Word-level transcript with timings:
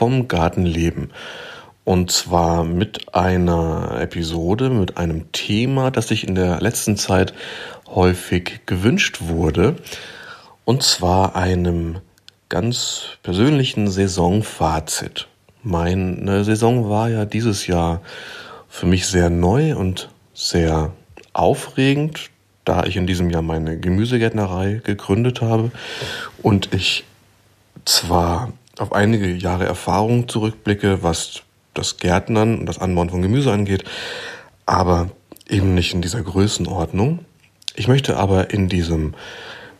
Vom 0.00 0.28
Gartenleben. 0.28 1.10
Und 1.84 2.10
zwar 2.10 2.64
mit 2.64 3.14
einer 3.14 3.98
Episode, 4.00 4.70
mit 4.70 4.96
einem 4.96 5.30
Thema, 5.32 5.90
das 5.90 6.08
sich 6.08 6.26
in 6.26 6.34
der 6.34 6.58
letzten 6.62 6.96
Zeit 6.96 7.34
häufig 7.86 8.60
gewünscht 8.64 9.18
wurde. 9.20 9.76
Und 10.64 10.82
zwar 10.82 11.36
einem 11.36 11.98
ganz 12.48 13.18
persönlichen 13.22 13.90
Saisonfazit. 13.90 15.28
Meine 15.62 16.44
Saison 16.44 16.88
war 16.88 17.10
ja 17.10 17.26
dieses 17.26 17.66
Jahr 17.66 18.00
für 18.70 18.86
mich 18.86 19.06
sehr 19.06 19.28
neu 19.28 19.76
und 19.76 20.08
sehr 20.32 20.92
aufregend, 21.34 22.30
da 22.64 22.84
ich 22.84 22.96
in 22.96 23.06
diesem 23.06 23.28
Jahr 23.28 23.42
meine 23.42 23.78
Gemüsegärtnerei 23.78 24.80
gegründet 24.82 25.42
habe 25.42 25.70
und 26.40 26.72
ich 26.72 27.04
zwar 27.84 28.54
auf 28.80 28.92
einige 28.92 29.30
Jahre 29.32 29.66
Erfahrung 29.66 30.28
zurückblicke, 30.28 31.02
was 31.02 31.42
das 31.74 31.98
Gärtnern 31.98 32.58
und 32.58 32.66
das 32.66 32.78
Anbauen 32.78 33.10
von 33.10 33.22
Gemüse 33.22 33.52
angeht, 33.52 33.84
aber 34.66 35.10
eben 35.48 35.74
nicht 35.74 35.94
in 35.94 36.02
dieser 36.02 36.22
Größenordnung. 36.22 37.20
Ich 37.76 37.88
möchte 37.88 38.16
aber 38.16 38.50
in 38.50 38.68
diesem 38.68 39.14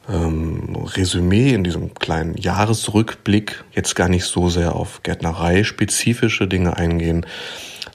ähm, 0.09 0.77
Resümee, 0.77 1.53
in 1.53 1.65
diesem 1.65 1.95
kleinen 1.95 2.37
Jahresrückblick 2.37 3.65
jetzt 3.73 3.95
gar 3.97 4.09
nicht 4.09 4.25
so 4.25 4.49
sehr 4.49 4.77
auf 4.77 5.03
Gärtnerei 5.03 5.65
spezifische 5.65 6.47
Dinge 6.47 6.77
eingehen, 6.77 7.27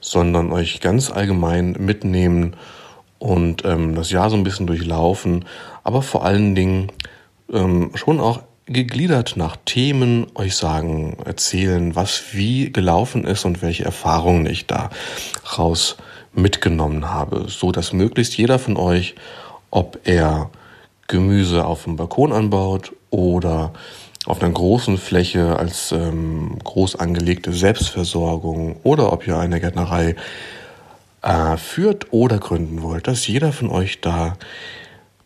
sondern 0.00 0.52
euch 0.52 0.80
ganz 0.80 1.10
allgemein 1.10 1.72
mitnehmen 1.78 2.56
und 3.18 3.64
ähm, 3.64 3.94
das 3.94 4.10
Jahr 4.10 4.28
so 4.28 4.36
ein 4.36 4.44
bisschen 4.44 4.66
durchlaufen, 4.66 5.44
aber 5.84 6.02
vor 6.02 6.24
allen 6.24 6.54
Dingen 6.54 6.92
ähm, 7.52 7.92
schon 7.94 8.20
auch 8.20 8.42
gegliedert 8.66 9.36
nach 9.36 9.56
Themen 9.64 10.26
euch 10.34 10.56
sagen, 10.56 11.16
erzählen, 11.24 11.94
was 11.94 12.32
wie 12.32 12.72
gelaufen 12.72 13.24
ist 13.24 13.44
und 13.44 13.62
welche 13.62 13.84
Erfahrungen 13.84 14.46
ich 14.46 14.66
da 14.66 14.90
raus 15.56 15.96
mitgenommen 16.32 17.08
habe, 17.08 17.46
so 17.48 17.72
dass 17.72 17.92
möglichst 17.92 18.36
jeder 18.36 18.58
von 18.58 18.76
euch, 18.76 19.14
ob 19.70 20.00
er 20.04 20.50
Gemüse 21.06 21.64
auf 21.64 21.84
dem 21.84 21.96
Balkon 21.96 22.32
anbaut 22.32 22.92
oder 23.10 23.72
auf 24.26 24.42
einer 24.42 24.52
großen 24.52 24.98
Fläche 24.98 25.56
als 25.56 25.92
ähm, 25.92 26.58
groß 26.64 26.96
angelegte 26.96 27.52
Selbstversorgung 27.52 28.76
oder 28.82 29.12
ob 29.12 29.26
ihr 29.28 29.38
eine 29.38 29.60
Gärtnerei 29.60 30.16
äh, 31.22 31.56
führt 31.56 32.12
oder 32.12 32.38
gründen 32.38 32.82
wollt, 32.82 33.06
dass 33.06 33.28
jeder 33.28 33.52
von 33.52 33.70
euch 33.70 34.00
da 34.00 34.36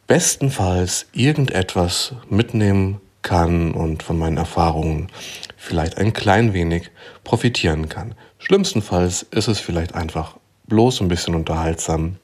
bestenfalls 0.06 1.06
irgendetwas 1.12 2.12
mitnehmen 2.28 3.00
kann 3.22 3.72
und 3.72 4.02
von 4.02 4.18
meinen 4.18 4.36
Erfahrungen 4.36 5.08
vielleicht 5.56 5.98
ein 5.98 6.12
klein 6.12 6.52
wenig 6.54 6.90
profitieren 7.24 7.88
kann. 7.88 8.14
Schlimmstenfalls 8.38 9.22
ist 9.30 9.48
es 9.48 9.60
vielleicht 9.60 9.94
einfach 9.94 10.36
bloß 10.66 11.00
ein 11.00 11.08
bisschen 11.08 11.34
unterhaltsam. 11.34 12.16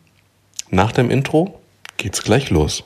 Nach 0.70 0.92
dem 0.92 1.10
Intro 1.10 1.60
geht's 1.96 2.22
gleich 2.22 2.50
los. 2.50 2.84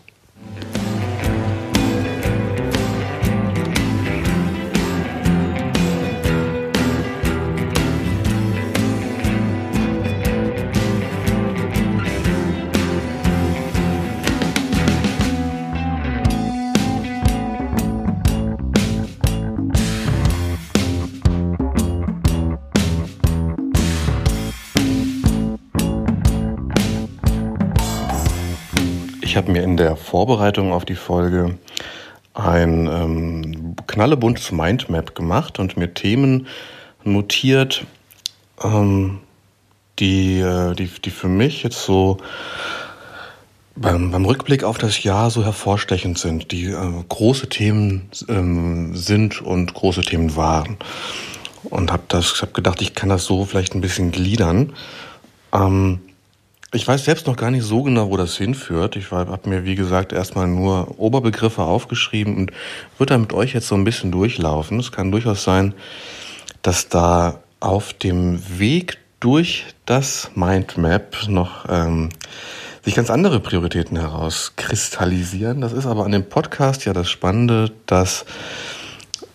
Ich 29.30 29.36
habe 29.36 29.52
mir 29.52 29.62
in 29.62 29.76
der 29.76 29.94
Vorbereitung 29.94 30.72
auf 30.72 30.84
die 30.84 30.96
Folge 30.96 31.56
ein 32.34 32.88
ähm, 32.88 33.76
knallebuntes 33.86 34.50
Mindmap 34.50 35.14
gemacht 35.14 35.60
und 35.60 35.76
mir 35.76 35.94
Themen 35.94 36.48
notiert, 37.04 37.86
ähm, 38.60 39.20
die, 40.00 40.40
äh, 40.40 40.74
die, 40.74 40.90
die 41.04 41.10
für 41.10 41.28
mich 41.28 41.62
jetzt 41.62 41.84
so 41.84 42.18
beim, 43.76 44.10
beim 44.10 44.24
Rückblick 44.24 44.64
auf 44.64 44.78
das 44.78 45.00
Jahr 45.04 45.30
so 45.30 45.44
hervorstechend 45.44 46.18
sind, 46.18 46.50
die 46.50 46.64
äh, 46.64 47.04
große 47.08 47.48
Themen 47.48 48.10
ähm, 48.28 48.96
sind 48.96 49.40
und 49.40 49.74
große 49.74 50.00
Themen 50.00 50.34
waren. 50.34 50.76
Und 51.62 51.92
habe 51.92 52.02
habe 52.12 52.52
gedacht, 52.52 52.82
ich 52.82 52.96
kann 52.96 53.10
das 53.10 53.26
so 53.26 53.44
vielleicht 53.44 53.76
ein 53.76 53.80
bisschen 53.80 54.10
gliedern. 54.10 54.72
Ähm, 55.52 56.00
ich 56.72 56.86
weiß 56.86 57.04
selbst 57.04 57.26
noch 57.26 57.36
gar 57.36 57.50
nicht 57.50 57.64
so 57.64 57.82
genau, 57.82 58.10
wo 58.10 58.16
das 58.16 58.36
hinführt. 58.36 58.94
Ich 58.94 59.10
habe 59.10 59.48
mir, 59.48 59.64
wie 59.64 59.74
gesagt, 59.74 60.12
erstmal 60.12 60.46
nur 60.46 60.98
Oberbegriffe 60.98 61.62
aufgeschrieben 61.62 62.36
und 62.36 62.52
würde 62.98 63.14
da 63.14 63.18
mit 63.18 63.32
euch 63.32 63.54
jetzt 63.54 63.66
so 63.66 63.74
ein 63.74 63.84
bisschen 63.84 64.12
durchlaufen. 64.12 64.78
Es 64.78 64.92
kann 64.92 65.10
durchaus 65.10 65.42
sein, 65.42 65.74
dass 66.62 66.88
da 66.88 67.40
auf 67.58 67.92
dem 67.92 68.40
Weg 68.58 68.98
durch 69.18 69.66
das 69.84 70.30
Mindmap 70.34 71.28
noch 71.28 71.66
ähm, 71.68 72.10
sich 72.84 72.94
ganz 72.94 73.10
andere 73.10 73.40
Prioritäten 73.40 73.98
herauskristallisieren. 73.98 75.60
Das 75.60 75.72
ist 75.72 75.86
aber 75.86 76.04
an 76.04 76.12
dem 76.12 76.28
Podcast 76.28 76.84
ja 76.84 76.92
das 76.92 77.10
Spannende, 77.10 77.72
dass 77.86 78.24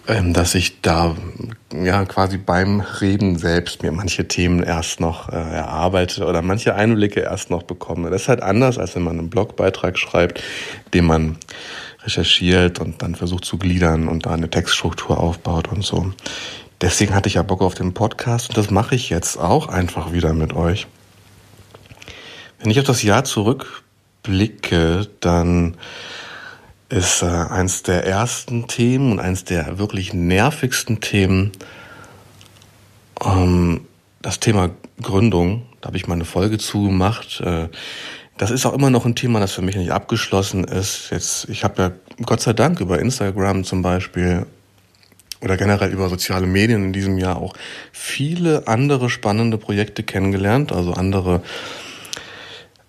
dass 0.08 0.54
ich 0.54 0.82
da 0.82 1.16
ja 1.74 2.06
quasi 2.06 2.38
beim 2.38 2.82
Reden 2.82 3.38
selbst 3.38 3.82
mir 3.82 3.92
manche 3.92 4.28
Themen 4.28 4.62
erst 4.62 5.00
noch 5.00 5.30
äh, 5.30 5.36
erarbeite 5.36 6.26
oder 6.26 6.42
manche 6.42 6.76
Einblicke 6.76 7.22
erst 7.22 7.50
noch 7.50 7.64
bekomme. 7.64 8.12
Das 8.12 8.24
ist 8.24 8.30
halt 8.30 8.44
anders, 8.44 8.78
als 8.78 8.96
wenn 8.96 9.04
man 9.04 9.18
einen 9.18 9.30
Blogbeitrag 9.30 9.98
schreibt, 9.98 10.44
den 10.94 11.06
man 11.06 11.38
recherchiert 12.04 12.80
und 12.80 13.02
dann 13.02 13.16
versucht 13.16 13.46
zu 13.46 13.58
gliedern 13.58 14.08
und 14.08 14.28
da 14.28 14.34
eine 14.34 14.50
Textstruktur 14.50 15.20
aufbaut 15.20 15.70
und 15.70 15.84
so. 15.84 16.14
Deswegen 16.82 17.16
hatte 17.16 17.28
ich 17.28 17.36
ja 17.36 17.44
Bock 17.44 17.62
auf 17.62 17.74
den 17.74 17.94
Podcast 17.94 18.50
und 18.50 18.58
das 18.58 18.70
mache 18.70 18.94
ich 18.94 19.10
jetzt 19.10 19.38
auch 19.38 19.70
einfach 19.70 20.14
wieder 20.14 20.34
mit 20.34 20.54
euch. 20.54 20.88
Wenn 22.60 22.70
ich 22.70 22.80
auf 22.80 22.86
das 22.86 23.02
Jahr 23.02 23.24
zurückblicke, 23.24 25.08
dann 25.20 25.78
ist 26.90 27.24
äh, 27.24 27.26
eins 27.26 27.84
der 27.84 28.06
ersten 28.06 28.68
Themen 28.68 29.14
und 29.14 29.20
eins 29.20 29.44
der 29.44 29.80
wirklich 29.80 30.14
nervigsten 30.14 31.02
Themen 31.02 31.52
ähm, 33.24 33.82
das 34.22 34.40
Thema 34.40 34.70
Gründung. 35.02 35.66
Da 35.82 35.88
habe 35.88 35.98
ich 35.98 36.08
mal 36.08 36.16
eine 36.16 36.26
Folge 36.26 36.58
zugemacht. 36.58 37.42
Äh, 37.42 37.70
das 38.38 38.52
ist 38.52 38.66
auch 38.66 38.74
immer 38.74 38.90
noch 38.90 39.06
ein 39.06 39.16
Thema, 39.16 39.40
das 39.40 39.54
für 39.54 39.62
mich 39.62 39.76
nicht 39.76 39.92
abgeschlossen 39.92 40.66
ist. 40.66 41.10
Jetzt, 41.10 41.48
ich 41.50 41.64
habe 41.64 41.82
ja 41.82 41.92
Gott 42.26 42.42
sei 42.42 42.54
Dank 42.54 42.80
über 42.80 43.00
Instagram 43.00 43.64
zum 43.64 43.82
Beispiel 43.82 44.46
oder 45.42 45.58
generell 45.58 45.92
über 45.92 46.10
soziale 46.10 46.48
Medien 46.48 46.84
in 46.84 46.94
diesem 46.94 47.18
Jahr 47.18 47.38
auch 47.38 47.54
viele 47.92 48.68
andere 48.68 49.10
spannende 49.10 49.58
Projekte 49.58 50.04
kennengelernt, 50.04 50.72
also 50.72 50.94
andere 50.94 51.44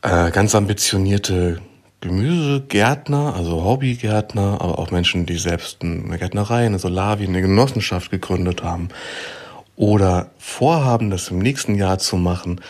äh, 0.02 0.30
ganz 0.30 0.54
ambitionierte 0.54 1.60
Gemüsegärtner, 2.06 3.34
also 3.36 3.64
Hobbygärtner, 3.64 4.60
aber 4.60 4.78
auch 4.78 4.90
Menschen, 4.90 5.26
die 5.26 5.36
selbst 5.36 5.82
eine 5.82 6.18
Gärtnerei, 6.18 6.66
eine 6.66 6.78
Solavi, 6.78 7.26
eine 7.26 7.42
Genossenschaft 7.42 8.10
gegründet 8.10 8.62
haben 8.62 8.88
oder 9.76 10.30
vorhaben, 10.38 11.10
das 11.10 11.28
im 11.28 11.38
nächsten 11.38 11.74
Jahr 11.74 11.98
zu 11.98 12.16
machen. 12.16 12.60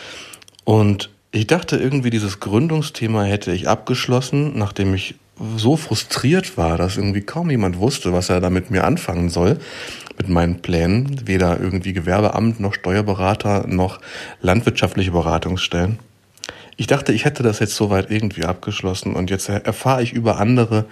Und 0.65 1.09
ich 1.31 1.47
dachte 1.47 1.77
irgendwie, 1.77 2.09
dieses 2.09 2.39
Gründungsthema 2.39 3.23
hätte 3.23 3.51
ich 3.51 3.67
abgeschlossen, 3.67 4.57
nachdem 4.57 4.93
ich 4.93 5.15
so 5.55 5.77
frustriert 5.77 6.57
war, 6.57 6.77
dass 6.77 6.97
irgendwie 6.97 7.21
kaum 7.21 7.49
jemand 7.49 7.77
wusste, 7.77 8.11
was 8.11 8.29
er 8.29 8.41
da 8.41 8.49
mit 8.49 8.71
mir 8.71 8.83
anfangen 8.83 9.29
soll, 9.29 9.59
mit 10.17 10.29
meinen 10.29 10.61
Plänen. 10.61 11.27
Weder 11.27 11.59
irgendwie 11.59 11.93
Gewerbeamt 11.93 12.59
noch 12.59 12.73
Steuerberater 12.73 13.67
noch 13.67 13.99
landwirtschaftliche 14.41 15.11
Beratungsstellen. 15.11 15.99
Ich 16.77 16.87
dachte, 16.87 17.11
ich 17.11 17.25
hätte 17.25 17.43
das 17.43 17.59
jetzt 17.59 17.75
soweit 17.75 18.11
irgendwie 18.11 18.45
abgeschlossen 18.45 19.15
und 19.15 19.29
jetzt 19.29 19.49
erfahre 19.49 20.03
ich 20.03 20.13
über 20.13 20.39
andere, 20.39 20.85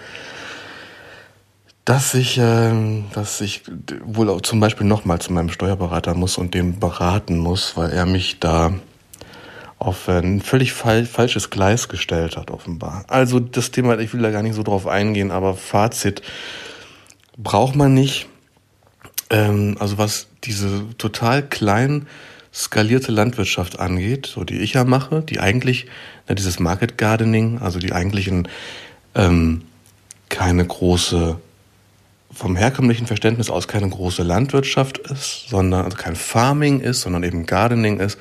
dass 1.85 2.15
ich, 2.15 2.39
äh, 2.39 3.03
dass 3.13 3.39
ich 3.41 3.61
wohl 4.03 4.29
auch 4.29 4.41
zum 4.41 4.59
Beispiel 4.59 4.87
nochmal 4.87 5.21
zu 5.21 5.31
meinem 5.31 5.49
Steuerberater 5.49 6.15
muss 6.15 6.37
und 6.37 6.55
den 6.55 6.79
beraten 6.79 7.37
muss, 7.37 7.77
weil 7.77 7.91
er 7.91 8.07
mich 8.07 8.39
da 8.39 8.73
auf 9.77 10.09
ein 10.09 10.41
völlig 10.41 10.73
fal 10.73 11.05
falsches 11.05 11.51
Gleis 11.51 11.87
gestellt 11.87 12.37
hat, 12.37 12.49
offenbar. 12.49 13.05
Also 13.07 13.39
das 13.39 13.69
Thema, 13.69 13.99
ich 13.99 14.13
will 14.13 14.21
da 14.21 14.31
gar 14.31 14.41
nicht 14.41 14.55
so 14.55 14.63
drauf 14.63 14.87
eingehen, 14.87 15.29
aber 15.29 15.53
Fazit 15.53 16.23
braucht 17.37 17.75
man 17.75 17.93
nicht. 17.93 18.27
Ähm, 19.29 19.77
also 19.79 19.99
was 19.99 20.27
diese 20.43 20.85
total 20.97 21.43
kleinen 21.43 22.07
skalierte 22.55 23.11
Landwirtschaft 23.11 23.79
angeht, 23.79 24.27
so 24.27 24.45
die 24.45 24.59
ich 24.59 24.73
ja 24.73 24.85
mache, 24.85 25.21
die 25.21 25.39
eigentlich, 25.39 25.87
ne, 26.29 26.35
dieses 26.35 26.59
Market 26.59 26.97
Gardening, 26.97 27.59
also 27.59 27.79
die 27.79 27.91
eigentlich 27.91 28.27
in, 28.27 28.47
ähm, 29.13 29.63
keine 30.29 30.65
große 30.65 31.37
vom 32.35 32.57
herkömmlichen 32.57 33.07
Verständnis 33.07 33.49
aus 33.49 33.67
keine 33.67 33.89
große 33.89 34.21
Landwirtschaft 34.21 34.97
ist, 34.97 35.47
sondern 35.47 35.85
also 35.85 35.95
kein 35.95 36.17
Farming 36.17 36.81
ist, 36.81 37.01
sondern 37.01 37.23
eben 37.23 37.45
Gardening 37.45 37.99
ist. 37.99 38.19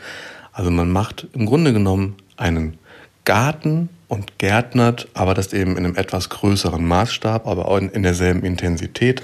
Also 0.53 0.71
man 0.71 0.91
macht 0.91 1.27
im 1.33 1.47
Grunde 1.47 1.73
genommen 1.73 2.15
einen 2.37 2.79
Garten 3.25 3.89
und 4.07 4.39
gärtnert, 4.39 5.09
aber 5.15 5.35
das 5.35 5.53
eben 5.53 5.73
in 5.77 5.85
einem 5.85 5.97
etwas 5.97 6.29
größeren 6.29 6.85
Maßstab, 6.85 7.47
aber 7.47 7.67
auch 7.67 7.79
in, 7.79 7.89
in 7.91 8.05
derselben 8.05 8.45
Intensität. 8.45 9.23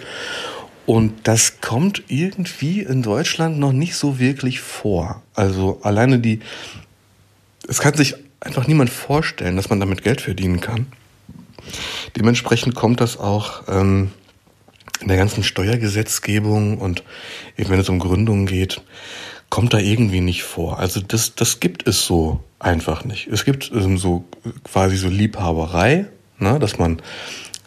Und 0.90 1.28
das 1.28 1.60
kommt 1.60 2.02
irgendwie 2.08 2.80
in 2.80 3.02
Deutschland 3.02 3.60
noch 3.60 3.70
nicht 3.70 3.94
so 3.94 4.18
wirklich 4.18 4.58
vor. 4.58 5.22
Also 5.36 5.78
alleine 5.84 6.18
die, 6.18 6.40
es 7.68 7.78
kann 7.78 7.94
sich 7.94 8.16
einfach 8.40 8.66
niemand 8.66 8.90
vorstellen, 8.90 9.54
dass 9.54 9.70
man 9.70 9.78
damit 9.78 10.02
Geld 10.02 10.20
verdienen 10.20 10.60
kann. 10.60 10.86
Dementsprechend 12.16 12.74
kommt 12.74 13.00
das 13.00 13.20
auch 13.20 13.68
ähm, 13.68 14.10
in 15.00 15.06
der 15.06 15.16
ganzen 15.16 15.44
Steuergesetzgebung 15.44 16.78
und 16.78 17.04
eben 17.56 17.70
wenn 17.70 17.78
es 17.78 17.88
um 17.88 18.00
Gründungen 18.00 18.46
geht, 18.46 18.82
kommt 19.48 19.72
da 19.72 19.78
irgendwie 19.78 20.20
nicht 20.20 20.42
vor. 20.42 20.80
Also 20.80 20.98
das, 20.98 21.36
das 21.36 21.60
gibt 21.60 21.86
es 21.86 22.04
so 22.04 22.42
einfach 22.58 23.04
nicht. 23.04 23.28
Es 23.28 23.44
gibt 23.44 23.70
ähm, 23.72 23.96
so 23.96 24.24
quasi 24.64 24.96
so 24.96 25.08
Liebhaberei, 25.08 26.06
ne, 26.40 26.58
dass 26.58 26.78
man 26.78 27.00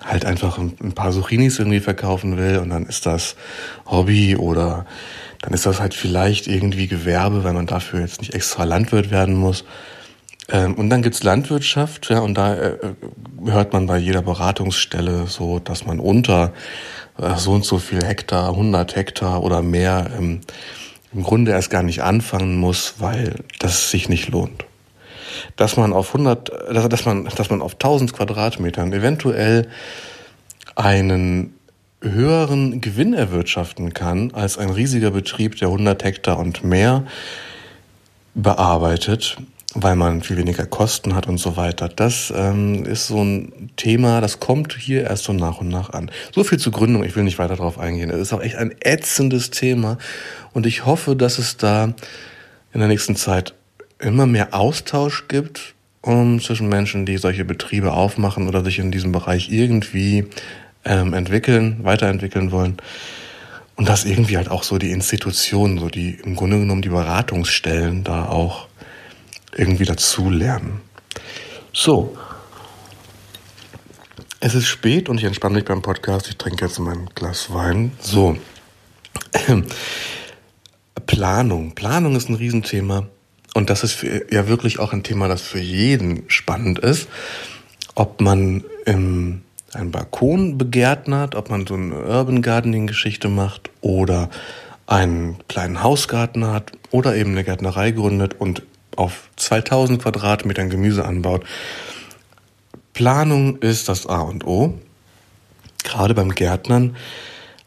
halt 0.03 0.25
einfach 0.25 0.57
ein, 0.57 0.93
paar 0.93 1.11
Zucchinis 1.11 1.59
irgendwie 1.59 1.79
verkaufen 1.79 2.37
will 2.37 2.57
und 2.57 2.69
dann 2.69 2.85
ist 2.85 3.05
das 3.05 3.35
Hobby 3.85 4.35
oder 4.35 4.85
dann 5.41 5.53
ist 5.53 5.65
das 5.65 5.79
halt 5.79 5.93
vielleicht 5.93 6.47
irgendwie 6.47 6.87
Gewerbe, 6.87 7.43
weil 7.43 7.53
man 7.53 7.67
dafür 7.67 8.01
jetzt 8.01 8.21
nicht 8.21 8.33
extra 8.33 8.63
Landwirt 8.63 9.11
werden 9.11 9.35
muss. 9.35 9.65
Ähm, 10.49 10.75
und 10.75 10.89
dann 10.89 11.01
gibt's 11.01 11.23
Landwirtschaft, 11.23 12.09
ja, 12.09 12.19
und 12.19 12.35
da 12.35 12.55
äh, 12.55 12.77
hört 13.45 13.73
man 13.73 13.87
bei 13.87 13.97
jeder 13.97 14.21
Beratungsstelle 14.21 15.27
so, 15.27 15.59
dass 15.59 15.85
man 15.85 15.99
unter 15.99 16.53
äh, 17.17 17.35
so 17.37 17.53
und 17.53 17.65
so 17.65 17.77
viel 17.77 18.03
Hektar, 18.03 18.49
100 18.49 18.95
Hektar 18.95 19.43
oder 19.43 19.61
mehr 19.61 20.11
ähm, 20.17 20.41
im 21.13 21.23
Grunde 21.23 21.51
erst 21.51 21.69
gar 21.69 21.83
nicht 21.83 22.01
anfangen 22.01 22.57
muss, 22.57 22.95
weil 22.99 23.35
das 23.59 23.91
sich 23.91 24.09
nicht 24.09 24.29
lohnt. 24.29 24.65
Dass 25.55 25.77
man 25.77 25.93
auf 25.93 26.15
100, 26.15 26.51
dass 26.91 27.05
man, 27.05 27.25
dass 27.25 27.49
man 27.49 27.61
auf 27.61 27.73
1000 27.73 28.13
Quadratmetern 28.13 28.91
eventuell 28.93 29.67
einen 30.75 31.53
höheren 32.03 32.81
Gewinn 32.81 33.13
erwirtschaften 33.13 33.93
kann 33.93 34.31
als 34.33 34.57
ein 34.57 34.69
riesiger 34.69 35.11
Betrieb, 35.11 35.57
der 35.57 35.69
100 35.69 36.03
Hektar 36.03 36.37
und 36.37 36.63
mehr 36.63 37.05
bearbeitet, 38.35 39.37
weil 39.73 39.95
man 39.95 40.21
viel 40.21 40.37
weniger 40.37 40.65
Kosten 40.65 41.15
hat 41.15 41.27
und 41.27 41.37
so 41.37 41.55
weiter. 41.55 41.87
Das 41.87 42.31
ähm, 42.35 42.85
ist 42.85 43.07
so 43.07 43.23
ein 43.23 43.71
Thema, 43.75 44.21
das 44.21 44.39
kommt 44.39 44.73
hier 44.73 45.03
erst 45.03 45.23
so 45.23 45.33
nach 45.33 45.61
und 45.61 45.69
nach 45.69 45.91
an. 45.91 46.11
So 46.33 46.43
viel 46.43 46.59
zur 46.59 46.73
Gründung, 46.73 47.03
ich 47.03 47.15
will 47.15 47.23
nicht 47.23 47.39
weiter 47.39 47.55
darauf 47.55 47.79
eingehen. 47.79 48.09
Es 48.09 48.19
ist 48.19 48.33
auch 48.33 48.41
echt 48.41 48.55
ein 48.55 48.73
ätzendes 48.81 49.49
Thema 49.49 49.97
und 50.51 50.65
ich 50.65 50.85
hoffe, 50.85 51.15
dass 51.15 51.37
es 51.37 51.57
da 51.57 51.93
in 52.73 52.79
der 52.79 52.87
nächsten 52.87 53.15
Zeit 53.15 53.53
immer 54.03 54.25
mehr 54.25 54.53
Austausch 54.53 55.27
gibt 55.27 55.73
um, 56.01 56.41
zwischen 56.41 56.67
Menschen, 56.67 57.05
die 57.05 57.17
solche 57.17 57.45
Betriebe 57.45 57.93
aufmachen 57.93 58.47
oder 58.47 58.63
sich 58.63 58.79
in 58.79 58.91
diesem 58.91 59.11
Bereich 59.11 59.49
irgendwie 59.49 60.25
ähm, 60.85 61.13
entwickeln, 61.13 61.79
weiterentwickeln 61.83 62.51
wollen. 62.51 62.77
Und 63.75 63.89
dass 63.89 64.05
irgendwie 64.05 64.37
halt 64.37 64.51
auch 64.51 64.63
so 64.63 64.77
die 64.77 64.91
Institutionen, 64.91 65.79
so 65.79 65.87
die 65.89 66.19
im 66.23 66.35
Grunde 66.35 66.59
genommen 66.59 66.81
die 66.81 66.89
Beratungsstellen 66.89 68.03
da 68.03 68.25
auch 68.25 68.67
irgendwie 69.55 69.85
dazu 69.85 70.29
lernen. 70.29 70.81
So. 71.71 72.15
Es 74.39 74.55
ist 74.55 74.67
spät 74.67 75.07
und 75.07 75.17
ich 75.19 75.23
entspanne 75.23 75.55
mich 75.55 75.65
beim 75.65 75.81
Podcast. 75.81 76.27
Ich 76.27 76.37
trinke 76.37 76.65
jetzt 76.65 76.77
mein 76.79 77.09
Glas 77.15 77.51
Wein. 77.53 77.93
So. 77.99 78.37
Planung. 81.07 81.73
Planung 81.73 82.15
ist 82.15 82.29
ein 82.29 82.35
Riesenthema. 82.35 83.07
Und 83.53 83.69
das 83.69 83.83
ist 83.83 83.93
für, 83.93 84.33
ja 84.33 84.47
wirklich 84.47 84.79
auch 84.79 84.93
ein 84.93 85.03
Thema, 85.03 85.27
das 85.27 85.41
für 85.41 85.59
jeden 85.59 86.23
spannend 86.27 86.79
ist. 86.79 87.07
Ob 87.95 88.21
man 88.21 88.63
im, 88.85 89.41
einen 89.73 89.91
Balkon 89.91 90.57
begärtnert, 90.57 91.35
ob 91.35 91.49
man 91.49 91.67
so 91.67 91.75
eine 91.75 91.95
Urban 91.95 92.41
Gardening 92.41 92.87
Geschichte 92.87 93.29
macht 93.29 93.69
oder 93.81 94.29
einen 94.87 95.37
kleinen 95.47 95.83
Hausgarten 95.83 96.47
hat 96.47 96.71
oder 96.91 97.15
eben 97.15 97.31
eine 97.31 97.43
Gärtnerei 97.43 97.91
gründet 97.91 98.35
und 98.39 98.63
auf 98.95 99.29
2000 99.37 100.01
Quadratmetern 100.01 100.69
Gemüse 100.69 101.05
anbaut. 101.05 101.45
Planung 102.93 103.57
ist 103.57 103.89
das 103.89 104.05
A 104.05 104.21
und 104.21 104.45
O, 104.45 104.79
gerade 105.83 106.13
beim 106.13 106.35
Gärtnern, 106.35 106.95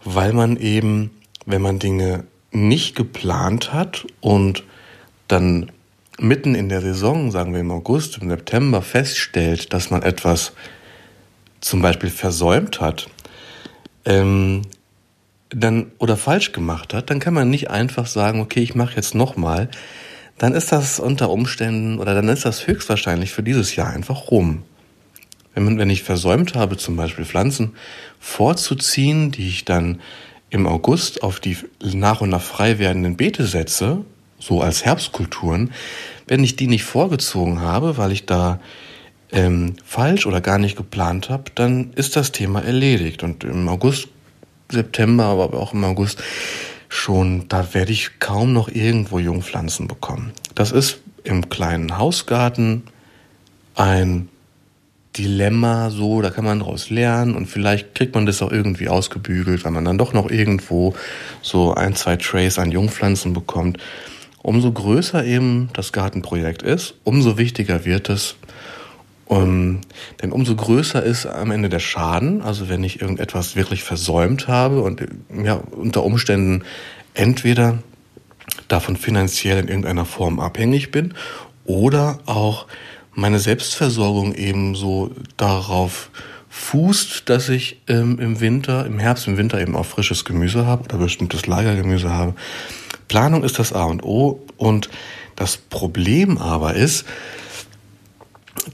weil 0.05 0.33
man 0.33 0.57
eben, 0.57 1.11
wenn 1.47 1.63
man 1.63 1.79
Dinge 1.79 2.25
nicht 2.53 2.95
geplant 2.95 3.73
hat 3.73 4.07
und 4.21 4.63
dann 5.29 5.73
mitten 6.19 6.55
in 6.55 6.69
der 6.69 6.81
Saison, 6.81 7.31
sagen 7.31 7.53
wir 7.53 7.61
im 7.61 7.71
August, 7.71 8.19
im 8.19 8.29
September, 8.29 8.83
feststellt, 8.83 9.73
dass 9.73 9.91
man 9.91 10.03
etwas 10.03 10.53
zum 11.61 11.83
Beispiel 11.83 12.11
versäumt 12.11 12.81
hat, 12.81 13.09
ähm, 14.05 14.63
dann 15.51 15.93
oder 15.99 16.17
falsch 16.17 16.53
gemacht 16.53 16.95
hat, 16.95 17.11
dann 17.11 17.21
kann 17.21 17.35
man 17.35 17.51
nicht 17.51 17.71
einfach 17.71 18.07
sagen, 18.07 18.41
okay, 18.41 18.61
ich 18.61 18.75
mache 18.75 18.97
jetzt 18.97 19.15
nochmal, 19.15 19.69
dann 20.39 20.55
ist 20.55 20.73
das 20.73 21.01
unter 21.01 21.31
Umständen 21.31 21.99
oder 21.99 22.15
dann 22.15 22.29
ist 22.29 22.45
das 22.45 22.67
höchstwahrscheinlich 22.67 23.33
für 23.33 23.43
dieses 23.43 23.77
Jahr 23.77 23.89
einfach 23.89 24.31
rum. 24.31 24.63
Wenn, 25.55 25.65
man, 25.65 25.79
wenn 25.79 25.91
ich 25.91 26.03
versäumt 26.03 26.55
habe, 26.55 26.77
zum 26.77 26.97
Beispiel 26.97 27.25
Pflanzen 27.25 27.75
vorzuziehen, 28.21 29.31
die 29.31 29.49
ich 29.49 29.65
dann 29.65 30.01
im 30.51 30.67
August 30.67 31.23
auf 31.23 31.41
die 31.41 31.57
nach 31.81 32.21
und 32.21 32.29
nach 32.29 32.43
frei 32.43 32.79
werdenden 32.79 33.17
Beete 33.17 33.47
setze, 33.47 34.05
so 34.39 34.61
als 34.61 34.85
Herbstkulturen, 34.85 35.73
wenn 36.27 36.45
ich 36.45 36.57
die 36.57 36.67
nicht 36.67 36.85
vorgezogen 36.85 37.61
habe, 37.61 37.97
weil 37.97 38.13
ich 38.13 38.27
da 38.27 38.61
ähm, 39.33 39.75
falsch 39.85 40.27
oder 40.27 40.41
gar 40.41 40.59
nicht 40.59 40.77
geplant 40.77 41.31
habe, 41.31 41.45
dann 41.55 41.93
ist 41.95 42.17
das 42.17 42.33
Thema 42.33 42.63
erledigt. 42.63 43.23
Und 43.23 43.45
im 43.45 43.69
August, 43.69 44.09
September, 44.71 45.25
aber 45.25 45.55
auch 45.55 45.73
im 45.73 45.85
August 45.85 46.23
schon, 46.89 47.49
da 47.49 47.75
werde 47.75 47.93
ich 47.93 48.19
kaum 48.19 48.53
noch 48.53 48.69
irgendwo 48.69 49.19
Jungpflanzen 49.19 49.89
bekommen. 49.89 50.33
Das 50.55 50.73
ist 50.73 50.99
im 51.25 51.49
kleinen 51.49 51.99
Hausgarten 51.99 52.85
ein 53.75 54.29
Dilemma, 55.19 55.91
so, 55.91 56.21
da 56.21 56.31
kann 56.31 56.45
man 56.45 56.61
daraus 56.61 56.91
lernen 56.91 57.35
und 57.35 57.47
vielleicht 57.47 57.95
kriegt 57.95 58.15
man 58.15 58.27
das 58.27 58.43
auch 58.43 58.53
irgendwie 58.53 58.89
ausgebügelt, 58.89 59.65
weil 59.65 59.73
man 59.73 59.85
dann 59.85 59.99
doch 59.99 60.13
noch 60.13 60.31
irgendwo 60.31 60.95
so 61.41 61.75
ein, 61.75 61.95
zwei 61.95 62.17
Trays 62.17 62.59
an 62.59 62.71
Jungpflanzen 62.71 63.33
bekommt. 63.33 63.79
Umso 64.47 64.71
größer 64.71 65.25
eben 65.25 65.71
das 65.73 65.93
Gartenprojekt 65.93 66.63
ist, 66.63 66.95
umso 67.03 67.37
wichtiger 67.37 67.85
wird 67.85 68.09
es, 68.09 68.37
um, 69.25 69.81
denn 70.23 70.31
umso 70.31 70.55
größer 70.55 71.03
ist 71.03 71.27
am 71.27 71.51
Ende 71.51 71.69
der 71.69 71.81
Schaden, 71.81 72.43
also 72.43 72.69
wenn 72.69 72.85
ich 72.85 73.01
irgendetwas 73.01 73.57
wirklich 73.57 73.83
versäumt 73.83 74.47
habe 74.47 74.83
und 74.83 75.05
ja, 75.43 75.55
unter 75.55 76.05
Umständen 76.05 76.63
entweder 77.13 77.79
davon 78.69 78.97
finanziell 78.97 79.59
in 79.59 79.67
irgendeiner 79.67 80.05
Form 80.05 80.39
abhängig 80.39 80.93
bin 80.93 81.15
oder 81.65 82.21
auch 82.27 82.69
meine 83.15 83.41
Selbstversorgung 83.41 84.33
eben 84.33 84.77
so 84.77 85.11
darauf 85.37 86.09
fußt, 86.51 87.29
dass 87.29 87.49
ich 87.49 87.83
ähm, 87.89 88.21
im 88.21 88.39
Winter, 88.39 88.87
im 88.87 89.01
Herbst, 89.01 89.27
im 89.27 89.39
Winter 89.39 89.61
eben 89.61 89.75
auch 89.75 89.87
frisches 89.87 90.25
Gemüse 90.25 90.67
habe 90.67 90.85
oder 90.85 90.99
bestimmtes 90.99 91.49
Lagergemüse 91.49 92.11
habe. 92.11 92.35
Planung 93.09 93.45
ist 93.45 93.59
das 93.59 93.73
A 93.73 93.85
und 93.85 94.03
O 94.03 94.43
und 94.57 94.91
das 95.37 95.57
Problem 95.57 96.39
aber 96.39 96.75
ist, 96.75 97.05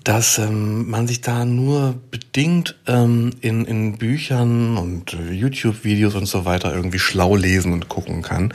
dass 0.04 0.38
ähm, 0.38 0.88
man 0.88 1.06
sich 1.06 1.20
da 1.20 1.44
nur 1.44 1.94
bedingt 2.10 2.76
ähm, 2.86 3.30
in, 3.40 3.64
in 3.64 3.98
Büchern 3.98 4.76
und 4.78 5.16
YouTube-Videos 5.30 6.14
und 6.14 6.26
so 6.26 6.44
weiter 6.44 6.74
irgendwie 6.74 6.98
schlau 6.98 7.36
lesen 7.36 7.72
und 7.72 7.88
gucken 7.88 8.22
kann. 8.22 8.54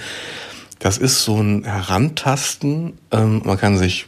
Das 0.79 0.97
ist 0.97 1.23
so 1.23 1.37
ein 1.37 1.63
Herantasten. 1.63 2.97
Ähm, 3.11 3.41
man 3.45 3.57
kann 3.57 3.77
sich 3.77 4.07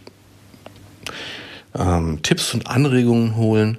ähm, 1.77 2.19
Tipps 2.23 2.53
und 2.53 2.67
Anregungen 2.67 3.35
holen. 3.35 3.77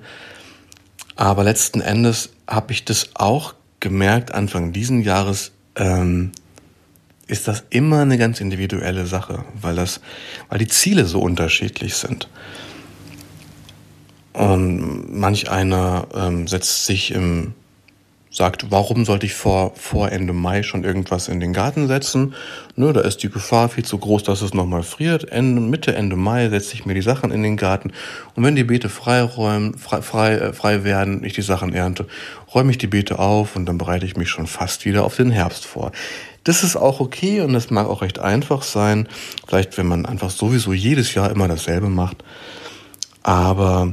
Aber 1.17 1.45
letzten 1.45 1.81
Endes 1.81 2.31
habe 2.47 2.73
ich 2.73 2.85
das 2.85 3.11
auch 3.15 3.55
gemerkt, 3.81 4.33
Anfang 4.33 4.73
diesen 4.73 5.03
Jahres, 5.03 5.53
ähm, 5.77 6.33
ist 7.31 7.49
das 7.49 7.65
immer 7.71 8.01
eine 8.01 8.19
ganz 8.19 8.41
individuelle 8.41 9.07
Sache, 9.07 9.45
weil 9.61 9.77
das, 9.77 10.01
weil 10.49 10.59
die 10.59 10.69
Ziele 10.69 11.05
so 11.05 11.21
unterschiedlich 11.21 11.95
sind. 11.95 12.29
Und 14.33 15.13
manch 15.13 15.51
einer 15.51 16.07
ähm, 16.15 16.49
setzt 16.49 16.87
sich 16.87 17.13
im, 17.13 17.55
sagt, 18.31 18.71
warum 18.71 19.05
sollte 19.05 19.27
ich 19.27 19.35
vor, 19.35 19.73
vor 19.75 20.11
Ende 20.11 20.33
Mai 20.33 20.63
schon 20.63 20.85
irgendwas 20.85 21.29
in 21.29 21.41
den 21.41 21.53
Garten 21.53 21.89
setzen? 21.89 22.35
Nö, 22.77 22.93
da 22.93 23.01
ist 23.01 23.23
die 23.23 23.31
Gefahr 23.31 23.69
viel 23.69 23.85
zu 23.85 23.99
groß, 23.99 24.23
dass 24.23 24.41
es 24.43 24.55
nochmal 24.55 24.83
friert. 24.83 25.31
Ende, 25.31 25.61
Mitte, 25.61 25.95
Ende 25.95 26.17
Mai 26.17 26.49
setze 26.49 26.75
ich 26.75 26.87
mir 26.87 26.95
die 26.95 27.03
Sachen 27.03 27.33
in 27.33 27.43
den 27.43 27.57
Garten. 27.57 27.93
Und 28.35 28.45
wenn 28.45 28.55
die 28.55 28.65
Beete 28.65 28.89
freiräumen, 28.89 29.77
frei, 29.77 30.03
frei, 30.03 30.35
äh, 30.35 30.53
frei 30.53 30.85
werden, 30.85 31.25
ich 31.25 31.33
die 31.33 31.43
Sachen 31.43 31.75
ernte, 31.75 32.07
räume 32.55 32.71
ich 32.71 32.79
die 32.79 32.87
Beete 32.87 33.19
auf 33.19 33.57
und 33.57 33.67
dann 33.67 33.79
bereite 33.79 34.07
ich 34.07 34.17
mich 34.17 34.31
schon 34.31 34.47
fast 34.47 34.85
wieder 34.85 35.05
auf 35.05 35.17
den 35.17 35.31
Herbst 35.31 35.65
vor. 35.67 35.93
Das 36.45 36.63
ist 36.63 36.77
auch 36.77 37.01
okay 37.01 37.41
und 37.43 37.53
das 37.53 37.71
mag 37.71 37.87
auch 37.87 38.03
recht 38.03 38.19
einfach 38.19 38.63
sein. 38.63 39.09
Vielleicht, 39.47 39.77
wenn 39.77 39.87
man 39.87 40.07
einfach 40.07 40.31
sowieso 40.31 40.73
jedes 40.73 41.15
Jahr 41.15 41.31
immer 41.31 41.49
dasselbe 41.49 41.89
macht. 41.89 42.25
Aber 43.23 43.93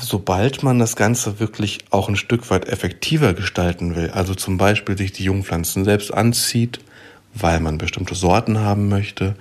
sobald 0.00 0.62
man 0.62 0.78
das 0.78 0.96
Ganze 0.96 1.38
wirklich 1.38 1.78
auch 1.90 2.08
ein 2.08 2.16
Stück 2.16 2.50
weit 2.50 2.68
effektiver 2.68 3.34
gestalten 3.34 3.94
will, 3.94 4.10
also 4.10 4.34
zum 4.34 4.56
Beispiel 4.58 4.96
sich 4.96 5.12
die 5.12 5.24
Jungpflanzen 5.24 5.84
selbst 5.84 6.12
anzieht, 6.12 6.80
weil 7.34 7.60
man 7.60 7.78
bestimmte 7.78 8.14
Sorten 8.14 8.58
haben 8.58 8.88
möchte 8.88 9.36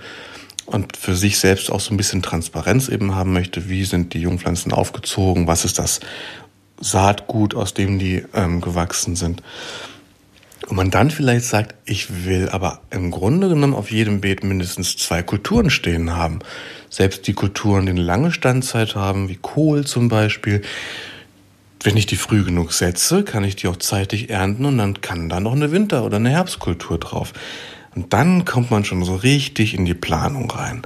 und 0.66 0.98
für 0.98 1.16
sich 1.16 1.40
selbst 1.40 1.72
auch 1.72 1.80
so 1.80 1.94
ein 1.94 1.98
bisschen 1.98 2.22
Transparenz 2.22 2.90
eben 2.90 3.16
haben 3.16 3.34
möchte, 3.34 3.70
wie 3.70 3.84
sind 3.86 4.14
die 4.14 4.22
Jungpflanzen 4.22 4.72
aufgezogen, 4.72 5.48
was 5.48 5.66
ist 5.66 5.80
das 5.80 6.00
Saatgut, 6.80 7.56
aus 7.56 7.74
dem 7.74 7.98
die 7.98 8.24
ähm, 8.34 8.62
gewachsen 8.62 9.16
sind. 9.16 9.42
Und 10.70 10.76
man 10.76 10.92
dann 10.92 11.10
vielleicht 11.10 11.46
sagt, 11.46 11.76
ich 11.86 12.26
will 12.26 12.48
aber 12.50 12.82
im 12.92 13.10
Grunde 13.10 13.50
genommen 13.50 13.74
auf 13.74 13.90
jedem 13.90 14.22
Beet 14.22 14.44
mindestens 14.44 14.98
zwei 14.98 15.24
Kulturen 15.24 15.72
stehen 15.72 16.16
haben. 16.16 16.40
Selbst 16.92 17.26
die 17.26 17.34
Kulturen, 17.34 17.88
die 17.88 17.92
eine 17.92 18.04
lange 18.04 18.32
Standzeit 18.32 18.96
haben, 18.96 19.30
wie 19.30 19.36
Kohl 19.36 19.86
zum 19.86 20.10
Beispiel, 20.10 20.62
wenn 21.82 21.98
ich 21.98 22.06
die 22.06 22.18
früh 22.18 22.44
genug 22.44 22.72
setze, 22.72 23.24
kann 23.24 23.44
ich 23.44 23.56
die 23.56 23.68
auch 23.68 23.78
zeitig 23.78 24.30
ernten 24.30 24.66
und 24.66 24.78
dann 24.78 25.02
kann 25.02 25.28
da 25.28 25.40
noch 25.40 25.54
eine 25.54 25.72
Winter- 25.72 26.04
oder 26.04 26.18
eine 26.18 26.30
Herbstkultur 26.30 27.00
drauf. 27.00 27.34
Und 27.96 28.14
dann 28.14 28.46
kommt 28.46 28.70
man 28.70 28.86
schon 28.86 29.04
so 29.04 29.16
richtig 29.16 29.74
in 29.74 29.86
die 29.86 29.96
Planung 29.96 30.52
rein. 30.52 30.84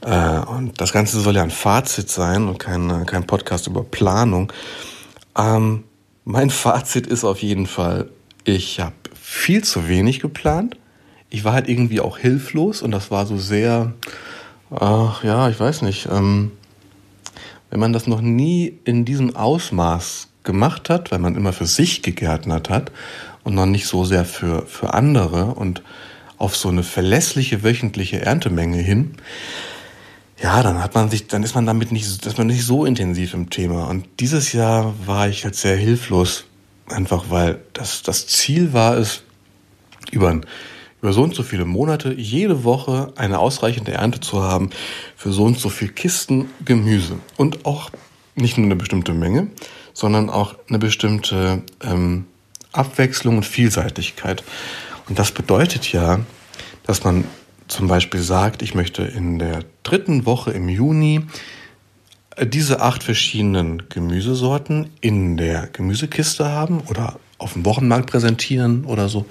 Äh, 0.00 0.38
und 0.46 0.80
das 0.80 0.92
Ganze 0.92 1.20
soll 1.20 1.36
ja 1.36 1.42
ein 1.42 1.50
Fazit 1.50 2.08
sein 2.08 2.48
und 2.48 2.58
kein, 2.58 3.04
kein 3.06 3.26
Podcast 3.26 3.66
über 3.66 3.84
Planung. 3.84 4.52
Ähm, 5.36 5.84
mein 6.24 6.48
Fazit 6.64 7.06
ist 7.06 7.24
auf 7.24 7.42
jeden 7.42 7.66
Fall, 7.66 8.08
ich 8.44 8.80
habe 8.80 8.94
viel 9.14 9.64
zu 9.64 9.88
wenig 9.88 10.20
geplant. 10.20 10.76
Ich 11.30 11.44
war 11.44 11.54
halt 11.54 11.68
irgendwie 11.68 12.00
auch 12.00 12.18
hilflos 12.18 12.82
und 12.82 12.90
das 12.90 13.10
war 13.10 13.26
so 13.26 13.38
sehr, 13.38 13.94
ach 14.70 15.24
ja, 15.24 15.48
ich 15.48 15.58
weiß 15.58 15.82
nicht, 15.82 16.08
ähm, 16.10 16.52
wenn 17.70 17.80
man 17.80 17.92
das 17.92 18.06
noch 18.06 18.20
nie 18.20 18.78
in 18.84 19.04
diesem 19.04 19.34
Ausmaß 19.34 20.28
gemacht 20.44 20.90
hat, 20.90 21.10
weil 21.10 21.18
man 21.18 21.34
immer 21.34 21.52
für 21.52 21.66
sich 21.66 22.02
gegärtnert 22.02 22.70
hat 22.70 22.92
und 23.42 23.54
noch 23.54 23.66
nicht 23.66 23.86
so 23.86 24.04
sehr 24.04 24.24
für, 24.24 24.66
für 24.66 24.94
andere 24.94 25.46
und 25.46 25.82
auf 26.36 26.56
so 26.56 26.68
eine 26.68 26.82
verlässliche 26.82 27.64
wöchentliche 27.64 28.20
Erntemenge 28.20 28.78
hin, 28.78 29.16
ja, 30.42 30.62
dann 30.62 30.82
hat 30.82 30.94
man 30.94 31.10
sich, 31.10 31.26
dann 31.26 31.42
ist 31.42 31.54
man 31.54 31.64
damit 31.64 31.90
nicht, 31.90 32.26
ist 32.26 32.38
man 32.38 32.48
nicht 32.48 32.64
so 32.64 32.84
intensiv 32.84 33.34
im 33.34 33.50
Thema. 33.50 33.88
Und 33.88 34.06
dieses 34.20 34.52
Jahr 34.52 34.94
war 35.06 35.28
ich 35.28 35.42
jetzt 35.42 35.60
sehr 35.60 35.76
hilflos, 35.76 36.44
Einfach 36.86 37.26
weil 37.30 37.60
das, 37.72 38.02
das 38.02 38.26
Ziel 38.26 38.72
war 38.72 38.96
es, 38.96 39.22
über, 40.10 40.40
über 41.00 41.12
so 41.12 41.22
und 41.22 41.34
so 41.34 41.42
viele 41.42 41.64
Monate 41.64 42.12
jede 42.12 42.64
Woche 42.64 43.12
eine 43.16 43.38
ausreichende 43.38 43.92
Ernte 43.92 44.20
zu 44.20 44.42
haben 44.42 44.70
für 45.16 45.32
so 45.32 45.44
und 45.44 45.58
so 45.58 45.68
viel 45.68 45.88
Kisten 45.88 46.50
Gemüse. 46.64 47.18
Und 47.36 47.64
auch 47.66 47.90
nicht 48.34 48.58
nur 48.58 48.66
eine 48.66 48.76
bestimmte 48.76 49.14
Menge, 49.14 49.48
sondern 49.92 50.28
auch 50.28 50.56
eine 50.68 50.78
bestimmte 50.78 51.62
ähm, 51.82 52.26
Abwechslung 52.72 53.36
und 53.36 53.46
Vielseitigkeit. 53.46 54.42
Und 55.08 55.18
das 55.18 55.32
bedeutet 55.32 55.92
ja, 55.92 56.20
dass 56.84 57.04
man 57.04 57.24
zum 57.68 57.88
Beispiel 57.88 58.20
sagt, 58.20 58.62
ich 58.62 58.74
möchte 58.74 59.02
in 59.02 59.38
der 59.38 59.64
dritten 59.84 60.26
Woche 60.26 60.50
im 60.50 60.68
Juni 60.68 61.22
diese 62.42 62.80
acht 62.80 63.02
verschiedenen 63.02 63.88
Gemüsesorten 63.88 64.90
in 65.00 65.36
der 65.36 65.68
Gemüsekiste 65.68 66.48
haben 66.48 66.82
oder 66.88 67.18
auf 67.38 67.52
dem 67.52 67.64
Wochenmarkt 67.64 68.10
präsentieren 68.10 68.84
oder 68.84 69.08
so. 69.08 69.26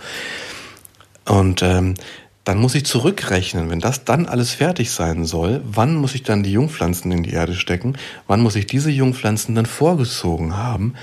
Und 1.26 1.62
ähm, 1.62 1.96
dann 2.44 2.58
muss 2.58 2.76
ich 2.76 2.86
zurückrechnen, 2.86 3.70
wenn 3.70 3.80
das 3.80 4.04
dann 4.04 4.26
alles 4.26 4.52
fertig 4.52 4.92
sein 4.92 5.24
soll, 5.24 5.62
wann 5.64 5.96
muss 5.96 6.14
ich 6.14 6.24
dann 6.24 6.44
die 6.44 6.52
Jungpflanzen 6.52 7.12
in 7.12 7.24
die 7.24 7.32
Erde 7.32 7.56
stecken, 7.56 7.98
wann 8.28 8.42
muss 8.42 8.56
ich 8.56 8.68
diese 8.68 8.92
Jungpflanzen 8.92 9.56
dann 9.56 9.66
vorgezogen 9.66 10.58
haben, 10.58 10.96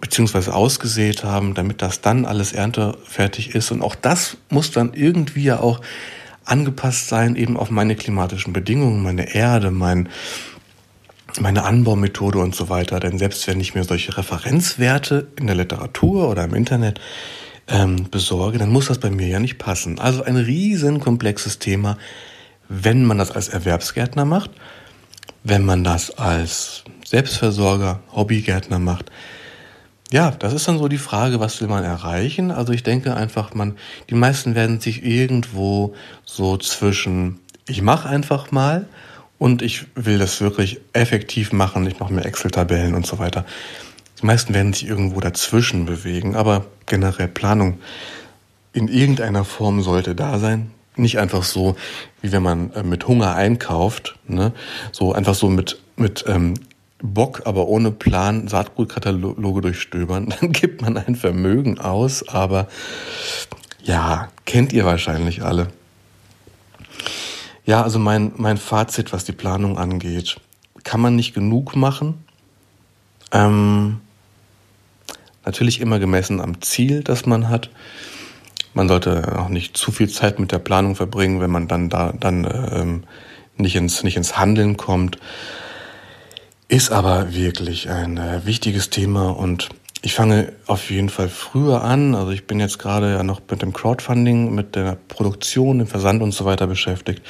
beziehungsweise 0.00 0.54
ausgesät 0.54 1.24
haben, 1.24 1.54
damit 1.54 1.82
das 1.82 2.00
dann 2.00 2.24
alles 2.24 2.52
erntefertig 2.52 3.54
ist. 3.54 3.72
Und 3.72 3.82
auch 3.82 3.96
das 3.96 4.36
muss 4.48 4.70
dann 4.70 4.94
irgendwie 4.94 5.44
ja 5.44 5.58
auch 5.58 5.80
angepasst 6.44 7.08
sein, 7.08 7.34
eben 7.34 7.56
auf 7.56 7.70
meine 7.70 7.96
klimatischen 7.96 8.52
Bedingungen, 8.52 9.02
meine 9.02 9.34
Erde, 9.34 9.70
mein, 9.70 10.08
meine 11.40 11.64
Anbaumethode 11.64 12.38
und 12.38 12.54
so 12.54 12.68
weiter. 12.68 13.00
Denn 13.00 13.18
selbst 13.18 13.46
wenn 13.48 13.60
ich 13.60 13.74
mir 13.74 13.84
solche 13.84 14.16
Referenzwerte 14.16 15.28
in 15.36 15.46
der 15.46 15.56
Literatur 15.56 16.28
oder 16.28 16.44
im 16.44 16.54
Internet 16.54 17.00
ähm, 17.68 18.08
besorge, 18.10 18.58
dann 18.58 18.70
muss 18.70 18.86
das 18.86 18.98
bei 18.98 19.10
mir 19.10 19.26
ja 19.26 19.40
nicht 19.40 19.58
passen. 19.58 19.98
Also 19.98 20.22
ein 20.22 20.36
riesen 20.36 21.00
komplexes 21.00 21.58
Thema, 21.58 21.98
wenn 22.68 23.04
man 23.04 23.18
das 23.18 23.30
als 23.30 23.48
Erwerbsgärtner 23.48 24.24
macht, 24.24 24.50
wenn 25.42 25.64
man 25.64 25.84
das 25.84 26.10
als 26.18 26.84
Selbstversorger, 27.04 28.00
Hobbygärtner 28.12 28.78
macht. 28.78 29.10
Ja, 30.10 30.30
das 30.30 30.52
ist 30.52 30.68
dann 30.68 30.78
so 30.78 30.88
die 30.88 30.98
Frage, 30.98 31.40
was 31.40 31.60
will 31.60 31.68
man 31.68 31.84
erreichen? 31.84 32.50
Also 32.50 32.72
ich 32.72 32.82
denke 32.82 33.14
einfach, 33.14 33.54
man, 33.54 33.76
die 34.10 34.14
meisten 34.14 34.54
werden 34.54 34.80
sich 34.80 35.04
irgendwo 35.04 35.94
so 36.24 36.56
zwischen, 36.56 37.40
ich 37.66 37.82
mache 37.82 38.08
einfach 38.08 38.50
mal 38.52 38.86
und 39.38 39.62
ich 39.62 39.86
will 39.94 40.18
das 40.18 40.40
wirklich 40.40 40.80
effektiv 40.92 41.52
machen. 41.52 41.86
Ich 41.86 41.98
mache 41.98 42.12
mir 42.12 42.24
Excel-Tabellen 42.24 42.94
und 42.94 43.06
so 43.06 43.18
weiter. 43.18 43.44
Die 44.20 44.26
meisten 44.26 44.54
werden 44.54 44.72
sich 44.72 44.88
irgendwo 44.88 45.20
dazwischen 45.20 45.86
bewegen, 45.86 46.36
aber 46.36 46.66
generell 46.86 47.28
Planung 47.28 47.78
in 48.72 48.88
irgendeiner 48.88 49.44
Form 49.44 49.82
sollte 49.82 50.14
da 50.14 50.38
sein. 50.38 50.70
Nicht 50.96 51.18
einfach 51.18 51.42
so, 51.42 51.76
wie 52.22 52.32
wenn 52.32 52.42
man 52.42 52.72
äh, 52.72 52.82
mit 52.82 53.08
Hunger 53.08 53.34
einkauft, 53.34 54.16
ne? 54.28 54.52
so 54.92 55.12
einfach 55.12 55.34
so 55.34 55.48
mit, 55.48 55.80
mit 55.96 56.24
ähm, 56.28 56.54
Bock, 57.02 57.42
aber 57.44 57.66
ohne 57.68 57.90
Plan 57.90 58.48
Saatgutkataloge 58.48 59.60
durchstöbern. 59.60 60.32
Dann 60.40 60.52
gibt 60.52 60.82
man 60.82 60.96
ein 60.96 61.16
Vermögen 61.16 61.78
aus, 61.78 62.28
aber 62.28 62.68
ja, 63.82 64.28
kennt 64.46 64.72
ihr 64.72 64.84
wahrscheinlich 64.84 65.42
alle. 65.42 65.68
Ja, 67.66 67.82
also 67.82 67.98
mein, 67.98 68.32
mein 68.36 68.58
Fazit, 68.58 69.12
was 69.12 69.24
die 69.24 69.32
Planung 69.32 69.78
angeht, 69.78 70.36
kann 70.82 71.00
man 71.00 71.16
nicht 71.16 71.34
genug 71.34 71.76
machen. 71.76 72.24
Ähm, 73.32 74.00
natürlich 75.44 75.80
immer 75.80 75.98
gemessen 75.98 76.40
am 76.40 76.60
Ziel, 76.60 77.02
das 77.02 77.24
man 77.24 77.48
hat. 77.48 77.70
Man 78.74 78.88
sollte 78.88 79.38
auch 79.38 79.48
nicht 79.48 79.76
zu 79.76 79.92
viel 79.92 80.10
Zeit 80.10 80.38
mit 80.38 80.52
der 80.52 80.58
Planung 80.58 80.96
verbringen, 80.96 81.40
wenn 81.40 81.50
man 81.50 81.68
dann 81.68 81.88
da 81.88 82.12
dann 82.12 82.44
ähm, 82.44 83.04
nicht 83.56 83.76
ins 83.76 84.02
nicht 84.02 84.16
ins 84.16 84.36
Handeln 84.36 84.76
kommt. 84.76 85.18
Ist 86.68 86.90
aber 86.90 87.34
wirklich 87.34 87.88
ein 87.88 88.18
äh, 88.18 88.44
wichtiges 88.44 88.90
Thema 88.90 89.28
und 89.30 89.68
ich 90.04 90.12
fange 90.12 90.52
auf 90.66 90.90
jeden 90.90 91.08
Fall 91.08 91.30
früher 91.30 91.82
an. 91.82 92.14
Also 92.14 92.30
ich 92.30 92.46
bin 92.46 92.60
jetzt 92.60 92.78
gerade 92.78 93.14
ja 93.14 93.22
noch 93.22 93.40
mit 93.50 93.62
dem 93.62 93.72
Crowdfunding, 93.72 94.54
mit 94.54 94.76
der 94.76 94.98
Produktion, 95.08 95.78
dem 95.78 95.86
Versand 95.86 96.20
und 96.20 96.32
so 96.32 96.44
weiter 96.44 96.66
beschäftigt. 96.66 97.22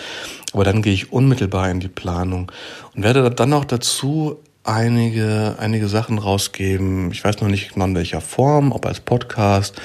Aber 0.52 0.64
dann 0.64 0.82
gehe 0.82 0.92
ich 0.92 1.12
unmittelbar 1.12 1.70
in 1.70 1.78
die 1.78 1.88
Planung 1.88 2.50
und 2.96 3.04
werde 3.04 3.30
dann 3.30 3.50
noch 3.50 3.64
dazu 3.64 4.38
einige, 4.64 5.54
einige 5.60 5.86
Sachen 5.86 6.18
rausgeben. 6.18 7.12
Ich 7.12 7.22
weiß 7.22 7.40
noch 7.40 7.48
nicht 7.48 7.74
genau 7.74 7.84
in 7.84 7.94
welcher 7.94 8.20
Form, 8.20 8.72
ob 8.72 8.86
als 8.86 8.98
Podcast, 8.98 9.80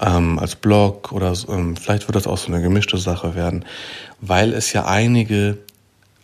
ähm, 0.00 0.38
als 0.38 0.56
Blog 0.56 1.12
oder 1.12 1.34
ähm, 1.50 1.76
vielleicht 1.76 2.08
wird 2.08 2.16
das 2.16 2.26
auch 2.26 2.38
so 2.38 2.50
eine 2.50 2.62
gemischte 2.62 2.96
Sache 2.96 3.34
werden, 3.34 3.66
weil 4.22 4.54
es 4.54 4.72
ja 4.72 4.86
einige 4.86 5.58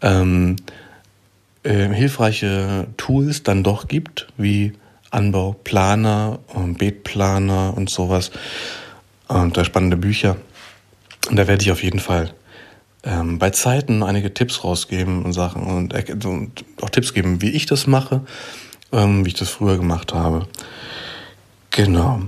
ähm, 0.00 0.56
äh, 1.62 1.88
hilfreiche 1.88 2.86
Tools 2.96 3.42
dann 3.42 3.62
doch 3.62 3.86
gibt, 3.86 4.28
wie 4.38 4.72
Anbauplaner 5.10 6.40
und 6.48 6.78
Beetplaner 6.78 7.74
und 7.76 7.90
sowas 7.90 8.30
und 9.28 9.56
da 9.56 9.64
spannende 9.64 9.96
Bücher. 9.96 10.36
Und 11.28 11.36
da 11.36 11.46
werde 11.46 11.62
ich 11.62 11.70
auf 11.70 11.82
jeden 11.82 12.00
Fall 12.00 12.32
ähm, 13.02 13.38
bei 13.38 13.50
Zeiten 13.50 14.02
einige 14.02 14.34
Tipps 14.34 14.64
rausgeben 14.64 15.24
und 15.24 15.32
Sachen 15.32 15.62
und, 15.62 16.24
und 16.24 16.64
auch 16.80 16.90
Tipps 16.90 17.14
geben, 17.14 17.40
wie 17.42 17.50
ich 17.50 17.66
das 17.66 17.86
mache, 17.86 18.22
ähm, 18.92 19.24
wie 19.24 19.28
ich 19.28 19.34
das 19.34 19.50
früher 19.50 19.76
gemacht 19.76 20.12
habe. 20.12 20.46
Genau. 21.70 22.22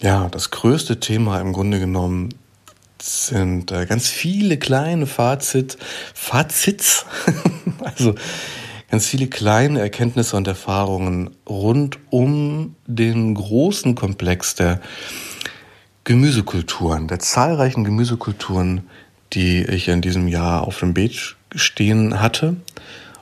Ja, 0.00 0.28
das 0.28 0.50
größte 0.50 1.00
Thema 1.00 1.40
im 1.40 1.52
Grunde 1.52 1.80
genommen 1.80 2.34
sind 3.00 3.72
äh, 3.72 3.86
ganz 3.86 4.08
viele 4.08 4.58
kleine 4.58 5.06
Fazit, 5.06 5.78
Fazits, 6.14 7.06
also 7.84 8.14
ganz 8.90 9.06
viele 9.06 9.26
kleine 9.26 9.80
Erkenntnisse 9.80 10.36
und 10.36 10.46
Erfahrungen 10.46 11.30
rund 11.48 11.98
um 12.10 12.76
den 12.86 13.34
großen 13.34 13.94
Komplex 13.94 14.54
der 14.54 14.80
Gemüsekulturen, 16.04 17.08
der 17.08 17.18
zahlreichen 17.18 17.82
Gemüsekulturen, 17.84 18.88
die 19.32 19.64
ich 19.64 19.88
in 19.88 20.02
diesem 20.02 20.28
Jahr 20.28 20.66
auf 20.66 20.78
dem 20.78 20.94
Beet 20.94 21.36
stehen 21.54 22.20
hatte 22.20 22.56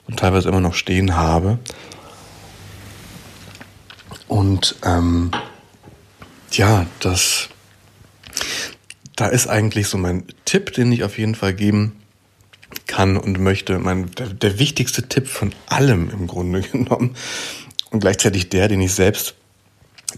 und 0.07 0.19
teilweise 0.19 0.49
immer 0.49 0.61
noch 0.61 0.75
stehen 0.75 1.17
habe. 1.17 1.59
Und 4.29 4.77
ähm, 4.85 5.31
ja, 6.51 6.87
das, 7.01 7.49
da 9.17 9.27
ist 9.29 9.47
eigentlich 9.47 9.89
so 9.89 9.97
mein 9.97 10.25
Tipp, 10.45 10.73
den 10.73 10.93
ich 10.93 11.05
auf 11.05 11.19
jeden 11.19 11.35
Fall 11.35 11.55
geben 11.55 12.04
kann 12.87 13.17
und 13.17 13.39
möchte. 13.39 13.79
Mein, 13.79 14.11
der, 14.13 14.29
der 14.29 14.59
wichtigste 14.59 15.09
Tipp 15.09 15.27
von 15.29 15.53
allem 15.67 16.11
im 16.11 16.27
Grunde 16.27 16.61
genommen 16.73 17.15
und 17.91 18.01
gleichzeitig 18.01 18.49
der, 18.49 18.69
den 18.69 18.81
ich 18.81 18.93
selbst, 18.93 19.35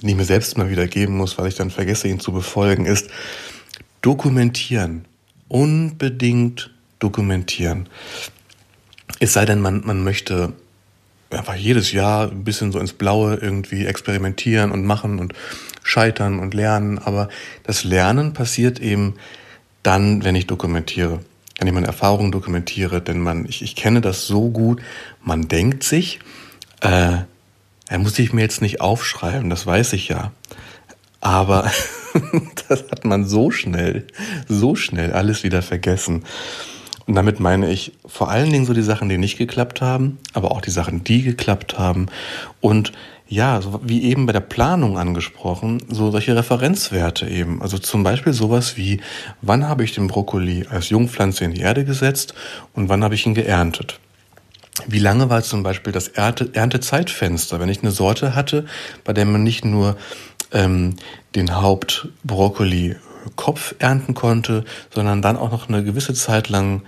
den 0.01 0.09
ich 0.09 0.17
mir 0.17 0.25
selbst 0.25 0.57
mal 0.59 0.71
wieder 0.71 0.87
geben 0.87 1.17
muss, 1.17 1.39
weil 1.39 1.49
ich 1.49 1.55
dann 1.55 1.71
vergesse, 1.71 2.09
ihn 2.09 2.21
zu 2.21 2.33
befolgen, 2.33 2.87
ist 2.87 3.09
dokumentieren. 4.03 5.05
Unbedingt 5.49 6.71
dokumentieren. 6.99 7.89
Es 9.21 9.33
sei 9.33 9.45
denn, 9.45 9.61
man, 9.61 9.83
man 9.85 10.03
möchte 10.03 10.53
einfach 11.31 11.55
jedes 11.55 11.93
Jahr 11.93 12.31
ein 12.31 12.45
bisschen 12.45 12.73
so 12.73 12.79
ins 12.79 12.93
Blaue 12.93 13.37
irgendwie 13.37 13.87
experimentieren 13.87 14.71
und 14.71 14.85
machen 14.85 15.19
und 15.19 15.35
scheitern 15.83 16.39
und 16.39 16.55
lernen. 16.55 16.99
Aber 16.99 17.29
das 17.63 17.85
Lernen 17.85 18.33
passiert 18.33 18.81
eben 18.81 19.15
dann, 19.83 20.25
wenn 20.25 20.35
ich 20.35 20.47
dokumentiere. 20.47 21.21
Wenn 21.59 21.69
ich 21.69 21.75
meine 21.75 21.87
Erfahrungen 21.87 22.33
dokumentiere, 22.33 23.01
denn 23.01 23.21
man, 23.21 23.47
ich, 23.47 23.63
ich 23.63 23.77
kenne 23.77 24.01
das 24.01 24.27
so 24.27 24.51
gut, 24.51 24.83
man 25.23 25.49
denkt 25.49 25.83
sich, 25.83 26.21
äh, 26.81 27.19
er 27.89 27.99
muss 27.99 28.19
ich 28.19 28.33
mir 28.33 28.43
jetzt 28.43 28.63
nicht 28.63 28.81
aufschreiben, 28.81 29.49
das 29.49 29.67
weiß 29.67 29.93
ich 29.95 30.09
ja. 30.09 30.33
Aber 31.21 31.71
das 32.69 32.85
hat 32.91 33.05
man 33.05 33.27
so 33.27 33.51
schnell, 33.51 34.07
so 34.49 34.75
schnell 34.75 35.13
alles 35.13 35.45
wieder 35.45 35.63
vergessen. 35.63 36.25
Und 37.07 37.15
damit 37.15 37.39
meine 37.39 37.71
ich 37.71 37.93
vor 38.05 38.31
allen 38.31 38.51
Dingen 38.51 38.67
so 38.67 38.75
die 38.75 38.83
Sachen, 38.83 39.09
die 39.09 39.19
nicht 39.19 39.39
geklappt 39.39 39.81
haben, 39.81 40.19
aber 40.33 40.51
auch 40.51 40.61
die 40.61 40.71
Sachen, 40.71 41.05
die 41.05 41.23
geklappt 41.23 41.79
haben. 41.79 42.07
Und 42.61 42.93
ja, 43.29 43.61
so 43.61 43.81
wie 43.83 44.05
eben 44.05 44.27
bei 44.27 44.33
der 44.33 44.41
Planung 44.41 44.99
angesprochen, 44.99 45.83
so 45.89 46.11
solche 46.11 46.37
Referenzwerte 46.37 47.29
eben. 47.29 47.61
Also 47.61 47.79
zum 47.79 48.03
Beispiel 48.03 48.33
sowas 48.33 48.77
wie, 48.77 49.01
wann 49.43 49.69
habe 49.69 49.85
ich 49.85 49.95
den 49.95 50.07
Brokkoli 50.07 50.67
als 50.71 50.91
Jungpflanze 50.91 51.45
in 51.45 51.53
die 51.53 51.61
Erde 51.61 51.85
gesetzt 51.85 52.35
und 52.75 52.89
wann 52.89 53.03
habe 53.03 53.15
ich 53.15 53.27
ihn 53.27 53.35
geerntet. 53.35 53.99
Wie 54.87 54.99
lange 54.99 55.31
war 55.31 55.43
zum 55.43 55.63
Beispiel 55.63 55.93
das 55.93 56.09
Ernte 56.09 56.51
Erntezeitfenster, 56.53 57.59
wenn 57.59 57.69
ich 57.69 57.83
eine 57.83 57.91
Sorte 57.91 58.35
hatte, 58.35 58.67
bei 59.05 59.13
der 59.13 59.25
man 59.25 59.43
nicht 59.43 59.65
nur 59.65 59.97
ähm, 60.53 60.97
den 61.35 61.55
Hauptbrokkoli 61.55 62.97
Kopf 63.35 63.75
ernten 63.81 64.15
konnte, 64.15 64.65
sondern 64.95 65.21
dann 65.21 65.37
auch 65.37 65.51
noch 65.51 65.69
eine 65.69 65.83
gewisse 65.83 66.15
Zeit 66.15 66.49
lang 66.49 66.83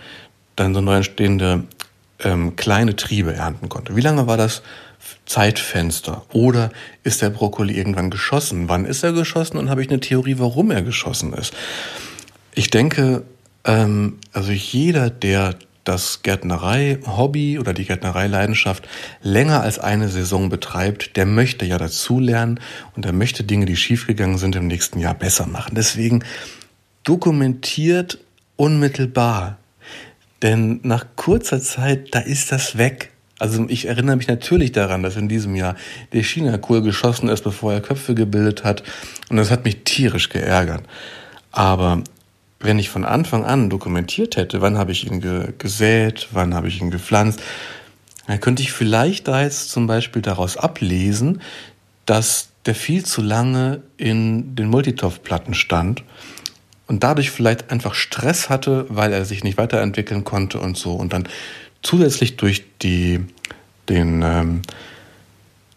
dann 0.54 0.75
so 0.75 0.80
neu 0.80 0.97
entstehende 0.97 1.64
ähm, 2.21 2.54
kleine 2.54 2.95
Triebe 2.95 3.35
ernten 3.35 3.68
konnte. 3.68 3.97
Wie 3.97 4.00
lange 4.00 4.28
war 4.28 4.37
das 4.37 4.62
Zeitfenster? 5.28 6.25
Oder 6.32 6.70
ist 7.04 7.23
der 7.23 7.30
Brokkoli 7.30 7.76
irgendwann 7.76 8.11
geschossen? 8.11 8.68
Wann 8.68 8.85
ist 8.85 9.02
er 9.02 9.12
geschossen? 9.12 9.58
Und 9.58 9.70
habe 9.70 9.82
ich 9.82 9.88
eine 9.88 10.00
Theorie, 10.00 10.37
warum 10.38 10.70
er 10.70 10.82
geschossen 10.82 11.32
ist? 11.35 11.52
Ich 12.54 12.70
denke, 12.70 13.23
ähm, 13.64 14.18
also 14.32 14.50
jeder, 14.52 15.11
der 15.11 15.54
das 15.85 16.23
Gärtnerei-Hobby 16.23 17.58
oder 17.58 17.73
die 17.73 17.85
Gärtnerei-Leidenschaft 17.85 18.88
länger 19.23 19.62
als 19.62 19.78
eine 19.78 20.08
Saison 20.08 20.49
betreibt, 20.49 21.16
der 21.16 21.25
möchte 21.25 21.64
ja 21.64 21.78
dazulernen 21.78 22.61
und 22.94 23.05
der 23.05 23.12
möchte 23.12 23.44
Dinge, 23.44 23.64
die 23.64 23.76
schiefgegangen 23.76 24.38
sind, 24.38 24.57
im 24.57 24.66
nächsten 24.66 24.98
Jahr 24.98 25.14
besser 25.14 25.46
machen. 25.46 25.74
Deswegen 25.74 26.24
dokumentiert 27.05 28.18
unmittelbar. 28.57 29.59
Denn 30.42 30.81
nach 30.83 31.07
kurzer 31.16 31.61
Zeit, 31.61 32.14
da 32.14 32.20
ist 32.20 32.53
das 32.53 32.76
weg. 32.76 33.12
Also 33.38 33.64
ich 33.68 33.87
erinnere 33.87 34.16
mich 34.16 34.29
natürlich 34.29 34.72
daran, 34.72 35.03
dass 35.03 35.16
in 35.16 35.29
diesem 35.29 35.55
Jahr 35.55 35.77
der 36.12 36.22
China-Kohl 36.22 36.83
geschossen 36.83 37.29
ist, 37.29 37.44
bevor 37.44 37.72
er 37.72 37.81
Köpfe 37.81 38.14
gebildet 38.14 38.64
hat. 38.64 38.83
Und 39.29 39.37
das 39.37 39.51
hat 39.51 39.64
mich 39.64 39.85
tierisch 39.85 40.29
geärgert. 40.29 40.83
Aber 41.53 42.03
wenn 42.61 42.79
ich 42.79 42.88
von 42.88 43.05
Anfang 43.05 43.44
an 43.44 43.70
dokumentiert 43.70 44.37
hätte, 44.37 44.61
wann 44.61 44.77
habe 44.77 44.92
ich 44.92 45.07
ihn 45.07 45.20
ge 45.20 45.53
gesät, 45.59 46.29
wann 46.33 46.55
habe 46.55 46.68
ich 46.68 46.81
ihn 46.81 46.90
gepflanzt, 46.90 47.40
dann 48.27 48.40
könnte 48.40 48.62
ich 48.62 48.72
vielleicht 48.72 49.29
da 49.29 49.42
jetzt 49.42 49.70
zum 49.70 49.87
Beispiel 49.87 50.20
daraus 50.20 50.57
ablesen, 50.57 51.40
dass 52.07 52.48
der 52.66 52.74
viel 52.74 53.05
zu 53.05 53.22
lange 53.22 53.83
in 53.96 54.57
den 54.57 54.68
Multitopf-Platten 54.68 55.55
stand 55.55 56.03
und 56.87 57.05
dadurch 57.05 57.31
vielleicht 57.31 57.70
einfach 57.70 57.94
Stress 57.94 58.51
hatte, 58.51 58.87
weil 58.88 59.12
er 59.12 59.24
sich 59.24 59.44
nicht 59.44 59.57
weiterentwickeln 59.57 60.24
konnte 60.24 60.59
und 60.59 60.77
so 60.77 60.92
und 60.92 61.12
dann 61.12 61.29
zusätzlich 61.83 62.37
durch 62.37 62.64
die, 62.83 63.21
den, 63.88 64.23
ähm, 64.23 64.62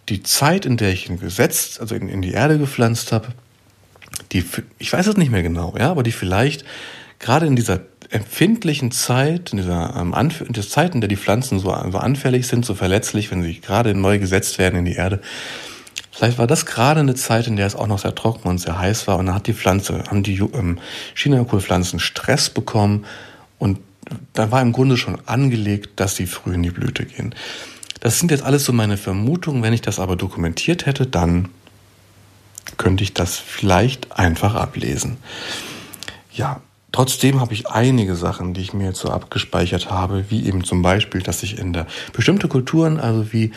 die 0.10 0.24
Zeit, 0.24 0.66
in 0.66 0.78
der 0.78 0.92
ich 0.92 1.10
ihn 1.10 1.20
gesetzt, 1.20 1.80
also 1.80 1.96
in, 1.96 2.10
in 2.10 2.22
die 2.22 2.32
Erde 2.32 2.58
gepflanzt 2.58 3.12
habe, 3.12 3.30
die, 4.32 4.44
ich 4.78 4.92
weiß 4.92 5.08
es 5.08 5.18
nicht 5.18 5.32
mehr 5.32 5.44
genau, 5.44 5.76
ja, 5.78 5.92
aber 5.92 6.04
die 6.04 6.12
vielleicht 6.12 6.66
gerade 7.20 7.46
in 7.46 7.56
dieser 7.56 7.82
empfindlichen 8.10 8.92
Zeit, 8.92 9.52
in 9.52 9.58
dieser 9.58 9.96
ähm, 9.96 10.14
in 10.14 10.54
der 10.54 10.68
Zeit, 10.68 10.94
in 10.94 11.02
der 11.02 11.08
die 11.08 11.16
Pflanzen 11.16 11.60
so, 11.60 11.70
so 11.70 11.98
anfällig 11.98 12.48
sind, 12.48 12.66
so 12.66 12.76
verletzlich, 12.76 13.32
wenn 13.32 13.42
sie 13.42 13.62
gerade 13.62 13.96
neu 13.96 14.20
gesetzt 14.20 14.60
werden 14.60 14.80
in 14.80 14.86
die 14.86 14.96
Erde, 14.96 15.22
vielleicht 16.12 16.38
war 16.38 16.48
das 16.48 16.66
gerade 16.66 17.00
eine 17.00 17.16
Zeit, 17.16 17.48
in 17.48 17.56
der 17.56 17.68
es 17.68 17.76
auch 17.76 17.88
noch 17.88 18.00
sehr 18.00 18.14
trocken 18.14 18.50
und 18.50 18.58
sehr 18.58 18.78
heiß 18.78 19.08
war 19.08 19.18
und 19.18 19.28
dann 19.28 19.36
hat 19.36 19.48
die 19.48 19.54
Pflanze, 19.54 20.04
haben 20.10 20.24
die 20.24 20.38
ähm, 20.38 20.80
Chinakohlpflanzen 21.16 22.00
Stress 22.00 22.50
bekommen 22.50 23.06
und 23.60 23.80
da 24.34 24.52
war 24.52 24.62
im 24.62 24.71
Grunde 24.71 24.97
schon 24.97 25.17
angelegt, 25.26 26.00
dass 26.00 26.15
sie 26.15 26.28
früh 26.28 26.54
in 26.54 26.63
die 26.63 26.71
Blüte 26.71 27.06
gehen. 27.06 27.36
Das 28.00 28.19
sind 28.19 28.32
jetzt 28.32 28.43
alles 28.43 28.65
so 28.65 28.74
meine 28.74 28.97
Vermutungen. 28.97 29.63
Wenn 29.63 29.74
ich 29.74 29.82
das 29.82 30.00
aber 30.00 30.15
dokumentiert 30.15 30.86
hätte, 30.86 31.06
dann 31.06 31.50
könnte 32.78 33.04
ich 33.04 33.13
das 33.13 33.38
vielleicht 33.38 34.17
einfach 34.17 34.56
ablesen. 34.56 35.17
Ja, 36.34 36.62
trotzdem 36.91 37.39
habe 37.39 37.54
ich 37.54 37.67
einige 37.67 38.15
Sachen, 38.15 38.54
die 38.54 38.62
ich 38.62 38.74
mir 38.74 38.86
jetzt 38.86 39.00
so 39.00 39.10
abgespeichert 39.10 39.91
habe, 39.91 40.26
wie 40.30 40.45
eben 40.45 40.63
zum 40.63 40.82
Beispiel, 40.82 41.21
dass 41.21 41.43
ich 41.43 41.60
in 41.60 41.74
der 41.74 41.86
bestimmte 42.13 42.47
Kulturen, 42.47 43.00
also 43.00 43.32
wie 43.34 43.52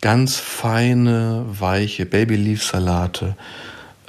ganz 0.00 0.36
feine, 0.36 1.44
weiche 1.48 2.06
Babyleaf-Salate, 2.06 3.36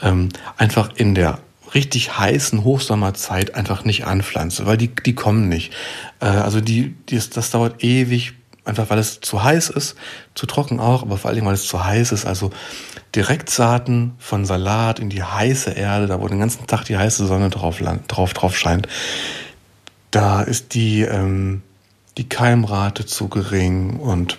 ähm, 0.01 0.29
einfach 0.57 0.95
in 0.95 1.15
der 1.15 1.39
richtig 1.73 2.17
heißen 2.17 2.63
Hochsommerzeit 2.63 3.55
einfach 3.55 3.83
nicht 3.83 4.05
anpflanze, 4.05 4.65
weil 4.65 4.77
die, 4.77 4.87
die 4.87 5.15
kommen 5.15 5.49
nicht. 5.49 5.73
Äh, 6.19 6.25
also 6.25 6.61
die, 6.61 6.95
die, 7.09 7.17
das 7.17 7.51
dauert 7.51 7.83
ewig, 7.83 8.33
einfach 8.65 8.89
weil 8.89 8.99
es 8.99 9.19
zu 9.21 9.43
heiß 9.43 9.69
ist, 9.69 9.95
zu 10.35 10.45
trocken 10.45 10.79
auch, 10.79 11.01
aber 11.01 11.17
vor 11.17 11.31
allem 11.31 11.45
weil 11.45 11.53
es 11.53 11.67
zu 11.67 11.83
heiß 11.83 12.11
ist. 12.11 12.25
Also 12.25 12.51
Direktsaaten 13.15 14.13
von 14.19 14.45
Salat 14.45 14.99
in 14.99 15.09
die 15.09 15.23
heiße 15.23 15.71
Erde, 15.71 16.07
da 16.07 16.21
wo 16.21 16.27
den 16.27 16.39
ganzen 16.39 16.67
Tag 16.67 16.83
die 16.85 16.97
heiße 16.97 17.25
Sonne 17.25 17.49
drauf, 17.49 17.79
drauf, 18.07 18.33
drauf 18.33 18.57
scheint, 18.57 18.87
da 20.11 20.41
ist 20.41 20.73
die, 20.73 21.01
ähm, 21.01 21.61
die 22.17 22.27
Keimrate 22.27 23.05
zu 23.05 23.27
gering 23.27 23.99
und 23.99 24.37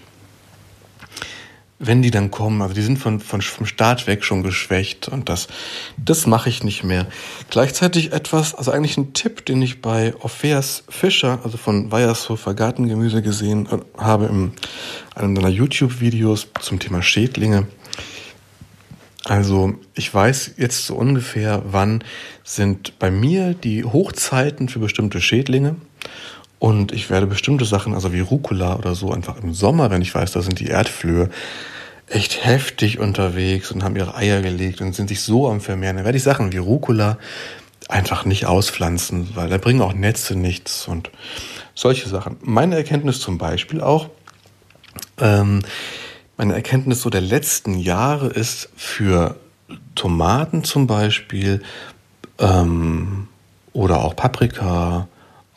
wenn 1.83 2.03
die 2.03 2.11
dann 2.11 2.31
kommen, 2.31 2.61
also 2.61 2.75
die 2.75 2.83
sind 2.83 2.99
von, 2.99 3.21
von, 3.21 3.41
vom 3.41 3.65
Start 3.65 4.07
weg 4.07 4.23
schon 4.23 4.43
geschwächt 4.43 5.09
und 5.09 5.31
das, 5.31 5.49
das 5.97 6.27
mache 6.27 6.51
ich 6.51 6.63
nicht 6.63 6.85
mehr. 6.85 7.07
Gleichzeitig 7.49 8.13
etwas, 8.13 8.55
also 8.55 8.71
eigentlich 8.71 8.99
ein 8.99 9.15
Tipp, 9.15 9.47
den 9.47 9.63
ich 9.63 9.81
bei 9.81 10.15
Orpheas 10.21 10.85
Fischer, 10.91 11.41
also 11.43 11.57
von 11.57 11.91
Weiershofer 11.91 12.53
Gartengemüse 12.53 13.23
gesehen 13.23 13.67
äh, 13.67 13.79
habe 14.01 14.27
in 14.27 14.53
einem 15.15 15.35
seiner 15.35 15.49
YouTube-Videos 15.49 16.49
zum 16.61 16.79
Thema 16.79 17.03
Schädlinge. 17.03 17.67
Also 19.25 19.75
ich 19.95 20.13
weiß 20.13 20.53
jetzt 20.59 20.87
so 20.87 20.97
ungefähr, 20.97 21.63
wann 21.65 22.05
sind 22.45 22.99
bei 22.99 23.11
mir 23.11 23.55
die 23.55 23.85
Hochzeiten 23.85 24.69
für 24.69 24.81
bestimmte 24.81 25.23
Schädlinge. 25.23 25.77
Und 26.61 26.93
ich 26.93 27.09
werde 27.09 27.27
bestimmte 27.27 27.65
Sachen, 27.65 27.95
also 27.95 28.13
wie 28.13 28.21
Rucola 28.21 28.77
oder 28.77 28.95
so, 28.95 29.11
einfach 29.13 29.43
im 29.43 29.55
Sommer, 29.55 29.91
wenn 29.91 30.03
ich 30.03 30.15
weiß, 30.15 30.33
da 30.33 30.43
sind 30.43 30.61
die 30.61 30.67
Erdflöhe 30.67 31.31
echt 32.07 32.45
heftig 32.45 32.99
unterwegs 32.99 33.73
und 33.73 33.83
haben 33.83 33.97
ihre 33.97 34.15
Eier 34.15 34.43
gelegt 34.43 34.83
und 34.83 34.95
sind 34.95 35.09
sich 35.09 35.23
so 35.23 35.49
am 35.49 35.63
Vermehren. 35.63 35.97
Dann 35.97 36.05
werde 36.05 36.19
ich 36.19 36.23
Sachen 36.23 36.53
wie 36.53 36.59
Rucola 36.59 37.17
einfach 37.89 38.27
nicht 38.27 38.45
auspflanzen, 38.45 39.31
weil 39.35 39.49
da 39.49 39.57
bringen 39.57 39.81
auch 39.81 39.95
Netze 39.95 40.35
nichts 40.35 40.87
und 40.87 41.11
solche 41.75 42.11
Sachen. 42.11 42.37
Meine 42.43 42.77
Erkenntnis 42.77 43.21
zum 43.21 43.39
Beispiel 43.39 43.81
auch, 43.81 44.11
ähm, 45.19 45.63
meine 46.37 46.55
Erkenntnis 46.55 47.01
so 47.01 47.09
der 47.09 47.23
letzten 47.23 47.79
Jahre 47.79 48.27
ist 48.27 48.69
für 48.77 49.37
Tomaten 49.95 50.63
zum 50.63 50.87
Beispiel 50.87 51.63
ähm, 52.39 53.29
oder 53.73 54.05
auch 54.05 54.15
Paprika, 54.15 55.09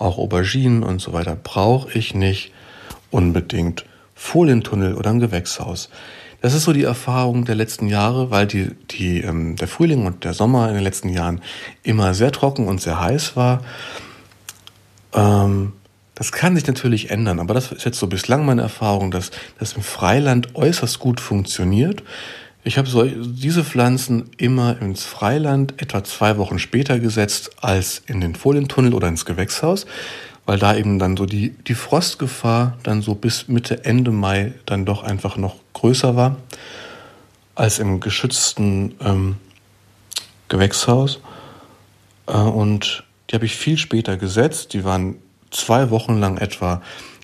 auch 0.04 0.18
Auberginen 0.18 0.84
und 0.84 1.00
so 1.00 1.14
weiter 1.14 1.36
brauche 1.36 1.98
ich 1.98 2.14
nicht 2.14 2.52
unbedingt 3.12 3.86
Folientunnel 4.16 4.96
oder 4.96 5.12
im 5.12 5.20
Gewächshaus. 5.20 5.90
Das 6.42 6.54
ist 6.54 6.64
so 6.64 6.74
die 6.74 6.84
Erfahrung 6.84 7.46
der 7.46 7.56
letzten 7.56 7.88
Jahre, 7.88 8.30
weil 8.30 8.48
die, 8.48 8.72
die, 8.92 9.22
ähm, 9.22 9.56
der 9.56 9.68
Frühling 9.68 10.06
und 10.06 10.26
der 10.26 10.34
Sommer 10.34 10.68
in 10.68 10.76
den 10.76 10.84
letzten 10.84 11.08
Jahren 11.08 11.42
immer 11.84 12.14
sehr 12.14 12.34
trocken 12.34 12.68
und 12.68 12.82
sehr 12.82 13.00
heiß 13.00 13.38
war. 13.38 13.62
Ähm, 15.14 15.72
das 16.16 16.32
kann 16.32 16.56
sich 16.56 16.68
natürlich 16.68 17.10
ändern, 17.10 17.40
aber 17.40 17.54
das 17.54 17.72
ist 17.72 17.86
jetzt 17.86 17.98
so 17.98 18.08
bislang 18.08 18.46
meine 18.46 18.62
Erfahrung, 18.62 19.10
dass 19.10 19.32
das 19.58 19.74
im 19.74 19.84
Freiland 19.84 20.54
äußerst 20.56 21.00
gut 21.00 21.22
funktioniert. 21.22 22.04
Ich 22.66 22.78
habe 22.78 22.88
so, 22.88 23.04
diese 23.04 23.64
Pflanzen 23.66 24.30
immer 24.38 24.82
ins 24.82 25.04
Freiland 25.04 25.82
etwa 25.82 26.04
zwei 26.04 26.38
Wochen 26.38 26.60
später 26.60 26.98
gesetzt 27.00 27.52
als 27.62 28.02
in 28.08 28.22
den 28.22 28.36
Folientunnel 28.36 28.94
oder 28.94 29.10
ins 29.10 29.26
Gewächshaus, 29.26 29.86
weil 30.46 30.60
da 30.60 30.76
eben 30.76 30.98
dann 30.98 31.18
so 31.18 31.26
die, 31.26 31.50
die 31.50 31.76
Frostgefahr 31.76 32.78
dann 32.84 33.02
so 33.02 33.16
bis 33.16 33.50
Mitte, 33.50 33.84
Ende 33.84 34.12
Mai 34.12 34.54
dann 34.66 34.86
doch 34.86 35.04
einfach 35.04 35.36
noch 35.36 35.56
größer 35.74 36.16
war 36.16 36.38
als 37.56 37.80
im 37.80 38.00
geschützten 38.00 38.96
ähm, 39.02 39.36
Gewächshaus. 40.48 41.20
Äh, 42.28 42.38
und 42.38 43.04
die 43.30 43.36
habe 43.36 43.46
ich 43.46 43.58
viel 43.58 43.78
später 43.78 44.16
gesetzt. 44.16 44.74
Die 44.74 44.86
waren 44.86 45.16
zwei 45.52 45.90
Wochen 45.90 46.18
lang 46.20 46.38
etwa 46.38 46.82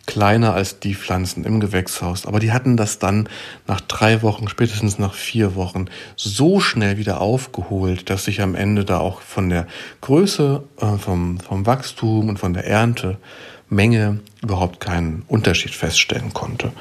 kleiner 0.09 0.55
als 0.55 0.79
die 0.79 0.95
Pflanzen 0.95 1.43
im 1.43 1.59
Gewächshaus. 1.59 2.25
Aber 2.25 2.39
die 2.39 2.51
hatten 2.51 2.77
das 2.77 2.97
dann 2.97 3.29
nach 3.67 3.79
drei 3.79 4.23
Wochen, 4.23 4.47
spätestens 4.47 4.97
nach 4.97 5.13
vier 5.13 5.53
Wochen 5.53 5.85
so 6.15 6.59
schnell 6.59 6.97
wieder 6.97 7.21
aufgeholt, 7.21 8.09
dass 8.09 8.27
ich 8.27 8.41
am 8.41 8.55
Ende 8.55 8.85
da 8.85 8.97
auch 8.97 9.21
von 9.21 9.49
der 9.49 9.67
Größe, 10.01 10.63
äh, 10.81 10.97
vom, 10.97 11.39
vom 11.39 11.67
Wachstum 11.67 12.27
und 12.27 12.39
von 12.39 12.55
der 12.55 12.65
Erntemenge 12.65 14.19
überhaupt 14.41 14.79
keinen 14.79 15.21
Unterschied 15.27 15.75
feststellen 15.75 16.33
konnte. 16.33 16.71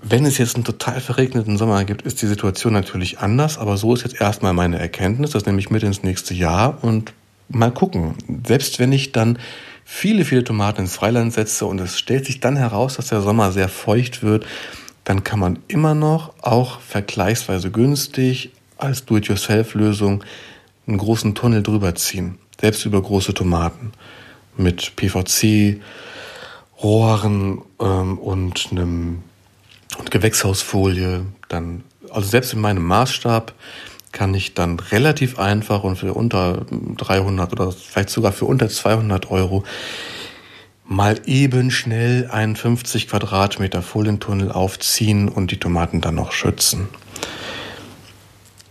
Wenn 0.00 0.26
es 0.26 0.38
jetzt 0.38 0.56
einen 0.56 0.64
total 0.64 1.00
verregneten 1.00 1.58
Sommer 1.58 1.84
gibt, 1.84 2.02
ist 2.02 2.20
die 2.22 2.26
Situation 2.26 2.72
natürlich 2.72 3.20
anders, 3.20 3.56
aber 3.56 3.76
so 3.76 3.94
ist 3.94 4.02
jetzt 4.02 4.20
erstmal 4.20 4.52
meine 4.52 4.80
Erkenntnis. 4.80 5.30
Das 5.30 5.46
nehme 5.46 5.60
ich 5.60 5.70
mit 5.70 5.84
ins 5.84 6.02
nächste 6.02 6.34
Jahr 6.34 6.82
und 6.82 7.12
mal 7.48 7.70
gucken. 7.70 8.16
Selbst 8.44 8.80
wenn 8.80 8.90
ich 8.90 9.12
dann 9.12 9.38
viele, 9.84 10.24
viele 10.24 10.44
Tomaten 10.44 10.82
ins 10.82 10.96
Freiland 10.96 11.32
setze 11.32 11.66
und 11.66 11.80
es 11.80 11.98
stellt 11.98 12.26
sich 12.26 12.40
dann 12.40 12.56
heraus, 12.56 12.96
dass 12.96 13.08
der 13.08 13.20
Sommer 13.20 13.52
sehr 13.52 13.68
feucht 13.68 14.22
wird, 14.22 14.46
dann 15.04 15.24
kann 15.24 15.38
man 15.38 15.58
immer 15.68 15.94
noch 15.94 16.32
auch 16.40 16.80
vergleichsweise 16.80 17.70
günstig 17.70 18.50
als 18.78 19.04
Do-it-yourself-Lösung 19.04 20.24
einen 20.86 20.98
großen 20.98 21.34
Tunnel 21.34 21.62
drüber 21.62 21.94
ziehen. 21.94 22.38
Selbst 22.60 22.84
über 22.84 23.00
große 23.02 23.34
Tomaten. 23.34 23.92
Mit 24.56 24.96
PVC, 24.96 25.80
Rohren 26.82 27.62
ähm, 27.80 28.18
und 28.18 28.68
einem 28.70 29.22
und 29.98 30.10
Gewächshausfolie. 30.10 31.26
Dann, 31.48 31.84
also 32.10 32.28
selbst 32.28 32.52
in 32.52 32.60
meinem 32.60 32.84
Maßstab 32.84 33.52
kann 34.12 34.34
ich 34.34 34.54
dann 34.54 34.78
relativ 34.78 35.38
einfach 35.38 35.84
und 35.84 35.96
für 35.96 36.14
unter 36.14 36.66
300 36.98 37.52
oder 37.52 37.72
vielleicht 37.72 38.10
sogar 38.10 38.32
für 38.32 38.44
unter 38.44 38.68
200 38.68 39.30
Euro 39.30 39.64
mal 40.84 41.20
eben 41.26 41.70
schnell 41.70 42.28
einen 42.30 42.54
50 42.54 43.08
Quadratmeter 43.08 43.82
Folientunnel 43.82 44.52
aufziehen 44.52 45.28
und 45.28 45.50
die 45.50 45.58
Tomaten 45.58 46.00
dann 46.00 46.14
noch 46.14 46.32
schützen. 46.32 46.88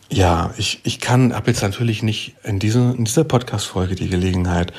Ja, 0.10 0.54
ich, 0.58 0.82
ich 0.84 1.00
kann, 1.00 1.34
habe 1.34 1.52
jetzt 1.52 1.62
natürlich 1.62 2.04
nicht 2.04 2.36
in, 2.44 2.60
diese, 2.60 2.94
in 2.98 3.06
dieser 3.06 3.24
Podcast-Folge 3.24 3.96
die 3.96 4.10
Gelegenheit, 4.10 4.74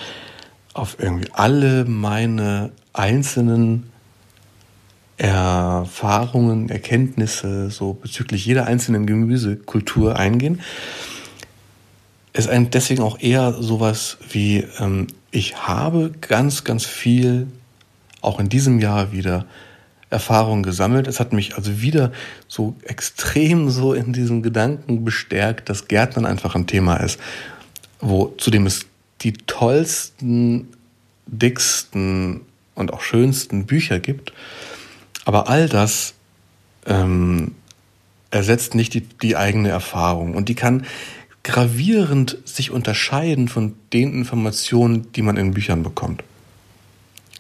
auf 0.75 0.97
irgendwie 0.99 1.31
alle 1.33 1.85
meine 1.85 2.71
einzelnen 2.93 3.91
Erfahrungen, 5.23 6.69
Erkenntnisse 6.69 7.71
so 7.71 7.93
bezüglich 7.93 8.45
jeder 8.45 8.67
einzelnen 8.67 9.07
Gemüsekultur 9.07 10.19
eingehen. 10.19 10.61
Ist 12.33 12.51
deswegen 12.51 13.03
auch 13.03 13.21
eher 13.21 13.53
sowas 13.53 14.19
wie, 14.31 14.67
ähm, 14.81 15.07
ich 15.31 15.57
habe 15.69 16.11
ganz, 16.21 16.65
ganz 16.65 16.87
viel, 16.87 17.47
auch 18.21 18.41
in 18.41 18.49
diesem 18.49 18.81
Jahr 18.81 19.13
wieder, 19.13 19.47
Erfahrungen 20.11 20.65
gesammelt. 20.65 21.07
Es 21.07 21.21
hat 21.21 21.33
mich 21.33 21.57
also 21.57 21.81
wieder 21.81 22.11
so 22.49 22.75
extrem 22.83 23.71
so 23.71 23.95
in 23.95 24.13
diesem 24.13 24.43
Gedanken 24.43 25.05
bestärkt, 25.05 25.69
dass 25.69 25.87
Gärtnern 25.87 26.27
einfach 26.27 26.57
ein 26.57 26.67
Thema 26.67 26.97
ist, 26.97 27.21
wo 28.01 28.35
zudem 28.39 28.67
es 28.67 28.87
die 29.21 29.35
tollsten, 29.35 30.67
dicksten 31.27 32.41
und 32.75 32.93
auch 32.93 33.03
schönsten 33.03 33.67
Bücher 33.67 34.01
gibt 34.01 34.33
aber 35.25 35.49
all 35.49 35.69
das 35.69 36.15
ähm, 36.87 37.55
ersetzt 38.31 38.75
nicht 38.75 38.95
die, 38.95 39.03
die 39.03 39.37
eigene 39.37 39.69
Erfahrung 39.69 40.35
und 40.35 40.49
die 40.49 40.55
kann 40.55 40.87
gravierend 41.43 42.39
sich 42.45 42.71
unterscheiden 42.71 43.49
von 43.49 43.75
den 43.93 44.13
Informationen, 44.15 45.11
die 45.13 45.23
man 45.23 45.37
in 45.37 45.55
Büchern 45.55 45.83
bekommt. 45.83 46.23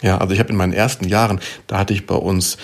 Ja, 0.03 0.19
also 0.19 0.35
ich 0.35 0.41
habe 0.41 0.51
in 0.51 0.57
meinen 0.57 0.73
ersten 0.73 1.07
Jahren, 1.07 1.41
da 1.69 1.79
hatte 1.79 1.95
ich 1.95 2.07
bei 2.07 2.17
uns 2.17 2.59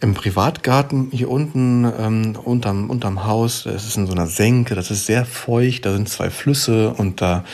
im 0.00 0.14
Privatgarten 0.14 1.08
hier 1.12 1.30
unten 1.30 1.84
ähm, 1.98 2.36
unterm, 2.42 2.90
unterm 2.90 3.24
Haus, 3.24 3.64
es 3.64 3.86
ist 3.86 3.96
in 3.96 4.06
so 4.06 4.12
einer 4.12 4.26
Senke, 4.26 4.74
das 4.74 4.90
ist 4.90 5.06
sehr 5.06 5.24
feucht, 5.24 5.86
da 5.86 5.92
sind 5.92 6.08
zwei 6.08 6.30
Flüsse 6.30 6.90
und 6.92 7.20
da 7.20 7.44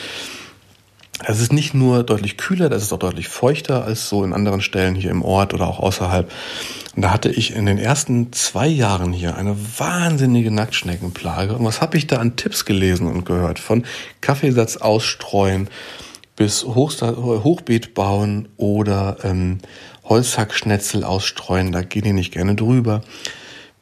es 1.25 1.39
ist 1.39 1.53
nicht 1.53 1.73
nur 1.73 2.03
deutlich 2.03 2.37
kühler, 2.37 2.69
das 2.69 2.83
ist 2.83 2.91
auch 2.91 2.99
deutlich 2.99 3.27
feuchter 3.27 3.85
als 3.85 4.09
so 4.09 4.23
in 4.23 4.33
anderen 4.33 4.61
Stellen 4.61 4.95
hier 4.95 5.11
im 5.11 5.21
Ort 5.21 5.53
oder 5.53 5.67
auch 5.67 5.79
außerhalb. 5.79 6.31
Und 6.95 7.01
da 7.01 7.11
hatte 7.11 7.29
ich 7.31 7.55
in 7.55 7.65
den 7.65 7.77
ersten 7.77 8.31
zwei 8.33 8.67
Jahren 8.67 9.13
hier 9.13 9.35
eine 9.35 9.55
wahnsinnige 9.77 10.51
Nacktschneckenplage. 10.51 11.55
Und 11.55 11.65
was 11.65 11.81
habe 11.81 11.97
ich 11.97 12.07
da 12.07 12.17
an 12.17 12.35
Tipps 12.35 12.65
gelesen 12.65 13.07
und 13.07 13.25
gehört? 13.25 13.59
Von 13.59 13.83
Kaffeesatz 14.21 14.77
ausstreuen 14.77 15.69
bis 16.35 16.63
Hochbeet 16.63 17.93
bauen 17.93 18.49
oder 18.57 19.17
ähm, 19.23 19.59
Holzhackschnetzel 20.05 21.03
ausstreuen, 21.03 21.71
da 21.71 21.81
gehen 21.81 22.03
die 22.03 22.13
nicht 22.13 22.33
gerne 22.33 22.55
drüber. 22.55 23.01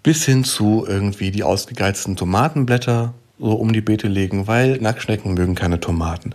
Bis 0.04 0.26
hin 0.26 0.44
zu 0.44 0.86
irgendwie 0.88 1.32
die 1.32 1.44
ausgegeizten 1.44 2.18
Tomatenblätter 2.18 3.14
so 3.40 3.54
um 3.54 3.74
die 3.74 3.82
Beete 3.82 4.08
legen, 4.08 4.48
weil 4.48 4.78
Nacktschnecken 4.78 5.34
mögen 5.34 5.56
keine 5.56 5.80
Tomaten. 5.80 6.34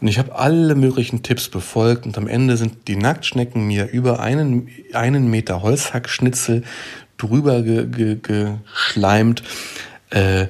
Und 0.00 0.08
ich 0.08 0.18
habe 0.18 0.36
alle 0.36 0.74
möglichen 0.74 1.22
Tipps 1.22 1.48
befolgt 1.48 2.06
und 2.06 2.16
am 2.18 2.28
Ende 2.28 2.56
sind 2.56 2.86
die 2.88 2.96
Nacktschnecken 2.96 3.66
mir 3.66 3.88
über 3.88 4.20
einen, 4.20 4.68
einen 4.92 5.28
Meter 5.28 5.62
Holzhackschnitzel 5.62 6.62
drüber 7.16 7.62
ge, 7.62 7.86
ge, 7.86 8.18
geschleimt, 8.22 9.42
äh, 10.10 10.46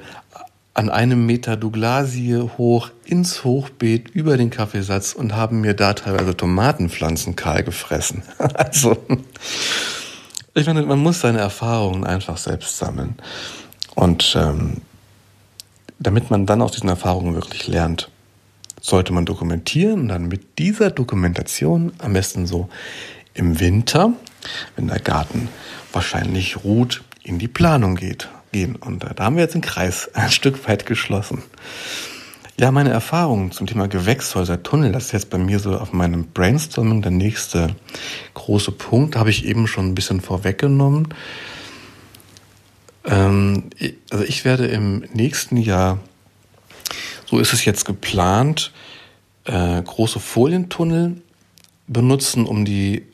an 0.75 0.89
einem 0.89 1.25
Meter 1.25 1.57
Douglasie 1.57 2.47
hoch 2.57 2.91
ins 3.03 3.43
Hochbeet 3.43 4.09
über 4.09 4.37
den 4.37 4.49
Kaffeesatz 4.49 5.13
und 5.13 5.35
haben 5.35 5.61
mir 5.61 5.73
da 5.73 5.93
teilweise 5.93 6.37
Tomatenpflanzen 6.37 7.35
kahl 7.35 7.63
gefressen. 7.63 8.23
also, 8.53 8.97
ich 10.53 10.67
meine, 10.67 10.83
man 10.83 10.99
muss 10.99 11.21
seine 11.21 11.39
Erfahrungen 11.39 12.05
einfach 12.05 12.37
selbst 12.37 12.77
sammeln. 12.77 13.15
Und 13.95 14.37
ähm, 14.39 14.77
damit 15.97 16.29
man 16.29 16.45
dann 16.45 16.61
aus 16.61 16.71
diesen 16.71 16.87
Erfahrungen 16.87 17.33
wirklich 17.33 17.67
lernt 17.67 18.09
sollte 18.81 19.13
man 19.13 19.25
dokumentieren 19.25 20.01
und 20.01 20.07
dann 20.09 20.27
mit 20.27 20.57
dieser 20.59 20.91
Dokumentation 20.91 21.93
am 21.99 22.13
besten 22.13 22.47
so 22.47 22.69
im 23.33 23.59
Winter, 23.59 24.13
wenn 24.75 24.87
der 24.87 24.99
Garten 24.99 25.49
wahrscheinlich 25.91 26.63
ruht, 26.63 27.03
in 27.23 27.39
die 27.39 27.47
Planung 27.47 27.95
geht, 27.95 28.29
gehen. 28.51 28.75
Und 28.75 29.03
da 29.03 29.23
haben 29.23 29.35
wir 29.35 29.43
jetzt 29.43 29.55
den 29.55 29.61
Kreis 29.61 30.09
ein 30.13 30.31
Stück 30.31 30.67
weit 30.67 30.85
geschlossen. 30.85 31.43
Ja, 32.59 32.71
meine 32.71 32.89
Erfahrungen 32.89 33.51
zum 33.51 33.67
Thema 33.67 33.87
Gewächshäuser, 33.87 34.61
Tunnel, 34.63 34.91
das 34.91 35.05
ist 35.05 35.11
jetzt 35.13 35.29
bei 35.29 35.37
mir 35.37 35.59
so 35.59 35.77
auf 35.77 35.93
meinem 35.93 36.25
Brainstorming 36.25 37.01
der 37.01 37.11
nächste 37.11 37.73
große 38.33 38.73
Punkt, 38.73 39.15
habe 39.15 39.29
ich 39.29 39.45
eben 39.45 39.65
schon 39.65 39.87
ein 39.87 39.95
bisschen 39.95 40.19
vorweggenommen. 40.19 41.07
Ähm, 43.05 43.69
also 44.09 44.25
ich 44.25 44.43
werde 44.43 44.67
im 44.67 45.05
nächsten 45.13 45.55
Jahr 45.55 45.99
so 47.29 47.37
ist 47.39 47.53
es 47.53 47.63
jetzt 47.65 47.85
geplant, 47.85 48.71
äh, 49.45 49.81
große 49.81 50.19
Folientunnel 50.19 51.21
benutzen, 51.87 52.45
um 52.45 52.65
die, 52.65 53.05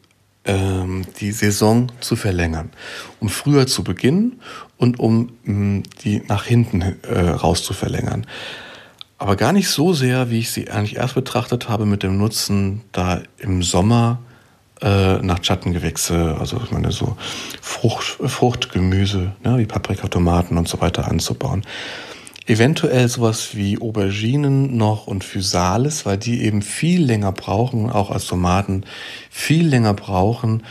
ähm, 0.46 1.06
die 1.20 1.32
Saison 1.32 1.92
zu 2.00 2.16
verlängern, 2.16 2.70
um 3.20 3.28
früher 3.28 3.68
zu 3.68 3.84
beginnen 3.84 4.42
und 4.78 5.00
um 5.00 5.34
mh, 5.44 5.54
mm, 5.54 5.84
die 6.04 6.22
nach 6.28 6.46
hinten 6.46 6.82
äh, 6.82 7.20
raus 7.30 7.64
zu 7.64 7.74
verlängern. 7.74 8.26
Aber 9.18 9.36
gar 9.36 9.52
nicht 9.52 9.70
so 9.70 9.94
sehr, 9.94 10.30
wie 10.30 10.40
ich 10.40 10.52
sie 10.52 10.70
eigentlich 10.70 10.98
erst 10.98 11.16
betrachtet 11.16 11.68
habe, 11.68 11.86
mit 11.86 12.04
dem 12.04 12.18
Nutzen, 12.18 12.82
da 12.92 13.22
im 13.38 13.64
Sommer 13.64 14.20
äh, 14.82 15.18
nach 15.20 15.44
Schattengewächse, 15.44 16.38
also 16.40 16.62
ich 16.64 16.72
meine 16.72 16.92
so 16.92 17.18
Frucht, 17.62 18.18
Fruchtgemüse, 18.26 19.34
ne, 19.44 19.58
wie 19.58 19.66
Paprika, 19.66 20.08
Tomaten 20.08 20.58
und 20.58 20.68
so 20.68 20.80
weiter 20.80 21.10
anzubauen. 21.10 21.66
Eventuell 22.48 23.08
sowas 23.08 23.56
wie 23.56 23.82
Auberginen 23.82 24.78
noch 24.78 25.08
und 25.08 25.24
Physalis, 25.24 26.06
weil 26.06 26.18
die 26.18 26.44
eben 26.44 26.62
viel 26.62 27.04
länger 27.04 27.32
brauchen, 27.32 27.90
auch 27.90 28.12
als 28.12 28.28
Tomaten 28.28 28.84
viel 29.32 29.68
länger 29.68 29.96
brauchen, 29.96 30.64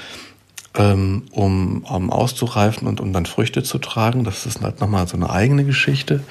ähm, 0.77 1.25
um, 1.33 1.83
um 1.83 2.11
auszureifen 2.11 2.87
und 2.87 3.01
um 3.01 3.13
dann 3.13 3.27
Früchte 3.27 3.65
zu 3.65 3.79
tragen. 3.79 4.23
Das 4.23 4.47
ist 4.47 4.61
halt 4.61 4.81
nochmal 4.81 5.09
so 5.09 5.17
eine 5.17 5.31
eigene 5.31 5.65
Geschichte. 5.65 6.23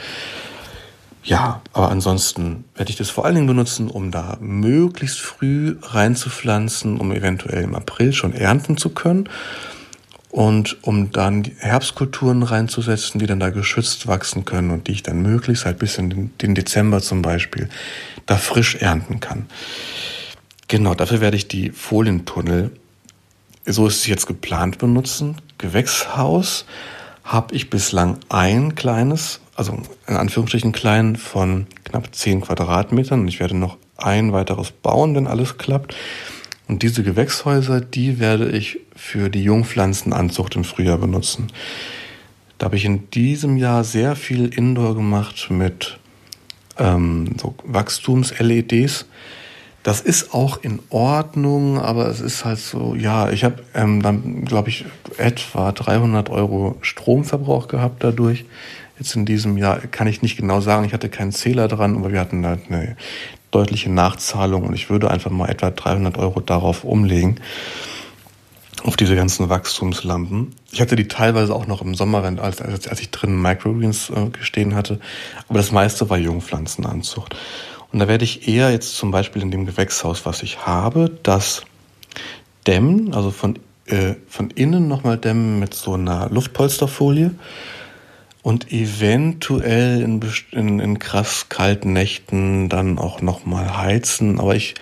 Ja, 1.26 1.62
aber 1.74 1.90
ansonsten 1.90 2.64
werde 2.76 2.92
ich 2.92 2.98
das 2.98 3.10
vor 3.10 3.26
allen 3.26 3.36
Dingen 3.36 3.48
benutzen, 3.48 3.90
um 3.90 4.12
da 4.12 4.38
möglichst 4.40 5.20
früh 5.20 5.76
reinzupflanzen, 5.82 6.98
um 6.98 7.12
eventuell 7.12 7.64
im 7.64 7.76
April 7.76 8.14
schon 8.14 8.34
ernten 8.34 8.78
zu 8.78 8.90
können 8.90 9.30
und 10.34 10.78
um 10.82 11.12
dann 11.12 11.44
Herbstkulturen 11.60 12.42
reinzusetzen, 12.42 13.20
die 13.20 13.28
dann 13.28 13.40
da 13.40 13.52
geschützt 13.52 14.08
wachsen 14.08 14.46
können 14.46 14.72
und 14.72 14.88
die 14.88 14.94
ich 14.94 15.04
dann 15.04 15.22
möglichst 15.22 15.64
halt 15.64 15.78
bis 15.78 16.00
in 16.00 16.32
den, 16.42 16.56
Dezember 16.56 17.02
zum 17.02 17.22
Beispiel 17.22 17.70
da 18.26 18.38
frisch 18.38 18.74
ernten 18.74 19.20
kann. 19.20 19.46
Genau, 20.68 20.96
dafür 20.96 21.22
werde 21.22 21.38
ich 21.38 21.48
die 21.48 21.70
Folientunnel, 21.70 22.72
so 23.68 23.86
ist 23.86 23.98
es 23.98 24.08
jetzt 24.08 24.26
geplant, 24.26 24.80
benutzen. 24.80 25.36
Gewächshaus 25.60 26.66
habe 27.24 27.54
ich 27.54 27.70
bislang 27.70 28.18
ein 28.30 28.74
kleines, 28.74 29.40
also 29.54 29.78
in 30.08 30.16
Anführungsstrichen 30.16 30.72
klein 30.72 31.16
von 31.16 31.68
knapp 31.84 32.08
10 32.12 32.42
Quadratmetern 32.42 33.20
und 33.20 33.28
ich 33.28 33.40
werde 33.40 33.56
noch 33.56 33.78
ein 33.98 34.34
weiteres 34.34 34.72
bauen, 34.72 35.14
wenn 35.14 35.28
alles 35.28 35.60
klappt. 35.60 35.96
Und 36.74 36.82
diese 36.82 37.04
Gewächshäuser, 37.04 37.82
die 37.82 38.20
werde 38.20 38.50
ich 38.50 38.80
für 38.96 39.30
die 39.30 39.44
Jungpflanzenanzucht 39.44 40.56
im 40.56 40.64
Frühjahr 40.64 40.98
benutzen. 40.98 41.52
Da 42.58 42.66
habe 42.66 42.78
ich 42.78 42.86
in 42.86 43.12
diesem 43.12 43.58
Jahr 43.58 43.84
sehr 43.84 44.16
viel 44.16 44.48
Indoor 44.48 44.96
gemacht 44.96 45.52
mit 45.52 46.00
ähm, 46.80 47.36
so 47.40 47.54
Wachstums-LEDs. 47.64 49.06
Das 49.84 50.02
ist 50.02 50.34
auch 50.34 50.64
in 50.64 50.80
Ordnung, 50.90 51.78
aber 51.78 52.08
es 52.08 52.22
ist 52.22 52.44
halt 52.44 52.58
so, 52.58 52.96
ja, 52.96 53.30
ich 53.30 53.44
habe 53.44 53.62
ähm, 53.76 54.02
dann, 54.02 54.44
glaube 54.44 54.70
ich, 54.70 54.84
etwa 55.20 55.74
300 55.74 56.32
Euro 56.32 56.80
Stromverbrauch 56.82 57.68
gehabt 57.68 58.04
dadurch. 58.04 58.46
Jetzt 58.98 59.16
in 59.16 59.28
diesem 59.28 59.60
Jahr 59.60 59.78
kann 59.78 60.08
ich 60.08 60.24
nicht 60.24 60.38
genau 60.38 60.60
sagen, 60.60 60.86
ich 60.86 60.94
hatte 60.94 61.10
keinen 61.10 61.34
Zähler 61.34 61.68
dran, 61.68 61.96
aber 61.96 62.12
wir 62.12 62.20
hatten 62.20 62.44
halt 62.48 62.62
eine 62.70 62.98
deutliche 63.54 63.92
Nachzahlung 63.92 64.64
und 64.64 64.74
ich 64.74 64.90
würde 64.90 65.12
einfach 65.12 65.32
mal 65.32 65.50
etwa 65.50 65.72
300 65.72 66.18
Euro 66.18 66.40
darauf 66.40 66.84
umlegen, 66.84 67.40
auf 68.84 68.98
diese 68.98 69.16
ganzen 69.16 69.50
Wachstumslampen. 69.50 70.54
Ich 70.72 70.82
hatte 70.82 70.96
die 70.96 71.08
teilweise 71.08 71.56
auch 71.56 71.68
noch 71.68 71.82
im 71.82 71.96
Sommer, 71.96 72.24
als, 72.42 72.62
als 72.62 73.00
ich 73.00 73.12
drinnen 73.12 73.42
Microgreens 73.42 74.10
äh, 74.10 74.30
gestehen 74.30 74.76
hatte, 74.76 75.00
aber 75.48 75.60
das 75.60 75.72
meiste 75.72 76.10
war 76.10 76.18
Jungpflanzenanzucht. 76.18 77.36
Und 77.92 78.00
da 78.00 78.08
werde 78.08 78.24
ich 78.24 78.48
eher 78.48 78.72
jetzt 78.72 78.98
zum 78.98 79.12
Beispiel 79.12 79.42
in 79.42 79.52
dem 79.52 79.66
Gewächshaus, 79.66 80.26
was 80.26 80.42
ich 80.42 80.66
habe, 80.66 81.12
das 81.22 81.64
dämmen, 82.66 83.14
also 83.14 83.30
von, 83.30 83.60
äh, 83.86 84.16
von 84.28 84.50
innen 84.50 84.88
nochmal 84.88 85.18
dämmen 85.18 85.60
mit 85.60 85.74
so 85.74 85.94
einer 85.94 86.30
Luftpolsterfolie 86.30 87.32
und 88.44 88.74
eventuell 88.74 90.02
in, 90.02 90.22
in, 90.52 90.80
in 90.80 91.00
krass 91.00 91.48
kalten 91.48 91.94
Nächten 91.94 92.68
dann 92.68 93.00
auch 93.00 93.22
nochmal 93.22 93.78
heizen. 93.78 94.40
Aber 94.40 94.54
ich, 94.54 94.76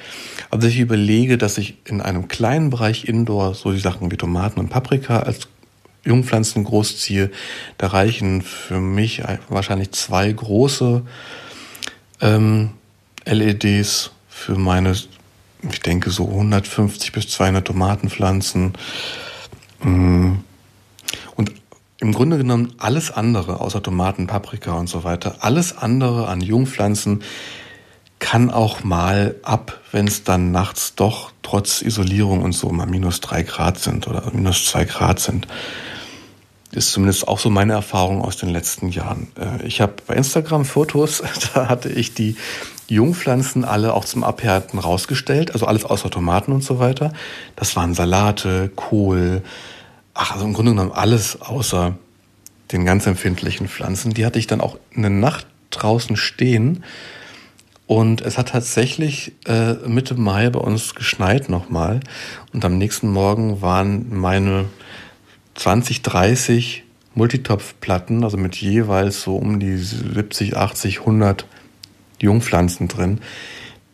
also 0.49 0.67
ich 0.67 0.79
überlege, 0.79 1.37
dass 1.37 1.59
ich 1.59 1.77
in 1.85 2.01
einem 2.01 2.27
kleinen 2.27 2.71
Bereich 2.71 3.05
Indoor 3.05 3.53
so 3.53 3.71
die 3.71 3.79
Sachen 3.79 4.11
wie 4.11 4.17
Tomaten 4.17 4.59
und 4.59 4.69
Paprika 4.69 5.19
als 5.19 5.47
Jungpflanzen 6.03 6.63
großziehe. 6.63 7.29
Da 7.77 7.87
reichen 7.87 8.41
für 8.41 8.79
mich 8.79 9.21
wahrscheinlich 9.47 9.91
zwei 9.91 10.31
große 10.31 11.03
ähm, 12.19 12.71
LEDs 13.25 14.09
für 14.27 14.55
meine, 14.55 14.95
ich 15.69 15.79
denke 15.81 16.09
so 16.09 16.27
150 16.27 17.11
bis 17.11 17.29
200 17.29 17.67
Tomatenpflanzen. 17.67 18.73
Mm. 19.83 20.37
Im 22.01 22.13
Grunde 22.13 22.39
genommen 22.39 22.73
alles 22.79 23.11
andere, 23.11 23.61
außer 23.61 23.83
Tomaten, 23.83 24.25
Paprika 24.25 24.73
und 24.73 24.87
so 24.87 25.03
weiter, 25.03 25.35
alles 25.41 25.77
andere 25.77 26.27
an 26.27 26.41
Jungpflanzen 26.41 27.21
kann 28.17 28.49
auch 28.49 28.83
mal 28.83 29.35
ab, 29.43 29.79
wenn 29.91 30.07
es 30.07 30.23
dann 30.23 30.51
nachts 30.51 30.95
doch 30.95 31.31
trotz 31.43 31.83
Isolierung 31.83 32.41
und 32.41 32.53
so 32.53 32.69
mal 32.69 32.87
minus 32.87 33.21
drei 33.21 33.43
Grad 33.43 33.77
sind 33.77 34.07
oder 34.07 34.23
minus 34.33 34.65
zwei 34.65 34.85
Grad 34.85 35.19
sind. 35.19 35.47
Ist 36.71 36.91
zumindest 36.91 37.27
auch 37.27 37.37
so 37.37 37.51
meine 37.51 37.73
Erfahrung 37.73 38.23
aus 38.23 38.37
den 38.37 38.49
letzten 38.49 38.89
Jahren. 38.89 39.27
Äh, 39.39 39.67
ich 39.67 39.79
habe 39.79 39.93
bei 40.07 40.15
Instagram 40.15 40.65
Fotos, 40.65 41.21
da 41.53 41.69
hatte 41.69 41.89
ich 41.89 42.15
die 42.15 42.35
Jungpflanzen 42.87 43.63
alle 43.63 43.93
auch 43.93 44.05
zum 44.05 44.23
Abhärten 44.23 44.79
rausgestellt, 44.79 45.51
also 45.51 45.67
alles 45.67 45.85
außer 45.85 46.09
Tomaten 46.09 46.51
und 46.51 46.63
so 46.63 46.79
weiter. 46.79 47.13
Das 47.55 47.75
waren 47.75 47.93
Salate, 47.93 48.71
Kohl, 48.75 49.43
ach, 50.13 50.33
also 50.33 50.45
im 50.45 50.53
Grunde 50.53 50.71
genommen 50.71 50.91
alles 50.91 51.41
außer 51.41 51.95
den 52.71 52.85
ganz 52.85 53.05
empfindlichen 53.05 53.67
Pflanzen. 53.67 54.13
Die 54.13 54.25
hatte 54.25 54.39
ich 54.39 54.47
dann 54.47 54.61
auch 54.61 54.77
eine 54.95 55.09
Nacht 55.09 55.47
draußen 55.71 56.15
stehen. 56.15 56.83
Und 57.87 58.21
es 58.21 58.37
hat 58.37 58.49
tatsächlich 58.49 59.33
äh, 59.45 59.73
Mitte 59.85 60.15
Mai 60.15 60.49
bei 60.49 60.59
uns 60.59 60.95
geschneit 60.95 61.49
nochmal. 61.49 61.99
Und 62.53 62.63
am 62.63 62.77
nächsten 62.77 63.09
Morgen 63.11 63.61
waren 63.61 64.17
meine 64.17 64.65
20, 65.55 66.01
30 66.01 66.83
Multitopfplatten, 67.15 68.23
also 68.23 68.37
mit 68.37 68.55
jeweils 68.55 69.21
so 69.21 69.35
um 69.35 69.59
die 69.59 69.75
70, 69.75 70.55
80, 70.55 70.99
100 71.01 71.45
Jungpflanzen 72.21 72.87
drin. 72.87 73.19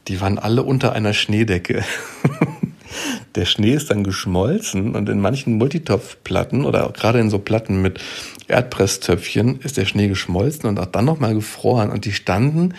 Die 0.07 0.21
waren 0.21 0.37
alle 0.37 0.61
unter 0.61 0.93
einer 0.93 1.13
Schneedecke. 1.13 1.83
Der 3.35 3.45
Schnee 3.45 3.73
ist 3.73 3.89
dann 3.89 4.03
geschmolzen 4.03 4.95
und 4.95 5.09
in 5.09 5.19
manchen 5.19 5.57
Multitopfplatten 5.57 6.65
oder 6.65 6.91
gerade 6.91 7.19
in 7.19 7.29
so 7.29 7.39
Platten 7.39 7.81
mit 7.81 7.99
Erdpresstöpfchen 8.47 9.59
ist 9.61 9.77
der 9.77 9.85
Schnee 9.85 10.07
geschmolzen 10.07 10.69
und 10.69 10.79
auch 10.79 10.85
dann 10.85 11.05
nochmal 11.05 11.33
gefroren 11.33 11.89
und 11.89 12.05
die 12.05 12.13
standen 12.13 12.73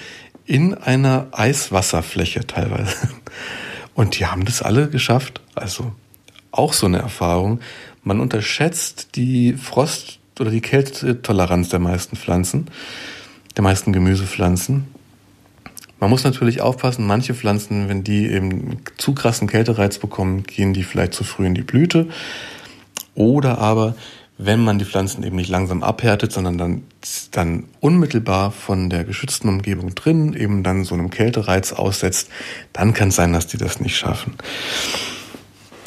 in 0.46 0.74
einer 0.74 1.28
Eiswasserfläche 1.32 2.46
teilweise. 2.46 2.96
Und 3.94 4.18
die 4.18 4.26
haben 4.26 4.44
das 4.44 4.62
alle 4.62 4.88
geschafft. 4.88 5.40
Also 5.54 5.92
auch 6.52 6.72
so 6.72 6.86
eine 6.86 6.98
Erfahrung. 6.98 7.60
Man 8.02 8.20
unterschätzt 8.20 9.16
die 9.16 9.54
Frost- 9.54 10.20
oder 10.38 10.50
die 10.50 10.60
Kältetoleranz 10.60 11.68
der 11.68 11.80
meisten 11.80 12.16
Pflanzen, 12.16 12.66
der 13.56 13.64
meisten 13.64 13.92
Gemüsepflanzen. 13.92 14.86
Man 16.00 16.10
muss 16.10 16.24
natürlich 16.24 16.60
aufpassen, 16.60 17.06
manche 17.06 17.34
Pflanzen, 17.34 17.88
wenn 17.88 18.04
die 18.04 18.26
eben 18.26 18.80
zu 18.98 19.14
krassen 19.14 19.48
Kältereiz 19.48 19.98
bekommen, 19.98 20.44
gehen 20.44 20.72
die 20.72 20.84
vielleicht 20.84 21.14
zu 21.14 21.24
früh 21.24 21.46
in 21.46 21.54
die 21.54 21.62
Blüte. 21.62 22.08
Oder 23.14 23.58
aber, 23.58 23.96
wenn 24.36 24.62
man 24.62 24.78
die 24.78 24.84
Pflanzen 24.84 25.24
eben 25.24 25.34
nicht 25.34 25.50
langsam 25.50 25.82
abhärtet, 25.82 26.30
sondern 26.30 26.56
dann, 26.56 26.82
dann 27.32 27.64
unmittelbar 27.80 28.52
von 28.52 28.90
der 28.90 29.02
geschützten 29.02 29.48
Umgebung 29.48 29.96
drin 29.96 30.34
eben 30.34 30.62
dann 30.62 30.84
so 30.84 30.94
einem 30.94 31.10
Kältereiz 31.10 31.72
aussetzt, 31.72 32.28
dann 32.72 32.94
kann 32.94 33.08
es 33.08 33.16
sein, 33.16 33.32
dass 33.32 33.48
die 33.48 33.58
das 33.58 33.80
nicht 33.80 33.96
schaffen. 33.96 34.34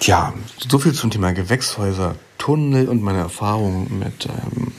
Tja, 0.01 0.33
so 0.57 0.79
viel 0.79 0.93
zum 0.93 1.11
Thema 1.11 1.31
Gewächshäuser, 1.31 2.15
Tunnel 2.37 2.89
und 2.89 3.01
meine 3.01 3.19
Erfahrungen 3.19 3.99
mit 3.99 4.25
ähm, 4.25 4.73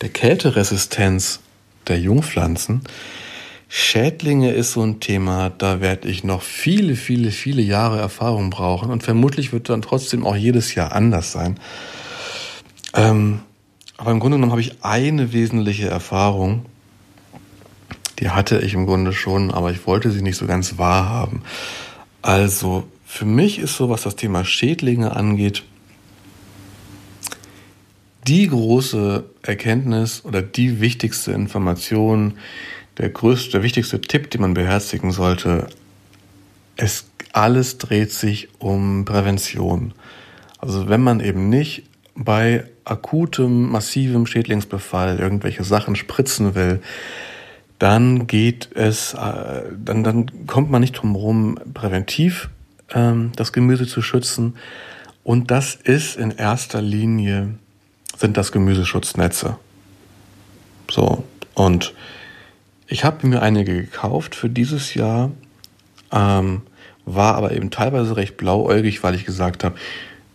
der 0.00 0.08
Kälteresistenz 0.08 1.40
der 1.88 1.98
Jungpflanzen. 1.98 2.82
Schädlinge 3.68 4.52
ist 4.52 4.72
so 4.72 4.82
ein 4.82 5.00
Thema, 5.00 5.50
da 5.50 5.80
werde 5.80 6.08
ich 6.08 6.22
noch 6.22 6.42
viele, 6.42 6.96
viele, 6.96 7.30
viele 7.30 7.62
Jahre 7.62 7.98
Erfahrung 7.98 8.50
brauchen 8.50 8.90
und 8.90 9.02
vermutlich 9.02 9.52
wird 9.52 9.68
dann 9.68 9.82
trotzdem 9.82 10.26
auch 10.26 10.36
jedes 10.36 10.74
Jahr 10.74 10.92
anders 10.92 11.32
sein. 11.32 11.58
Ähm, 12.94 13.40
aber 13.96 14.10
im 14.10 14.20
Grunde 14.20 14.36
genommen 14.36 14.52
habe 14.52 14.60
ich 14.60 14.84
eine 14.84 15.32
wesentliche 15.32 15.88
Erfahrung, 15.88 16.66
die 18.18 18.30
hatte 18.30 18.60
ich 18.60 18.74
im 18.74 18.86
Grunde 18.86 19.12
schon, 19.12 19.50
aber 19.50 19.70
ich 19.70 19.86
wollte 19.86 20.10
sie 20.10 20.22
nicht 20.22 20.36
so 20.36 20.46
ganz 20.46 20.78
wahrhaben. 20.78 21.42
Also 22.22 22.84
für 23.04 23.24
mich 23.24 23.58
ist 23.58 23.76
so, 23.76 23.90
was 23.90 24.02
das 24.02 24.16
Thema 24.16 24.44
Schädlinge 24.44 25.14
angeht, 25.14 25.64
die 28.26 28.48
große 28.48 29.24
Erkenntnis 29.42 30.24
oder 30.24 30.42
die 30.42 30.80
wichtigste 30.80 31.32
Information, 31.32 32.38
der 32.98 33.10
größte, 33.10 33.52
der 33.52 33.62
wichtigste 33.62 34.00
Tipp, 34.00 34.30
den 34.30 34.40
man 34.40 34.54
beherzigen 34.54 35.12
sollte, 35.12 35.66
es 36.76 37.06
alles 37.32 37.78
dreht 37.78 38.12
sich 38.12 38.48
um 38.58 39.04
Prävention. 39.04 39.92
Also 40.58 40.88
wenn 40.88 41.02
man 41.02 41.20
eben 41.20 41.48
nicht 41.48 41.82
bei 42.14 42.64
akutem, 42.84 43.70
massivem 43.70 44.26
Schädlingsbefall 44.26 45.18
irgendwelche 45.18 45.64
Sachen 45.64 45.96
spritzen 45.96 46.54
will, 46.54 46.80
dann 47.78 48.26
geht 48.26 48.68
es, 48.74 49.14
äh, 49.14 49.62
dann, 49.76 50.04
dann 50.04 50.46
kommt 50.46 50.70
man 50.70 50.80
nicht 50.80 50.92
drum 50.92 51.14
herum, 51.16 51.58
präventiv 51.74 52.48
ähm, 52.94 53.32
das 53.36 53.52
Gemüse 53.52 53.86
zu 53.86 54.00
schützen. 54.00 54.54
Und 55.24 55.50
das 55.50 55.74
ist 55.74 56.16
in 56.16 56.30
erster 56.30 56.80
Linie, 56.80 57.54
sind 58.16 58.36
das 58.36 58.52
Gemüseschutznetze. 58.52 59.56
So, 60.90 61.24
und 61.54 61.94
ich 62.86 63.04
habe 63.04 63.26
mir 63.26 63.42
einige 63.42 63.74
gekauft 63.74 64.34
für 64.34 64.48
dieses 64.48 64.94
Jahr, 64.94 65.30
ähm, 66.12 66.62
war 67.06 67.34
aber 67.34 67.52
eben 67.52 67.70
teilweise 67.70 68.16
recht 68.16 68.36
blauäugig, 68.36 69.02
weil 69.02 69.14
ich 69.14 69.24
gesagt 69.24 69.64
habe, 69.64 69.76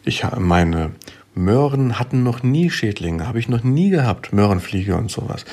Ich 0.05 0.23
meine 0.37 0.91
Möhren 1.35 1.99
hatten 1.99 2.23
noch 2.23 2.41
nie 2.41 2.69
Schädlinge, 2.69 3.27
habe 3.27 3.39
ich 3.39 3.49
noch 3.49 3.63
nie 3.63 3.89
gehabt, 3.89 4.33
Möhrenfliege 4.33 4.95
und 4.95 5.11
sowas. 5.11 5.45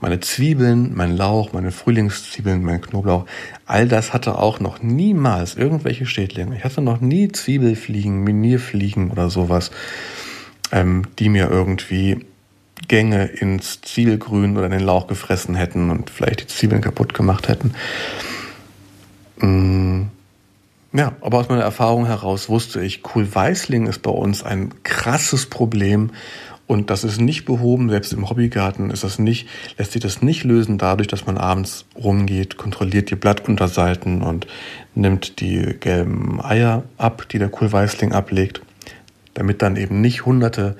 Meine 0.00 0.20
Zwiebeln, 0.20 0.92
mein 0.94 1.16
Lauch, 1.16 1.52
meine 1.52 1.70
Frühlingszwiebeln, 1.70 2.62
mein 2.62 2.80
Knoblauch, 2.80 3.26
all 3.66 3.86
das 3.86 4.12
hatte 4.12 4.38
auch 4.38 4.60
noch 4.60 4.82
niemals 4.82 5.54
irgendwelche 5.54 6.06
Schädlinge. 6.06 6.56
Ich 6.56 6.64
hatte 6.64 6.82
noch 6.82 7.00
nie 7.00 7.30
Zwiebelfliegen, 7.30 8.22
Minierfliegen 8.24 9.10
oder 9.10 9.30
sowas, 9.30 9.70
ähm, 10.72 11.04
die 11.18 11.28
mir 11.28 11.48
irgendwie 11.48 12.24
Gänge 12.88 13.26
ins 13.26 13.80
Zwiebelgrün 13.80 14.56
oder 14.56 14.66
in 14.66 14.72
den 14.72 14.80
Lauch 14.80 15.06
gefressen 15.06 15.54
hätten 15.54 15.90
und 15.90 16.10
vielleicht 16.10 16.42
die 16.42 16.46
Zwiebeln 16.46 16.82
kaputt 16.82 17.14
gemacht 17.14 17.48
hätten. 17.48 17.74
Mm, 19.38 20.02
ja, 20.92 21.12
aber 21.20 21.38
aus 21.38 21.48
meiner 21.48 21.62
Erfahrung 21.62 22.06
heraus 22.06 22.48
wusste 22.48 22.82
ich, 22.82 23.02
Kohlweißling 23.02 23.86
ist 23.86 24.02
bei 24.02 24.10
uns 24.10 24.42
ein 24.42 24.74
krasses 24.82 25.46
Problem 25.46 26.10
und 26.66 26.90
das 26.90 27.04
ist 27.04 27.20
nicht 27.20 27.44
behoben, 27.44 27.90
selbst 27.90 28.12
im 28.12 28.28
Hobbygarten 28.28 28.90
ist 28.90 29.04
das 29.04 29.18
nicht, 29.18 29.48
lässt 29.78 29.92
sich 29.92 30.02
das 30.02 30.22
nicht 30.22 30.44
lösen 30.44 30.78
dadurch, 30.78 31.08
dass 31.08 31.26
man 31.26 31.36
abends 31.36 31.86
rumgeht, 31.96 32.56
kontrolliert 32.56 33.10
die 33.10 33.16
Blattunterseiten 33.16 34.22
und 34.22 34.46
nimmt 34.94 35.40
die 35.40 35.76
gelben 35.80 36.40
Eier 36.42 36.84
ab, 36.98 37.28
die 37.28 37.38
der 37.38 37.48
Kohlweißling 37.48 38.12
ablegt, 38.12 38.62
damit 39.34 39.60
dann 39.60 39.76
eben 39.76 40.00
nicht 40.00 40.24
hunderte 40.24 40.76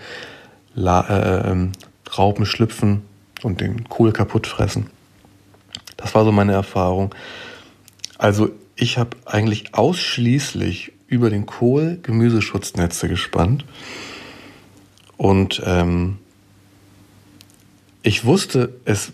La 0.74 1.00
äh, 1.08 1.50
ähm, 1.50 1.72
Raupen 2.16 2.46
schlüpfen 2.46 3.02
und 3.42 3.60
den 3.60 3.88
Kohl 3.88 4.12
kaputt 4.12 4.46
fressen. 4.46 4.90
Das 5.96 6.14
war 6.14 6.24
so 6.24 6.32
meine 6.32 6.52
Erfahrung. 6.52 7.14
Also 8.18 8.50
ich 8.76 8.98
habe 8.98 9.16
eigentlich 9.24 9.74
ausschließlich 9.74 10.92
über 11.06 11.30
den 11.30 11.46
Kohl 11.46 11.98
Gemüseschutznetze 12.02 13.08
gespannt. 13.08 13.64
Und 15.16 15.62
ähm, 15.64 16.18
ich 18.02 18.24
wusste, 18.24 18.74
es 18.84 19.12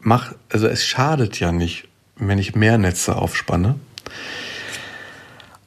macht, 0.00 0.34
also 0.50 0.66
es 0.66 0.84
schadet 0.84 1.40
ja 1.40 1.52
nicht, 1.52 1.88
wenn 2.16 2.38
ich 2.38 2.54
mehr 2.54 2.78
Netze 2.78 3.16
aufspanne. 3.16 3.76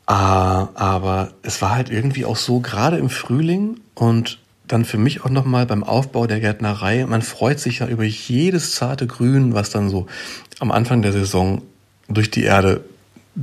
Ah, 0.06 0.70
aber 0.76 1.34
es 1.44 1.62
war 1.62 1.72
halt 1.72 1.90
irgendwie 1.90 2.26
auch 2.26 2.36
so, 2.36 2.60
gerade 2.60 2.98
im 2.98 3.10
Frühling 3.10 3.80
und 3.94 4.40
dann 4.70 4.86
für 4.86 4.98
mich 4.98 5.26
auch 5.26 5.30
nochmal 5.30 5.66
beim 5.66 5.84
Aufbau 5.84 6.28
der 6.28 6.40
Gärtnerei, 6.40 7.06
man 7.06 7.22
freut 7.22 7.60
sich 7.60 7.80
ja 7.80 7.88
über 7.88 8.04
jedes 8.04 8.76
zarte 8.76 9.08
Grün, 9.08 9.54
was 9.54 9.72
dann 9.72 9.90
so 9.90 10.08
am 10.60 10.72
Anfang 10.72 11.02
der 11.02 11.12
Saison 11.12 11.62
durch 12.08 12.32
die 12.32 12.44
Erde 12.44 12.84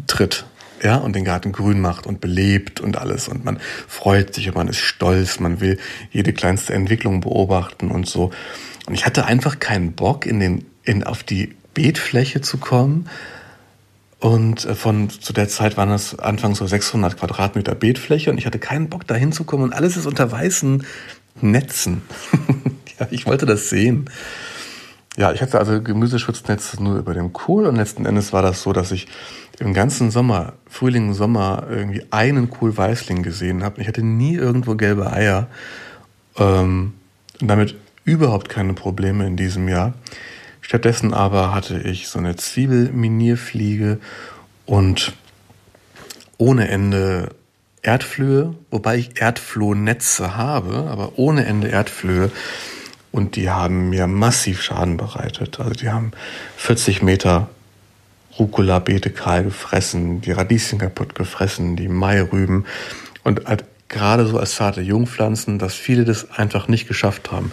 tritt, 0.07 0.47
ja, 0.83 0.97
und 0.97 1.17
den 1.17 1.25
Garten 1.25 1.53
grün 1.53 1.81
macht 1.81 2.07
und 2.07 2.21
belebt 2.21 2.81
und 2.81 2.97
alles. 2.97 3.29
Und 3.29 3.45
man 3.45 3.59
freut 3.89 4.35
sich 4.35 4.49
und 4.49 4.57
man 4.57 4.69
ist 4.69 4.79
stolz, 4.79 5.41
man 5.41 5.61
will 5.61 5.79
jede 6.13 6.33
kleinste 6.33 6.75
Entwicklung 6.75 7.21
beobachten 7.21 7.91
und 7.91 8.07
so. 8.07 8.31
Und 8.87 8.95
ich 8.95 9.05
hatte 9.05 9.27
einfach 9.27 9.59
keinen 9.59 9.93
Bock, 9.93 10.27
in 10.27 10.39
den, 10.39 10.65
in, 10.85 11.03
auf 11.03 11.23
die 11.23 11.55
Beetfläche 11.75 12.41
zu 12.41 12.59
kommen. 12.59 13.09
Und 14.19 14.65
äh, 14.65 14.75
von, 14.75 15.11
zu 15.11 15.33
der 15.33 15.49
Zeit 15.49 15.77
waren 15.77 15.91
das 15.91 16.19
anfangs 16.19 16.59
so 16.59 16.67
600 16.67 17.19
Quadratmeter 17.19 17.75
Beetfläche 17.75 18.31
und 18.31 18.39
ich 18.39 18.47
hatte 18.47 18.59
keinen 18.59 18.89
Bock, 18.89 19.07
da 19.07 19.15
hinzukommen 19.15 19.65
und 19.65 19.73
alles 19.73 19.97
ist 19.97 20.07
unter 20.07 20.33
weißen 20.33 20.87
Netzen. 21.41 22.03
ja, 22.99 23.07
ich 23.11 23.27
wollte 23.27 23.47
das 23.47 23.69
sehen. 23.69 24.11
Ja, 25.17 25.33
ich 25.33 25.41
hatte 25.41 25.59
also 25.59 25.81
Gemüseschutznetz 25.81 26.79
nur 26.79 26.99
über 26.99 27.15
dem 27.15 27.33
Kohl 27.33 27.67
und 27.67 27.77
letzten 27.77 28.05
Endes 28.05 28.33
war 28.35 28.43
das 28.43 28.63
so, 28.63 28.73
dass 28.73 28.93
ich 28.93 29.09
im 29.59 29.73
ganzen 29.73 30.11
Sommer, 30.11 30.53
Frühling, 30.69 31.15
Sommer, 31.15 31.67
irgendwie 31.71 32.05
einen 32.11 32.51
Kohlweißling 32.51 33.23
gesehen 33.23 33.65
habe. 33.65 33.81
Ich 33.81 33.89
hatte 33.89 34.03
nie 34.03 34.35
irgendwo 34.35 34.75
gelbe 34.75 35.11
Eier 35.11 35.49
ähm, 36.37 36.93
und 37.41 37.49
damit 37.49 37.77
überhaupt 38.05 38.51
keine 38.51 38.75
Probleme 38.75 39.27
in 39.27 39.37
diesem 39.37 39.69
Jahr. 39.69 39.95
Stattdessen 40.61 41.15
aber 41.15 41.55
hatte 41.55 41.79
ich 41.79 42.09
so 42.09 42.19
eine 42.19 42.37
Zwiebelminierfliege 42.37 43.99
und 44.67 45.15
ohne 46.39 46.69
Ende 46.69 47.31
Erdflöhe, 47.87 48.55
wobei 48.71 48.97
ich 48.97 49.21
Erdflohnetze 49.21 50.37
habe, 50.37 50.89
aber 50.91 51.13
ohne 51.17 51.47
Ende 51.47 51.69
Erdflöhe. 51.69 52.31
Und 53.13 53.37
die 53.37 53.49
haben 53.49 53.91
mir 53.91 54.07
massiv 54.07 54.61
Schaden 54.61 54.97
bereitet. 54.97 55.61
Also 55.61 55.73
die 55.73 55.89
haben 55.89 56.11
40 56.57 57.03
Meter 57.03 57.49
Rucola-Beete 58.39 59.11
kahl 59.11 59.45
gefressen, 59.45 60.21
die 60.21 60.33
Radieschen 60.33 60.79
kaputt 60.79 61.15
gefressen, 61.15 61.77
die 61.77 61.89
Mairüben. 61.89 62.67
Und 63.23 63.47
halt 63.47 63.65
gerade 63.89 64.27
so 64.27 64.39
als 64.39 64.57
zarte 64.57 64.81
Jungpflanzen, 64.81 65.59
dass 65.59 65.75
viele 65.75 66.05
das 66.05 66.31
einfach 66.33 66.69
nicht 66.69 66.89
geschafft 66.89 67.31
haben. 67.31 67.53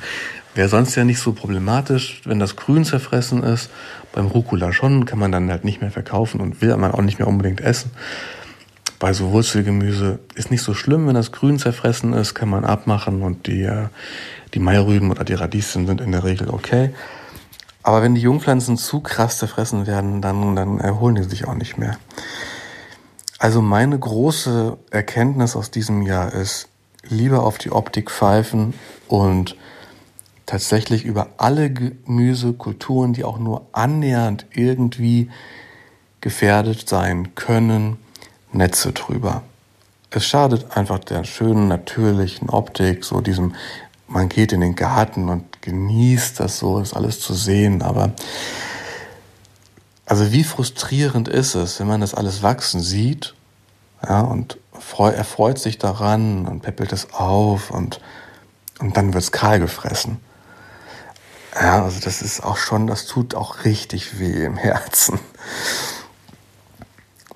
Wäre 0.55 0.67
sonst 0.67 0.95
ja 0.95 1.03
nicht 1.03 1.19
so 1.19 1.33
problematisch, 1.33 2.21
wenn 2.25 2.39
das 2.39 2.55
Grün 2.55 2.85
zerfressen 2.85 3.43
ist. 3.43 3.69
Beim 4.11 4.27
Rucola 4.27 4.73
schon, 4.73 5.05
kann 5.05 5.19
man 5.19 5.31
dann 5.31 5.49
halt 5.49 5.63
nicht 5.63 5.81
mehr 5.81 5.91
verkaufen 5.91 6.41
und 6.41 6.61
will 6.61 6.75
man 6.77 6.91
auch 6.91 7.01
nicht 7.01 7.19
mehr 7.19 7.27
unbedingt 7.27 7.61
essen. 7.61 7.91
Bei 9.03 9.11
so 9.11 9.33
Wurzelgemüse 9.33 10.19
ist 10.33 10.49
nicht 10.49 10.61
so 10.61 10.73
schlimm, 10.73 11.07
wenn 11.07 11.15
das 11.15 11.33
Grün 11.33 11.59
zerfressen 11.59 12.13
ist, 12.13 12.35
kann 12.35 12.47
man 12.47 12.63
abmachen 12.63 13.21
und 13.21 13.47
die, 13.47 13.63
äh, 13.63 13.89
die 14.53 14.59
Mairüben 14.59 15.11
oder 15.11 15.25
die 15.25 15.33
Radieschen 15.33 15.85
sind 15.85 15.99
in 15.99 16.13
der 16.13 16.23
Regel 16.23 16.49
okay. 16.49 16.93
Aber 17.81 18.01
wenn 18.01 18.15
die 18.15 18.21
Jungpflanzen 18.21 18.77
zu 18.77 19.01
krass 19.01 19.39
zerfressen 19.39 19.87
werden, 19.87 20.21
dann, 20.21 20.55
dann 20.55 20.79
erholen 20.79 21.15
die 21.15 21.23
sich 21.23 21.45
auch 21.45 21.55
nicht 21.55 21.77
mehr. 21.77 21.97
Also 23.39 23.61
meine 23.61 23.99
große 23.99 24.77
Erkenntnis 24.89 25.57
aus 25.57 25.69
diesem 25.69 26.03
Jahr 26.03 26.31
ist, 26.31 26.69
lieber 27.05 27.43
auf 27.43 27.57
die 27.57 27.73
Optik 27.73 28.09
pfeifen 28.09 28.73
und 29.09 29.57
tatsächlich 30.45 31.03
über 31.03 31.27
alle 31.35 31.69
Gemüsekulturen, 31.73 33.11
die 33.11 33.25
auch 33.25 33.37
nur 33.37 33.67
annähernd 33.73 34.45
irgendwie 34.53 35.29
gefährdet 36.21 36.87
sein 36.87 37.35
können, 37.35 37.97
Netze 38.53 38.93
drüber. 38.93 39.43
Es 40.09 40.25
schadet 40.25 40.77
einfach 40.77 40.99
der 40.99 41.23
schönen, 41.23 41.67
natürlichen 41.67 42.49
Optik, 42.49 43.03
so 43.03 43.21
diesem 43.21 43.55
man 44.07 44.29
geht 44.29 44.51
in 44.51 44.61
den 44.61 44.75
Garten 44.75 45.29
und 45.29 45.61
genießt 45.61 46.39
das 46.39 46.59
so, 46.59 46.79
das 46.79 46.93
alles 46.93 47.19
zu 47.19 47.33
sehen. 47.33 47.81
Aber 47.81 48.11
also 50.05 50.31
wie 50.31 50.43
frustrierend 50.43 51.27
ist 51.27 51.55
es, 51.55 51.79
wenn 51.79 51.87
man 51.87 52.01
das 52.01 52.13
alles 52.13 52.43
wachsen 52.43 52.81
sieht, 52.81 53.33
ja, 54.07 54.21
und 54.21 54.57
er 54.99 55.23
freut 55.23 55.59
sich 55.59 55.77
daran 55.77 56.45
und 56.45 56.61
peppelt 56.61 56.91
es 56.91 57.13
auf 57.13 57.71
und, 57.71 58.01
und 58.79 58.97
dann 58.97 59.13
wird 59.13 59.23
es 59.23 59.31
kahl 59.31 59.59
gefressen. 59.59 60.19
Ja, 61.55 61.83
also 61.83 61.99
das 61.99 62.21
ist 62.21 62.43
auch 62.43 62.57
schon, 62.57 62.87
das 62.87 63.05
tut 63.05 63.35
auch 63.35 63.63
richtig 63.63 64.19
weh 64.19 64.43
im 64.43 64.57
Herzen. 64.57 65.19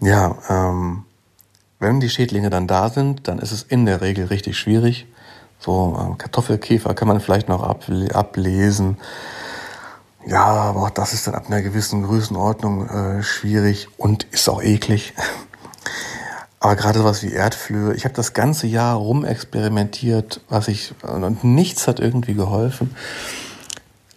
Ja, 0.01 0.35
ähm, 0.49 1.05
wenn 1.79 1.99
die 1.99 2.09
Schädlinge 2.09 2.49
dann 2.49 2.67
da 2.67 2.89
sind, 2.89 3.27
dann 3.27 3.39
ist 3.39 3.51
es 3.51 3.63
in 3.63 3.85
der 3.85 4.01
Regel 4.01 4.25
richtig 4.25 4.57
schwierig. 4.57 5.07
So 5.59 5.97
ähm, 5.99 6.17
Kartoffelkäfer 6.17 6.93
kann 6.93 7.07
man 7.07 7.19
vielleicht 7.19 7.49
noch 7.49 7.63
ablesen. 7.63 8.97
Ja, 10.25 10.45
aber 10.45 10.83
auch 10.83 10.89
das 10.89 11.13
ist 11.13 11.27
dann 11.27 11.35
ab 11.35 11.45
einer 11.47 11.61
gewissen 11.61 12.03
Größenordnung 12.03 12.89
äh, 12.89 13.23
schwierig 13.23 13.87
und 13.97 14.25
ist 14.31 14.49
auch 14.49 14.61
eklig. 14.61 15.13
Aber 16.59 16.75
gerade 16.75 16.99
sowas 16.99 17.21
wie 17.21 17.31
Erdflöhe, 17.31 17.93
ich 17.93 18.03
habe 18.03 18.15
das 18.15 18.33
ganze 18.33 18.65
Jahr 18.65 18.95
rumexperimentiert, 18.95 20.41
was 20.49 20.67
ich 20.67 20.95
und 21.03 21.43
nichts 21.43 21.87
hat 21.87 21.99
irgendwie 21.99 22.33
geholfen. 22.33 22.95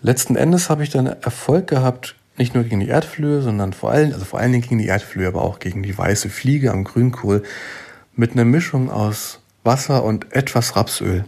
Letzten 0.01 0.37
Endes 0.37 0.71
habe 0.71 0.83
ich 0.83 0.89
dann 0.89 1.07
Erfolg 1.07 1.67
gehabt, 1.67 2.17
nicht 2.41 2.55
nur 2.55 2.65
gegen 2.65 2.81
die 2.81 2.89
Erdflöhe, 2.89 3.43
sondern 3.43 3.75
vor 3.75 3.93
allem, 3.93 4.13
also 4.15 4.25
vor 4.25 4.41
allen 4.41 4.51
Dingen 4.51 4.63
gegen 4.63 4.79
die 4.79 4.87
Erdflöhe, 4.87 5.29
aber 5.29 5.43
auch 5.43 5.59
gegen 5.59 5.83
die 5.83 5.97
weiße 5.97 6.31
Fliege 6.31 6.73
am 6.73 6.85
Grünkohl 6.85 7.43
mit 8.17 8.33
einer 8.33 8.47
Mischung 8.47 8.91
aus 8.91 9.41
Wasser 9.63 10.03
und 10.03 10.33
etwas 10.33 10.75
Rapsöl. 10.75 11.27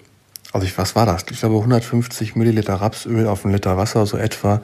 Also 0.52 0.66
ich, 0.66 0.76
was 0.78 0.96
war 0.96 1.04
das? 1.04 1.24
Ich 1.30 1.40
glaube 1.40 1.56
150 1.56 2.34
Milliliter 2.34 2.74
Rapsöl 2.74 3.26
auf 3.26 3.44
einen 3.44 3.52
Liter 3.52 3.76
Wasser, 3.76 4.06
so 4.06 4.16
etwa, 4.16 4.62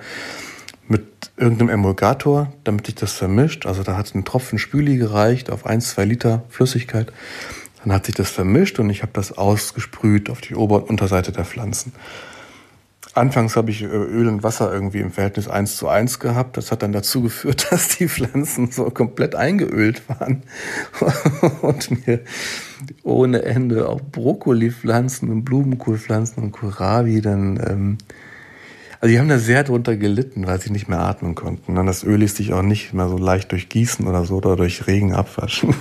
mit 0.86 1.04
irgendeinem 1.36 1.68
Emulgator, 1.68 2.50
damit 2.64 2.86
sich 2.86 2.94
das 2.94 3.12
vermischt. 3.12 3.66
Also 3.66 3.82
da 3.82 3.98
hat 3.98 4.14
ein 4.14 4.24
Tropfen 4.24 4.58
Spüli 4.58 4.96
gereicht 4.96 5.50
auf 5.50 5.66
1, 5.66 5.90
2 5.90 6.04
Liter 6.06 6.44
Flüssigkeit. 6.48 7.12
Dann 7.84 7.92
hat 7.92 8.06
sich 8.06 8.14
das 8.14 8.30
vermischt 8.30 8.78
und 8.78 8.88
ich 8.88 9.02
habe 9.02 9.12
das 9.12 9.36
ausgesprüht 9.36 10.30
auf 10.30 10.40
die 10.40 10.54
Ober- 10.54 10.76
und 10.76 10.88
Unterseite 10.88 11.30
der 11.30 11.44
Pflanzen. 11.44 11.92
Anfangs 13.18 13.56
habe 13.56 13.70
ich 13.70 13.82
äh, 13.82 13.86
Öl 13.86 14.28
und 14.28 14.42
Wasser 14.42 14.72
irgendwie 14.72 15.00
im 15.00 15.10
Verhältnis 15.10 15.48
1 15.48 15.76
zu 15.76 15.88
1 15.88 16.20
gehabt. 16.20 16.56
Das 16.56 16.72
hat 16.72 16.82
dann 16.82 16.92
dazu 16.92 17.22
geführt, 17.22 17.66
dass 17.70 17.98
die 17.98 18.08
Pflanzen 18.08 18.70
so 18.70 18.84
komplett 18.90 19.34
eingeölt 19.34 20.08
waren 20.08 20.42
und 21.62 22.06
mir 22.06 22.20
ohne 23.02 23.42
Ende 23.42 23.88
auch 23.88 24.00
Brokkolipflanzen 24.00 25.28
und 25.30 25.44
Blumenkohlpflanzen 25.44 26.42
und 26.42 26.52
Kohlrabi 26.52 27.20
dann, 27.20 27.60
ähm, 27.66 27.98
also 29.00 29.12
die 29.12 29.18
haben 29.18 29.28
da 29.28 29.38
sehr 29.38 29.64
drunter 29.64 29.96
gelitten, 29.96 30.46
weil 30.46 30.60
sie 30.60 30.70
nicht 30.70 30.88
mehr 30.88 31.00
atmen 31.00 31.34
konnten. 31.34 31.74
Dann 31.74 31.86
das 31.86 32.04
Öl 32.04 32.18
ließ 32.18 32.36
sich 32.36 32.52
auch 32.52 32.62
nicht 32.62 32.94
mehr 32.94 33.08
so 33.08 33.18
leicht 33.18 33.52
durchgießen 33.52 34.06
oder 34.06 34.24
so 34.24 34.36
oder 34.36 34.56
durch 34.56 34.86
Regen 34.86 35.12
abwaschen. 35.12 35.74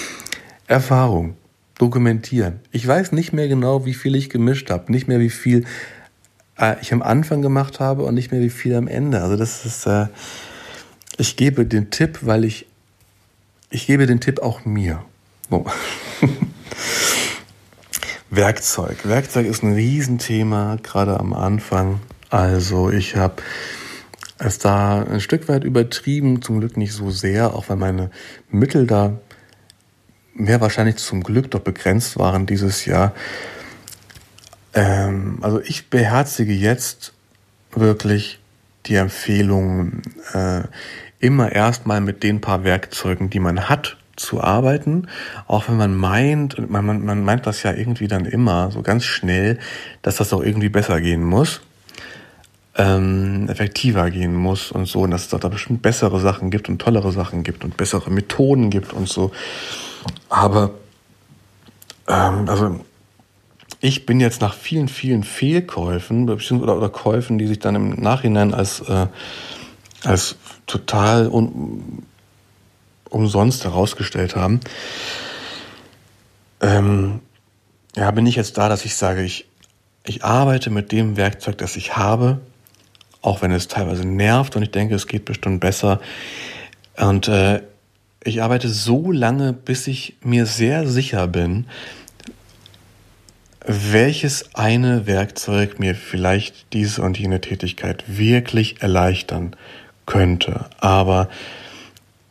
Erfahrung. 0.66 1.36
dokumentieren. 1.78 2.60
Ich 2.70 2.86
weiß 2.86 3.12
nicht 3.12 3.32
mehr 3.32 3.48
genau, 3.48 3.84
wie 3.84 3.94
viel 3.94 4.14
ich 4.14 4.30
gemischt 4.30 4.70
habe, 4.70 4.92
nicht 4.92 5.08
mehr 5.08 5.20
wie 5.20 5.30
viel 5.30 5.64
äh, 6.58 6.76
ich 6.80 6.92
am 6.92 7.02
Anfang 7.02 7.42
gemacht 7.42 7.80
habe 7.80 8.04
und 8.04 8.14
nicht 8.14 8.32
mehr 8.32 8.40
wie 8.40 8.50
viel 8.50 8.74
am 8.74 8.88
Ende. 8.88 9.20
Also 9.22 9.36
das 9.36 9.64
ist, 9.64 9.86
äh, 9.86 10.06
ich 11.16 11.36
gebe 11.36 11.66
den 11.66 11.90
Tipp, 11.90 12.20
weil 12.22 12.44
ich, 12.44 12.66
ich 13.70 13.86
gebe 13.86 14.06
den 14.06 14.20
Tipp 14.20 14.40
auch 14.40 14.64
mir. 14.64 15.04
Oh. 15.50 15.64
Werkzeug. 18.30 19.06
Werkzeug 19.06 19.46
ist 19.46 19.62
ein 19.62 19.74
Riesenthema, 19.74 20.78
gerade 20.82 21.20
am 21.20 21.32
Anfang. 21.32 22.00
Also 22.30 22.90
ich 22.90 23.16
habe 23.16 23.42
es 24.38 24.58
da 24.58 25.02
ein 25.02 25.20
Stück 25.20 25.48
weit 25.48 25.62
übertrieben, 25.64 26.42
zum 26.42 26.58
Glück 26.58 26.76
nicht 26.76 26.92
so 26.92 27.10
sehr, 27.10 27.54
auch 27.54 27.68
weil 27.68 27.76
meine 27.76 28.10
Mittel 28.50 28.86
da 28.86 29.18
mehr 30.34 30.60
wahrscheinlich 30.60 30.96
zum 30.96 31.22
Glück 31.22 31.50
doch 31.52 31.60
begrenzt 31.60 32.18
waren 32.18 32.46
dieses 32.46 32.86
Jahr. 32.86 33.14
Ähm, 34.74 35.38
also 35.40 35.60
ich 35.60 35.88
beherzige 35.88 36.52
jetzt 36.52 37.12
wirklich 37.72 38.40
die 38.86 38.96
Empfehlung, 38.96 40.02
äh, 40.32 40.62
immer 41.20 41.52
erstmal 41.52 42.00
mit 42.00 42.22
den 42.22 42.40
paar 42.40 42.64
Werkzeugen, 42.64 43.30
die 43.30 43.40
man 43.40 43.68
hat, 43.68 43.96
zu 44.16 44.40
arbeiten, 44.40 45.08
auch 45.48 45.68
wenn 45.68 45.76
man 45.76 45.96
meint, 45.96 46.70
man, 46.70 46.86
man, 46.86 47.04
man 47.04 47.24
meint 47.24 47.46
das 47.46 47.62
ja 47.62 47.72
irgendwie 47.72 48.06
dann 48.08 48.26
immer 48.26 48.70
so 48.70 48.82
ganz 48.82 49.04
schnell, 49.04 49.58
dass 50.02 50.16
das 50.16 50.32
auch 50.32 50.42
irgendwie 50.42 50.68
besser 50.68 51.00
gehen 51.00 51.24
muss, 51.24 51.62
ähm, 52.76 53.48
effektiver 53.48 54.10
gehen 54.10 54.34
muss 54.34 54.70
und 54.70 54.86
so, 54.86 55.00
und 55.00 55.10
dass 55.10 55.22
es 55.22 55.28
da 55.28 55.48
bestimmt 55.48 55.82
bessere 55.82 56.20
Sachen 56.20 56.50
gibt 56.50 56.68
und 56.68 56.80
tollere 56.80 57.12
Sachen 57.12 57.42
gibt 57.42 57.64
und 57.64 57.76
bessere 57.76 58.10
Methoden 58.10 58.70
gibt 58.70 58.92
und 58.92 59.08
so. 59.08 59.32
Aber 60.28 60.70
ähm, 62.06 62.48
also 62.48 62.84
ich 63.84 64.06
bin 64.06 64.18
jetzt 64.18 64.40
nach 64.40 64.54
vielen, 64.54 64.88
vielen 64.88 65.24
Fehlkäufen 65.24 66.30
oder, 66.30 66.76
oder 66.78 66.88
Käufen, 66.88 67.36
die 67.36 67.46
sich 67.46 67.58
dann 67.58 67.74
im 67.74 67.90
Nachhinein 68.00 68.54
als, 68.54 68.80
äh, 68.80 69.08
als 70.04 70.36
total 70.66 71.28
un, 71.28 72.02
umsonst 73.10 73.62
herausgestellt 73.64 74.36
haben, 74.36 74.60
ähm, 76.62 77.20
ja, 77.94 78.10
bin 78.10 78.24
ich 78.24 78.36
jetzt 78.36 78.56
da, 78.56 78.70
dass 78.70 78.86
ich 78.86 78.96
sage, 78.96 79.22
ich, 79.22 79.44
ich 80.06 80.24
arbeite 80.24 80.70
mit 80.70 80.90
dem 80.90 81.18
Werkzeug, 81.18 81.58
das 81.58 81.76
ich 81.76 81.94
habe, 81.94 82.40
auch 83.20 83.42
wenn 83.42 83.52
es 83.52 83.68
teilweise 83.68 84.06
nervt 84.08 84.56
und 84.56 84.62
ich 84.62 84.70
denke, 84.70 84.94
es 84.94 85.06
geht 85.06 85.26
bestimmt 85.26 85.60
besser. 85.60 86.00
Und 86.96 87.28
äh, 87.28 87.60
ich 88.24 88.42
arbeite 88.42 88.70
so 88.70 89.12
lange, 89.12 89.52
bis 89.52 89.86
ich 89.88 90.16
mir 90.22 90.46
sehr 90.46 90.88
sicher 90.88 91.26
bin, 91.26 91.66
welches 93.66 94.54
eine 94.54 95.06
Werkzeug 95.06 95.78
mir 95.78 95.94
vielleicht 95.94 96.72
diese 96.72 97.02
und 97.02 97.18
jene 97.18 97.40
Tätigkeit 97.40 98.04
wirklich 98.06 98.82
erleichtern 98.82 99.56
könnte. 100.06 100.66
Aber 100.80 101.28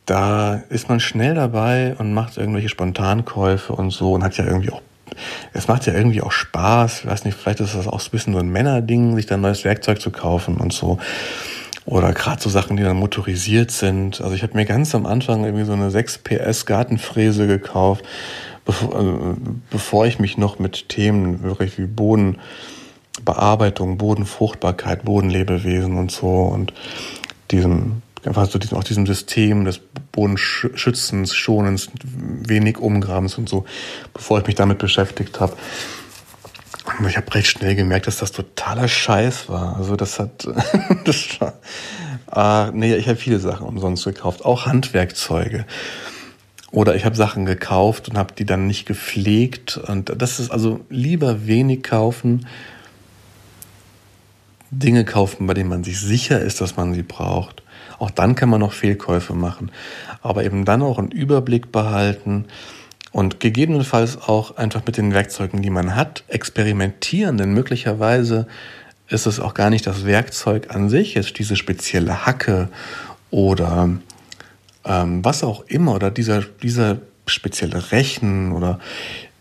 da 0.05 0.63
ist 0.69 0.89
man 0.89 0.99
schnell 0.99 1.33
dabei 1.33 1.95
und 1.97 2.13
macht 2.13 2.37
irgendwelche 2.37 2.69
Spontankäufe 2.69 3.73
und 3.73 3.89
so 3.89 4.13
und 4.13 4.23
hat 4.23 4.37
ja 4.37 4.45
irgendwie 4.45 4.71
auch, 4.71 4.81
es 5.53 5.67
macht 5.67 5.87
ja 5.87 5.93
irgendwie 5.93 6.21
auch 6.21 6.31
Spaß. 6.31 7.01
Ich 7.01 7.05
weiß 7.07 7.25
nicht, 7.25 7.37
vielleicht 7.37 7.61
ist 7.61 7.75
das 7.75 7.87
auch 7.87 8.03
ein 8.03 8.11
bisschen 8.11 8.33
so 8.33 8.39
ein 8.39 8.49
Männerding, 8.49 9.15
sich 9.15 9.25
dann 9.25 9.41
neues 9.41 9.63
Werkzeug 9.63 10.01
zu 10.01 10.11
kaufen 10.11 10.57
und 10.57 10.71
so. 10.71 10.99
Oder 11.85 12.13
gerade 12.13 12.41
so 12.41 12.49
Sachen, 12.49 12.77
die 12.77 12.83
dann 12.83 12.95
motorisiert 12.95 13.71
sind. 13.71 14.21
Also 14.21 14.35
ich 14.35 14.43
habe 14.43 14.55
mir 14.55 14.65
ganz 14.65 14.95
am 14.95 15.05
Anfang 15.05 15.43
irgendwie 15.43 15.65
so 15.65 15.73
eine 15.73 15.89
6 15.89 16.19
PS 16.19 16.65
Gartenfräse 16.65 17.47
gekauft 17.47 18.05
bevor, 18.65 18.99
äh, 18.99 19.35
bevor 19.69 20.05
ich 20.05 20.19
mich 20.19 20.37
noch 20.37 20.59
mit 20.59 20.89
Themen 20.89 21.43
wirklich 21.43 21.77
wie 21.77 21.85
Bodenbearbeitung, 21.85 23.97
Bodenfruchtbarkeit, 23.97 25.03
Bodenlebewesen 25.03 25.97
und 25.97 26.11
so 26.11 26.43
und 26.43 26.73
diesem 27.51 28.01
einfach 28.27 28.49
so 28.49 28.59
diesem, 28.59 28.77
auch 28.77 28.83
diesem 28.83 29.05
System 29.05 29.65
des 29.65 29.79
Bodenschützens, 30.11 31.35
Schonens, 31.35 31.89
wenig 32.03 32.77
Umgrabens 32.77 33.37
und 33.37 33.49
so, 33.49 33.65
bevor 34.13 34.39
ich 34.39 34.47
mich 34.47 34.55
damit 34.55 34.77
beschäftigt 34.77 35.39
habe. 35.39 35.55
Ich 37.07 37.17
habe 37.17 37.33
recht 37.33 37.47
schnell 37.47 37.75
gemerkt, 37.75 38.07
dass 38.07 38.17
das 38.17 38.31
totaler 38.31 38.87
Scheiß 38.87 39.49
war. 39.49 39.77
Also 39.77 39.95
das 39.95 40.19
hat, 40.19 40.47
das 41.05 41.39
war, 41.39 42.67
äh, 42.67 42.71
nee, 42.71 42.95
ich 42.95 43.07
habe 43.07 43.17
viele 43.17 43.39
Sachen 43.39 43.67
umsonst 43.67 44.05
gekauft, 44.05 44.45
auch 44.45 44.65
Handwerkzeuge. 44.65 45.65
Oder 46.73 46.95
ich 46.95 47.05
habe 47.05 47.15
Sachen 47.15 47.45
gekauft 47.45 48.09
und 48.09 48.17
habe 48.17 48.33
die 48.33 48.45
dann 48.45 48.65
nicht 48.65 48.87
gepflegt. 48.87 49.77
Und 49.77 50.11
das 50.19 50.39
ist 50.39 50.49
also 50.49 50.79
lieber 50.89 51.45
wenig 51.45 51.83
kaufen, 51.83 52.47
Dinge 54.71 55.05
kaufen, 55.05 55.45
bei 55.45 55.53
denen 55.53 55.69
man 55.69 55.83
sich 55.83 55.99
sicher 55.99 56.41
ist, 56.41 56.61
dass 56.61 56.75
man 56.75 56.95
sie 56.95 57.03
braucht. 57.03 57.61
Auch 57.99 58.09
dann 58.09 58.33
kann 58.33 58.49
man 58.49 58.59
noch 58.59 58.73
Fehlkäufe 58.73 59.35
machen. 59.35 59.71
Aber 60.23 60.43
eben 60.43 60.65
dann 60.65 60.81
auch 60.81 60.97
einen 60.97 61.11
Überblick 61.11 61.71
behalten 61.71 62.45
und 63.11 63.39
gegebenenfalls 63.39 64.17
auch 64.17 64.57
einfach 64.57 64.83
mit 64.87 64.97
den 64.97 65.13
Werkzeugen, 65.13 65.61
die 65.61 65.69
man 65.69 65.95
hat, 65.95 66.23
experimentieren. 66.27 67.37
Denn 67.37 67.53
möglicherweise 67.53 68.47
ist 69.09 69.27
es 69.27 69.39
auch 69.39 69.53
gar 69.53 69.69
nicht 69.69 69.85
das 69.85 70.05
Werkzeug 70.05 70.73
an 70.73 70.89
sich, 70.89 71.13
jetzt 71.13 71.37
diese 71.37 71.55
spezielle 71.55 72.25
Hacke 72.25 72.69
oder 73.29 73.89
ähm, 74.85 75.23
was 75.23 75.43
auch 75.43 75.65
immer, 75.67 75.95
oder 75.95 76.11
dieser, 76.11 76.41
dieser 76.41 76.99
spezielle 77.25 77.91
Rechen 77.91 78.51
oder 78.51 78.79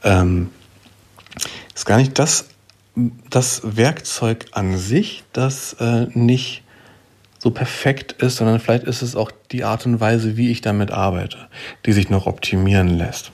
ähm, 0.04 0.50
ist 1.74 1.86
gar 1.86 1.96
nicht 1.96 2.18
das, 2.18 2.46
das 3.30 3.62
Werkzeug 3.64 4.46
an 4.52 4.76
sich, 4.76 5.24
das 5.32 5.74
äh, 5.74 6.06
nicht 6.12 6.62
so 7.38 7.50
perfekt 7.50 8.12
ist, 8.22 8.36
sondern 8.36 8.60
vielleicht 8.60 8.84
ist 8.84 9.02
es 9.02 9.16
auch 9.16 9.32
die 9.50 9.64
Art 9.64 9.84
und 9.86 9.98
Weise, 9.98 10.36
wie 10.36 10.50
ich 10.50 10.60
damit 10.60 10.92
arbeite, 10.92 11.38
die 11.86 11.92
sich 11.92 12.08
noch 12.08 12.26
optimieren 12.26 12.88
lässt. 12.88 13.32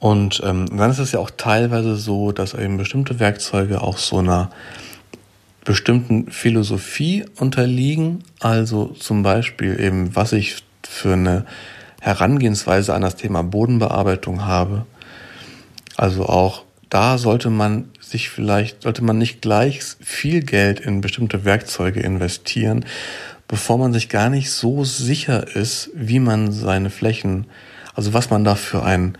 Und 0.00 0.40
ähm, 0.44 0.66
dann 0.76 0.90
ist 0.90 0.98
es 0.98 1.12
ja 1.12 1.20
auch 1.20 1.30
teilweise 1.36 1.96
so, 1.96 2.32
dass 2.32 2.54
eben 2.54 2.76
bestimmte 2.76 3.20
Werkzeuge 3.20 3.80
auch 3.80 3.98
so 3.98 4.18
einer 4.18 4.50
bestimmten 5.68 6.32
Philosophie 6.32 7.26
unterliegen. 7.36 8.24
Also 8.40 8.86
zum 8.86 9.22
Beispiel 9.22 9.78
eben, 9.78 10.16
was 10.16 10.32
ich 10.32 10.64
für 10.82 11.12
eine 11.12 11.44
Herangehensweise 12.00 12.94
an 12.94 13.02
das 13.02 13.16
Thema 13.16 13.42
Bodenbearbeitung 13.42 14.46
habe. 14.46 14.86
Also 15.94 16.24
auch 16.24 16.64
da 16.88 17.18
sollte 17.18 17.50
man 17.50 17.90
sich 18.00 18.30
vielleicht, 18.30 18.84
sollte 18.84 19.04
man 19.04 19.18
nicht 19.18 19.42
gleich 19.42 19.80
viel 20.00 20.42
Geld 20.42 20.80
in 20.80 21.02
bestimmte 21.02 21.44
Werkzeuge 21.44 22.00
investieren, 22.00 22.86
bevor 23.46 23.76
man 23.76 23.92
sich 23.92 24.08
gar 24.08 24.30
nicht 24.30 24.50
so 24.50 24.84
sicher 24.84 25.54
ist, 25.54 25.90
wie 25.92 26.18
man 26.18 26.50
seine 26.50 26.88
Flächen, 26.88 27.46
also 27.94 28.14
was 28.14 28.30
man 28.30 28.42
da 28.42 28.54
für 28.54 28.84
ein 28.84 29.18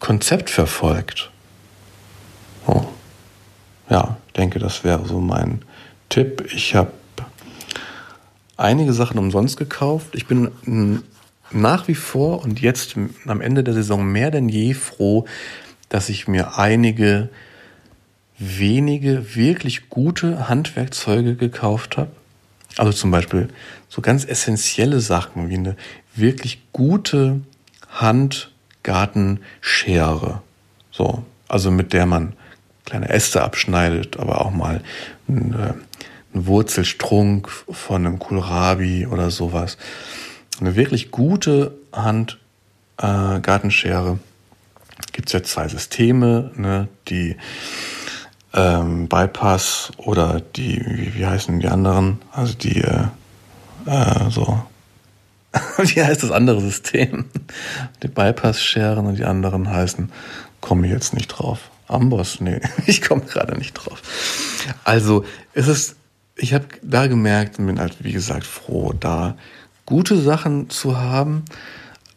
Konzept 0.00 0.50
verfolgt. 0.50 1.30
Oh. 2.66 2.84
Ja, 3.88 4.18
denke, 4.32 4.58
das 4.58 4.84
wäre 4.84 5.06
so 5.06 5.20
mein 5.20 5.62
Tipp. 6.08 6.46
Ich 6.52 6.74
habe 6.74 6.92
einige 8.56 8.92
Sachen 8.92 9.18
umsonst 9.18 9.56
gekauft. 9.56 10.08
Ich 10.12 10.26
bin 10.26 10.50
nach 11.50 11.88
wie 11.88 11.94
vor 11.94 12.42
und 12.42 12.60
jetzt 12.60 12.96
am 13.26 13.40
Ende 13.40 13.64
der 13.64 13.74
Saison 13.74 14.06
mehr 14.06 14.30
denn 14.30 14.48
je 14.48 14.74
froh, 14.74 15.26
dass 15.88 16.08
ich 16.08 16.28
mir 16.28 16.58
einige 16.58 17.28
wenige 18.38 19.34
wirklich 19.34 19.90
gute 19.90 20.48
Handwerkzeuge 20.48 21.34
gekauft 21.34 21.96
habe. 21.96 22.12
Also 22.76 22.92
zum 22.92 23.10
Beispiel 23.10 23.48
so 23.88 24.00
ganz 24.00 24.24
essentielle 24.24 25.00
Sachen 25.00 25.50
wie 25.50 25.56
eine 25.56 25.76
wirklich 26.14 26.62
gute 26.72 27.40
Handgartenschere. 27.88 30.42
So, 30.90 31.24
also 31.48 31.70
mit 31.70 31.92
der 31.92 32.06
man 32.06 32.32
kleine 32.90 33.08
Äste 33.08 33.42
abschneidet, 33.42 34.18
aber 34.18 34.44
auch 34.44 34.50
mal 34.50 34.82
eine, 35.28 35.76
einen 36.34 36.46
Wurzelstrunk 36.46 37.48
von 37.48 38.04
einem 38.04 38.18
Kohlrabi 38.18 39.06
oder 39.06 39.30
sowas. 39.30 39.78
Eine 40.60 40.76
wirklich 40.76 41.10
gute 41.10 41.72
Handgartenschere. 41.92 44.12
Äh, 44.12 44.18
Gibt 45.12 45.28
es 45.28 45.32
ja 45.32 45.42
zwei 45.42 45.66
Systeme, 45.68 46.50
ne, 46.56 46.88
die 47.08 47.36
ähm, 48.52 49.08
Bypass 49.08 49.92
oder 49.96 50.40
die, 50.40 50.84
wie, 50.84 51.14
wie 51.14 51.26
heißen 51.26 51.58
die 51.60 51.68
anderen? 51.68 52.18
Also 52.32 52.52
die 52.54 52.82
äh, 52.82 53.04
äh, 53.86 54.30
so 54.30 54.62
wie 55.78 56.02
heißt 56.02 56.22
das 56.22 56.30
andere 56.30 56.60
System? 56.60 57.26
Die 58.02 58.08
Bypass-Scheren 58.08 59.06
und 59.06 59.18
die 59.18 59.24
anderen 59.24 59.70
heißen, 59.70 60.12
komme 60.60 60.86
ich 60.86 60.92
jetzt 60.92 61.14
nicht 61.14 61.28
drauf. 61.28 61.70
Amboss, 61.90 62.40
nee, 62.40 62.60
ich 62.86 63.02
komme 63.02 63.22
gerade 63.22 63.56
nicht 63.56 63.74
drauf. 63.74 64.02
Also 64.84 65.24
es 65.52 65.68
ist, 65.68 65.96
ich 66.36 66.54
habe 66.54 66.66
da 66.82 67.06
gemerkt 67.06 67.58
und 67.58 67.66
bin 67.66 67.80
halt, 67.80 67.96
wie 68.00 68.12
gesagt, 68.12 68.44
froh, 68.46 68.92
da 68.98 69.36
gute 69.86 70.16
Sachen 70.16 70.70
zu 70.70 70.98
haben, 70.98 71.44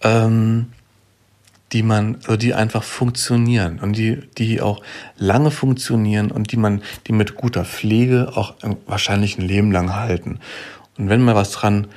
ähm, 0.01 0.67
die 1.71 1.84
man, 1.84 2.17
also 2.26 2.38
die 2.38 2.53
einfach 2.53 2.84
funktionieren 2.84 3.80
und 3.80 3.97
die, 3.97 4.21
die 4.38 4.61
auch 4.61 4.82
lange 5.17 5.49
funktionieren 5.49 6.32
und 6.32 6.51
die 6.51 6.57
man, 6.57 6.84
die 7.07 7.13
mit 7.13 7.36
guter 7.36 7.65
Pflege 7.65 8.32
auch 8.36 8.53
wahrscheinlich 8.86 9.38
ein 9.38 9.41
Leben 9.41 9.71
lang 9.71 9.95
halten. 9.95 10.39
Und 10.97 11.09
wenn 11.09 11.24
mal 11.24 11.34
was 11.34 11.51
dran 11.51 11.88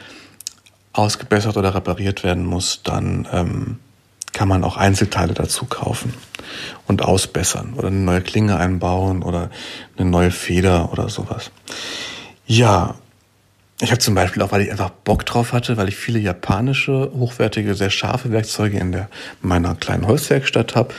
ausgebessert 0.95 1.59
oder 1.59 1.75
repariert 1.75 2.25
werden 2.25 2.47
muss, 2.47 2.81
dann 2.83 3.29
ähm, 3.31 3.79
kann 4.37 4.49
man 4.49 4.65
auch 4.65 4.77
Einzelteile 4.77 5.33
dazu 5.33 5.65
kaufen 5.65 6.13
und 6.87 7.01
ausbessern 7.01 7.73
oder 7.75 7.89
eine 7.89 7.97
neue 7.97 8.21
Klinge 8.21 8.59
einbauen 8.59 9.23
oder 9.23 9.49
eine 9.97 10.11
neue 10.11 10.31
Feder 10.31 10.93
oder 10.93 11.09
sowas. 11.09 11.51
Ja, 12.47 12.97
ich 13.81 13.91
habe 13.91 13.99
zum 13.99 14.15
Beispiel 14.15 14.43
auch, 14.43 14.53
weil 14.53 14.61
ich 14.61 14.71
einfach 14.71 14.91
Bock 14.91 15.25
drauf 15.25 15.55
hatte, 15.55 15.79
weil 15.79 15.89
ich 15.89 15.97
viele 15.97 16.19
japanische, 16.19 17.11
hochwertige, 17.15 17.75
sehr 17.75 17.89
scharfe 17.89 18.31
Werkzeuge 18.31 18.79
in, 18.79 18.93
der, 18.93 19.09
in 19.43 19.49
meiner 19.49 19.75
kleinen 19.75 20.07
Holzwerkstatt 20.07 20.77
habe, 20.77 20.93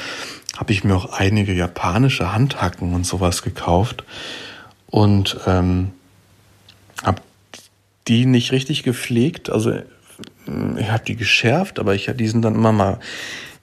habe 0.58 0.74
ich 0.74 0.84
mir 0.84 0.96
auch 0.96 1.14
einige 1.14 1.54
japanische 1.54 2.34
Handhacken 2.34 2.96
und 2.96 3.06
sowas 3.06 3.44
gekauft 3.44 4.04
und 4.88 5.38
ähm, 5.46 5.92
habe 7.04 7.22
die 8.08 8.26
nicht 8.26 8.52
richtig 8.52 8.82
gepflegt. 8.82 9.52
Also 9.52 9.80
ich 10.78 10.89
habe 10.89 11.04
die 11.06 11.16
geschärft, 11.16 11.80
aber 11.80 11.95
ich 11.95 12.12
die 12.16 12.28
sind 12.28 12.43
dann 12.43 12.56
immer 12.56 12.72
mal 12.72 13.00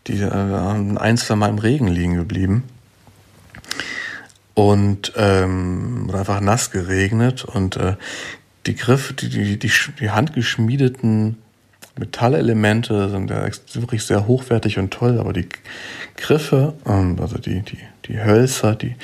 die 0.07 0.20
äh, 0.20 0.30
ein, 0.30 1.16
zwei 1.16 1.37
Mal 1.37 1.51
im 1.51 1.59
Regen 1.59 1.89
liegen 1.89 2.14
geblieben 2.14 2.64
und 4.55 5.12
ähm, 5.16 6.11
einfach 6.12 6.41
nass 6.41 6.70
geregnet 6.70 7.45
und 7.45 7.76
äh, 7.76 7.97
die 8.66 8.76
Griff, 8.76 9.12
die, 9.14 9.28
die, 9.28 9.59
die, 9.59 9.70
die 10.01 10.11
handgeschmiedeten 10.11 11.37
Metallelemente 11.97 13.09
sind 13.09 13.30
ja 13.30 13.47
wirklich 13.74 14.05
sehr 14.05 14.26
hochwertig 14.26 14.78
und 14.78 14.91
toll, 14.91 15.20
aber 15.20 15.32
die 15.32 15.49
Griffe, 16.16 16.74
ähm, 16.87 17.16
also 17.20 17.39
die, 17.39 17.62
die, 17.62 17.78
die 18.07 18.18
Hölzer, 18.18 18.74
die 18.74 18.97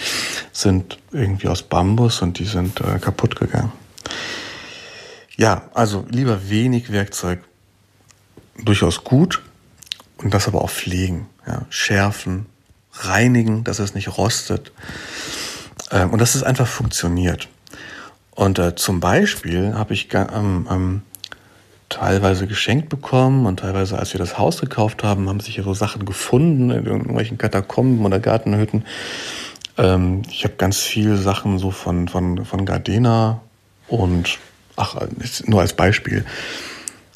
sind 0.53 0.99
irgendwie 1.13 1.49
aus 1.49 1.63
Bambus 1.63 2.21
und 2.23 2.39
die 2.39 2.45
sind 2.45 2.81
äh, 2.81 2.99
kaputt 2.99 3.37
gegangen. 3.37 3.73
Ja, 5.37 5.71
also 5.73 6.05
lieber 6.11 6.51
wenig 6.51 6.91
Werkzeug, 6.91 7.41
durchaus 8.65 9.05
gut 9.05 9.43
und 10.19 10.35
das 10.35 10.49
aber 10.49 10.63
auch 10.63 10.71
pflegen, 10.71 11.27
ja, 11.47 11.63
schärfen, 11.71 12.47
reinigen, 12.93 13.65
dass 13.65 13.79
es 13.79 13.95
nicht 13.95 14.17
rostet 14.19 14.73
ähm, 15.91 16.11
und 16.11 16.21
dass 16.21 16.35
es 16.35 16.43
einfach 16.43 16.67
funktioniert. 16.67 17.49
Und 18.33 18.59
äh, 18.59 18.75
zum 18.75 19.01
Beispiel 19.01 19.75
habe 19.75 19.93
ich 19.93 20.09
ähm, 20.15 20.67
ähm, 20.71 21.03
teilweise 21.89 22.47
geschenkt 22.47 22.89
bekommen 22.89 23.47
und 23.47 23.61
teilweise, 23.61 23.99
als 23.99 24.15
wir 24.15 24.19
das 24.19 24.39
Haus 24.39 24.61
gekauft 24.61 25.03
haben, 25.05 25.29
haben 25.29 25.41
sich 25.41 25.61
so 25.63 25.75
Sachen 25.75 26.07
gefunden 26.07 26.71
in 26.71 26.87
irgendwelchen 26.87 27.37
Katakomben 27.37 28.07
oder 28.07 28.21
Gartenhütten. 28.21 28.85
Ähm, 29.77 30.23
ich 30.31 30.45
habe 30.45 30.55
ganz 30.55 30.79
viele 30.79 31.17
Sachen 31.17 31.59
so 31.59 31.71
von, 31.71 32.09
von, 32.09 32.45
von 32.45 32.65
Gardena 32.65 33.41
und, 33.89 34.39
ach, 34.77 34.97
nur 35.45 35.61
als 35.61 35.75
Beispiel. 35.75 36.25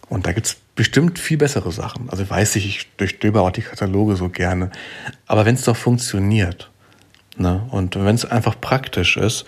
Und 0.09 0.27
da 0.27 0.33
gibt's 0.33 0.57
bestimmt 0.75 1.19
viel 1.19 1.39
bessere 1.39 1.73
Sachen. 1.73 2.11
Also 2.11 2.29
weiß 2.29 2.57
ich, 2.57 2.67
ich 2.67 2.89
durchstöber 2.97 3.43
auch 3.43 3.51
die 3.51 3.63
Kataloge 3.63 4.17
so 4.17 4.29
gerne. 4.29 4.71
Aber 5.27 5.47
wenn 5.47 5.55
es 5.55 5.65
doch 5.65 5.77
funktioniert, 5.77 6.71
ne, 7.37 7.67
und 7.71 7.97
wenn 7.97 8.15
es 8.15 8.25
einfach 8.25 8.61
praktisch 8.61 9.17
ist, 9.17 9.45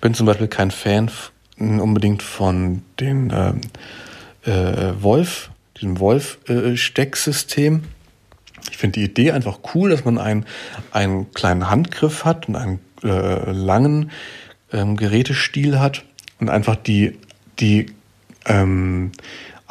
bin 0.00 0.14
zum 0.14 0.26
Beispiel 0.26 0.48
kein 0.48 0.70
Fan 0.70 1.10
unbedingt 1.58 2.22
von 2.22 2.82
den 3.00 3.30
äh, 3.30 3.54
äh, 4.50 5.02
Wolf, 5.02 5.50
diesem 5.76 5.98
Wolf-Stecksystem. 5.98 7.76
Äh, 7.76 7.80
ich 8.70 8.76
finde 8.76 9.00
die 9.00 9.04
Idee 9.06 9.32
einfach 9.32 9.58
cool, 9.74 9.90
dass 9.90 10.04
man 10.04 10.18
einen, 10.18 10.46
einen 10.90 11.32
kleinen 11.32 11.70
Handgriff 11.70 12.24
hat 12.24 12.48
und 12.48 12.56
einen 12.56 12.80
äh, 13.02 13.50
langen 13.50 14.10
ähm, 14.72 14.96
Gerätestiel 14.96 15.78
hat 15.78 16.04
und 16.40 16.48
einfach 16.48 16.76
die, 16.76 17.18
die 17.60 17.86
ähm, 18.46 19.12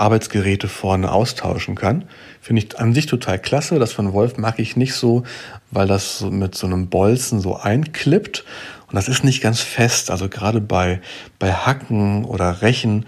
Arbeitsgeräte 0.04 0.68
vorne 0.68 1.12
austauschen 1.12 1.76
kann. 1.76 2.06
Finde 2.42 2.62
ich 2.62 2.80
an 2.80 2.94
sich 2.94 3.06
total 3.08 3.40
klasse. 3.40 3.80
Das 3.80 3.94
von 3.94 4.14
Wolf 4.14 4.38
mag 4.38 4.60
ich 4.60 4.76
nicht 4.76 4.94
so, 4.94 5.24
weil 5.72 5.88
das 5.88 6.22
mit 6.22 6.56
so 6.56 6.68
einem 6.68 6.90
Bolzen 6.90 7.40
so 7.40 7.56
einklippt 7.56 8.44
und 8.94 8.98
das 8.98 9.08
ist 9.08 9.24
nicht 9.24 9.42
ganz 9.42 9.60
fest. 9.60 10.12
Also 10.12 10.30
gerade 10.30 10.62
bei, 10.62 11.02
bei 11.40 11.52
Hacken 11.52 12.26
oder 12.26 12.62
Rechen, 12.62 13.08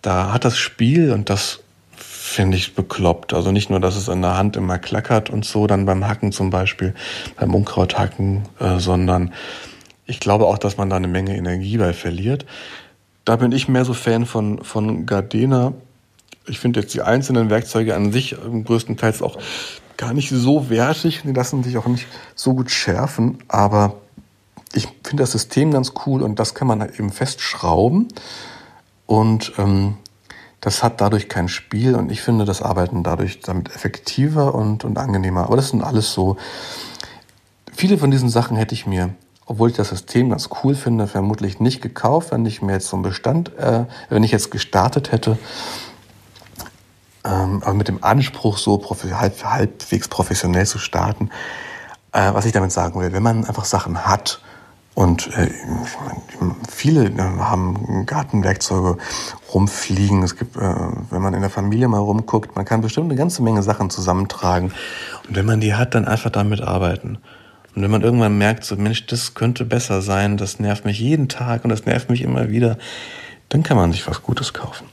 da 0.00 0.32
hat 0.32 0.46
das 0.46 0.56
Spiel 0.56 1.12
und 1.12 1.28
das 1.28 1.60
finde 1.94 2.56
ich 2.56 2.74
bekloppt. 2.74 3.34
Also 3.34 3.52
nicht 3.52 3.68
nur, 3.68 3.78
dass 3.78 3.96
es 3.96 4.08
in 4.08 4.22
der 4.22 4.38
Hand 4.38 4.56
immer 4.56 4.78
klackert 4.78 5.28
und 5.28 5.44
so, 5.44 5.66
dann 5.66 5.84
beim 5.84 6.08
Hacken 6.08 6.32
zum 6.32 6.48
Beispiel, 6.48 6.94
beim 7.38 7.54
Unkrauthacken, 7.54 8.44
äh, 8.60 8.78
sondern 8.78 9.34
ich 10.06 10.20
glaube 10.20 10.46
auch, 10.46 10.56
dass 10.56 10.78
man 10.78 10.88
da 10.88 10.96
eine 10.96 11.08
Menge 11.08 11.36
Energie 11.36 11.76
bei 11.76 11.92
verliert. 11.92 12.46
Da 13.26 13.36
bin 13.36 13.52
ich 13.52 13.68
mehr 13.68 13.84
so 13.84 13.92
Fan 13.92 14.24
von, 14.24 14.64
von 14.64 15.04
Gardena. 15.04 15.74
Ich 16.48 16.58
finde 16.58 16.80
jetzt 16.80 16.94
die 16.94 17.02
einzelnen 17.02 17.50
Werkzeuge 17.50 17.94
an 17.94 18.12
sich 18.12 18.36
größtenteils 18.64 19.22
auch 19.22 19.38
gar 19.96 20.12
nicht 20.12 20.30
so 20.30 20.70
wertig. 20.70 21.22
Die 21.24 21.32
lassen 21.32 21.62
sich 21.62 21.76
auch 21.76 21.86
nicht 21.86 22.06
so 22.34 22.54
gut 22.54 22.70
schärfen, 22.70 23.38
aber 23.48 23.96
ich 24.74 24.88
finde 25.02 25.22
das 25.22 25.32
System 25.32 25.70
ganz 25.72 25.92
cool 26.06 26.22
und 26.22 26.38
das 26.38 26.54
kann 26.54 26.68
man 26.68 26.80
halt 26.80 26.98
eben 26.98 27.10
festschrauben 27.10 28.08
und 29.06 29.52
ähm, 29.58 29.96
das 30.60 30.82
hat 30.82 31.00
dadurch 31.00 31.28
kein 31.28 31.48
Spiel 31.48 31.94
und 31.94 32.10
ich 32.10 32.22
finde 32.22 32.44
das 32.44 32.60
Arbeiten 32.60 33.02
dadurch 33.02 33.40
damit 33.40 33.74
effektiver 33.74 34.54
und, 34.54 34.84
und 34.84 34.98
angenehmer. 34.98 35.44
Aber 35.44 35.56
das 35.56 35.70
sind 35.70 35.82
alles 35.82 36.12
so, 36.12 36.36
viele 37.72 37.98
von 37.98 38.10
diesen 38.10 38.28
Sachen 38.28 38.56
hätte 38.56 38.74
ich 38.74 38.86
mir, 38.86 39.14
obwohl 39.46 39.70
ich 39.70 39.76
das 39.76 39.90
System 39.90 40.30
ganz 40.30 40.48
cool 40.64 40.74
finde, 40.74 41.06
vermutlich 41.06 41.60
nicht 41.60 41.82
gekauft, 41.82 42.32
wenn 42.32 42.44
ich 42.46 42.62
mir 42.62 42.72
jetzt 42.72 42.88
so 42.88 42.96
einen 42.96 43.04
Bestand, 43.04 43.56
äh, 43.56 43.84
wenn 44.08 44.24
ich 44.24 44.32
jetzt 44.32 44.50
gestartet 44.50 45.12
hätte. 45.12 45.38
Ähm, 47.26 47.62
aber 47.64 47.74
mit 47.74 47.88
dem 47.88 48.02
Anspruch, 48.02 48.56
so 48.56 48.80
halb, 49.12 49.44
halbwegs 49.44 50.08
professionell 50.08 50.66
zu 50.66 50.78
starten, 50.78 51.30
äh, 52.12 52.32
was 52.32 52.46
ich 52.46 52.52
damit 52.52 52.72
sagen 52.72 53.00
will, 53.00 53.12
wenn 53.12 53.22
man 53.22 53.44
einfach 53.44 53.64
Sachen 53.64 54.06
hat, 54.06 54.40
und 54.96 55.26
äh, 55.36 55.50
viele 56.70 57.04
äh, 57.04 57.18
haben 57.18 58.06
Gartenwerkzeuge 58.06 58.96
rumfliegen. 59.52 60.22
Es 60.22 60.36
gibt, 60.36 60.56
äh, 60.56 60.74
wenn 61.10 61.20
man 61.20 61.34
in 61.34 61.42
der 61.42 61.50
Familie 61.50 61.86
mal 61.86 61.98
rumguckt, 61.98 62.56
man 62.56 62.64
kann 62.64 62.80
bestimmt 62.80 63.10
eine 63.10 63.18
ganze 63.18 63.42
Menge 63.42 63.62
Sachen 63.62 63.90
zusammentragen. 63.90 64.72
Und 65.28 65.36
wenn 65.36 65.44
man 65.44 65.60
die 65.60 65.74
hat, 65.74 65.94
dann 65.94 66.06
einfach 66.06 66.30
damit 66.30 66.62
arbeiten. 66.62 67.18
Und 67.74 67.82
wenn 67.82 67.90
man 67.90 68.00
irgendwann 68.00 68.38
merkt, 68.38 68.64
so 68.64 68.74
Mensch, 68.76 69.04
das 69.04 69.34
könnte 69.34 69.66
besser 69.66 70.00
sein, 70.00 70.38
das 70.38 70.60
nervt 70.60 70.86
mich 70.86 70.98
jeden 70.98 71.28
Tag 71.28 71.64
und 71.64 71.68
das 71.68 71.84
nervt 71.84 72.08
mich 72.08 72.22
immer 72.22 72.48
wieder, 72.48 72.78
dann 73.50 73.62
kann 73.62 73.76
man 73.76 73.92
sich 73.92 74.06
was 74.08 74.22
Gutes 74.22 74.54
kaufen. 74.54 74.86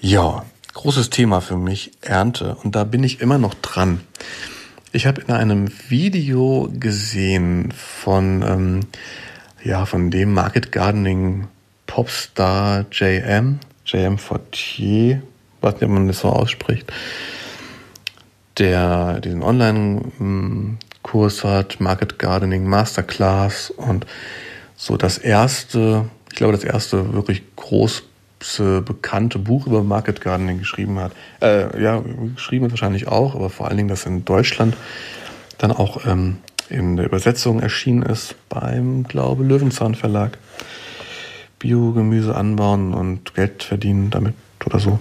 Ja, 0.00 0.42
großes 0.74 1.10
Thema 1.10 1.40
für 1.40 1.56
mich, 1.56 1.92
Ernte. 2.00 2.56
Und 2.62 2.74
da 2.74 2.84
bin 2.84 3.04
ich 3.04 3.20
immer 3.20 3.38
noch 3.38 3.54
dran. 3.54 4.00
Ich 4.92 5.06
habe 5.06 5.20
in 5.20 5.32
einem 5.32 5.70
Video 5.88 6.68
gesehen 6.72 7.72
von, 7.72 8.42
ähm, 8.42 8.80
ja, 9.62 9.86
von 9.86 10.10
dem 10.10 10.32
Market 10.32 10.72
Gardening 10.72 11.46
Popstar 11.86 12.86
JM, 12.90 13.60
JM 13.84 14.18
Fortier, 14.18 15.22
was 15.60 15.74
nicht, 15.74 15.84
ob 15.84 15.90
man 15.90 16.08
das 16.08 16.20
so 16.20 16.28
ausspricht, 16.28 16.92
der 18.58 19.20
diesen 19.20 19.42
Online-Kurs 19.42 21.44
hat, 21.44 21.80
Market 21.80 22.18
Gardening 22.18 22.64
Masterclass 22.64 23.70
und 23.70 24.06
so 24.76 24.96
das 24.96 25.18
erste, 25.18 26.08
ich 26.30 26.36
glaube, 26.36 26.54
das 26.54 26.64
erste 26.64 27.12
wirklich 27.12 27.42
groß 27.56 28.04
bekannte 28.84 29.38
Buch 29.38 29.66
über 29.66 29.82
Market 29.82 30.20
Gardening 30.20 30.58
geschrieben 30.58 30.98
hat. 30.98 31.12
Äh, 31.40 31.82
ja, 31.82 32.02
geschrieben 32.34 32.64
hat 32.64 32.72
wahrscheinlich 32.72 33.08
auch, 33.08 33.34
aber 33.34 33.50
vor 33.50 33.68
allen 33.68 33.76
Dingen, 33.76 33.88
dass 33.88 34.06
in 34.06 34.24
Deutschland 34.24 34.76
dann 35.58 35.72
auch 35.72 36.06
ähm, 36.06 36.38
in 36.68 36.96
der 36.96 37.06
Übersetzung 37.06 37.60
erschienen 37.60 38.02
ist 38.02 38.34
beim, 38.48 39.04
glaube 39.04 39.44
Löwenzahn 39.44 39.94
Verlag. 39.94 40.38
Biogemüse 41.58 42.34
anbauen 42.34 42.94
und 42.94 43.34
Geld 43.34 43.62
verdienen 43.62 44.10
damit 44.10 44.34
oder 44.64 44.80
so. 44.80 44.98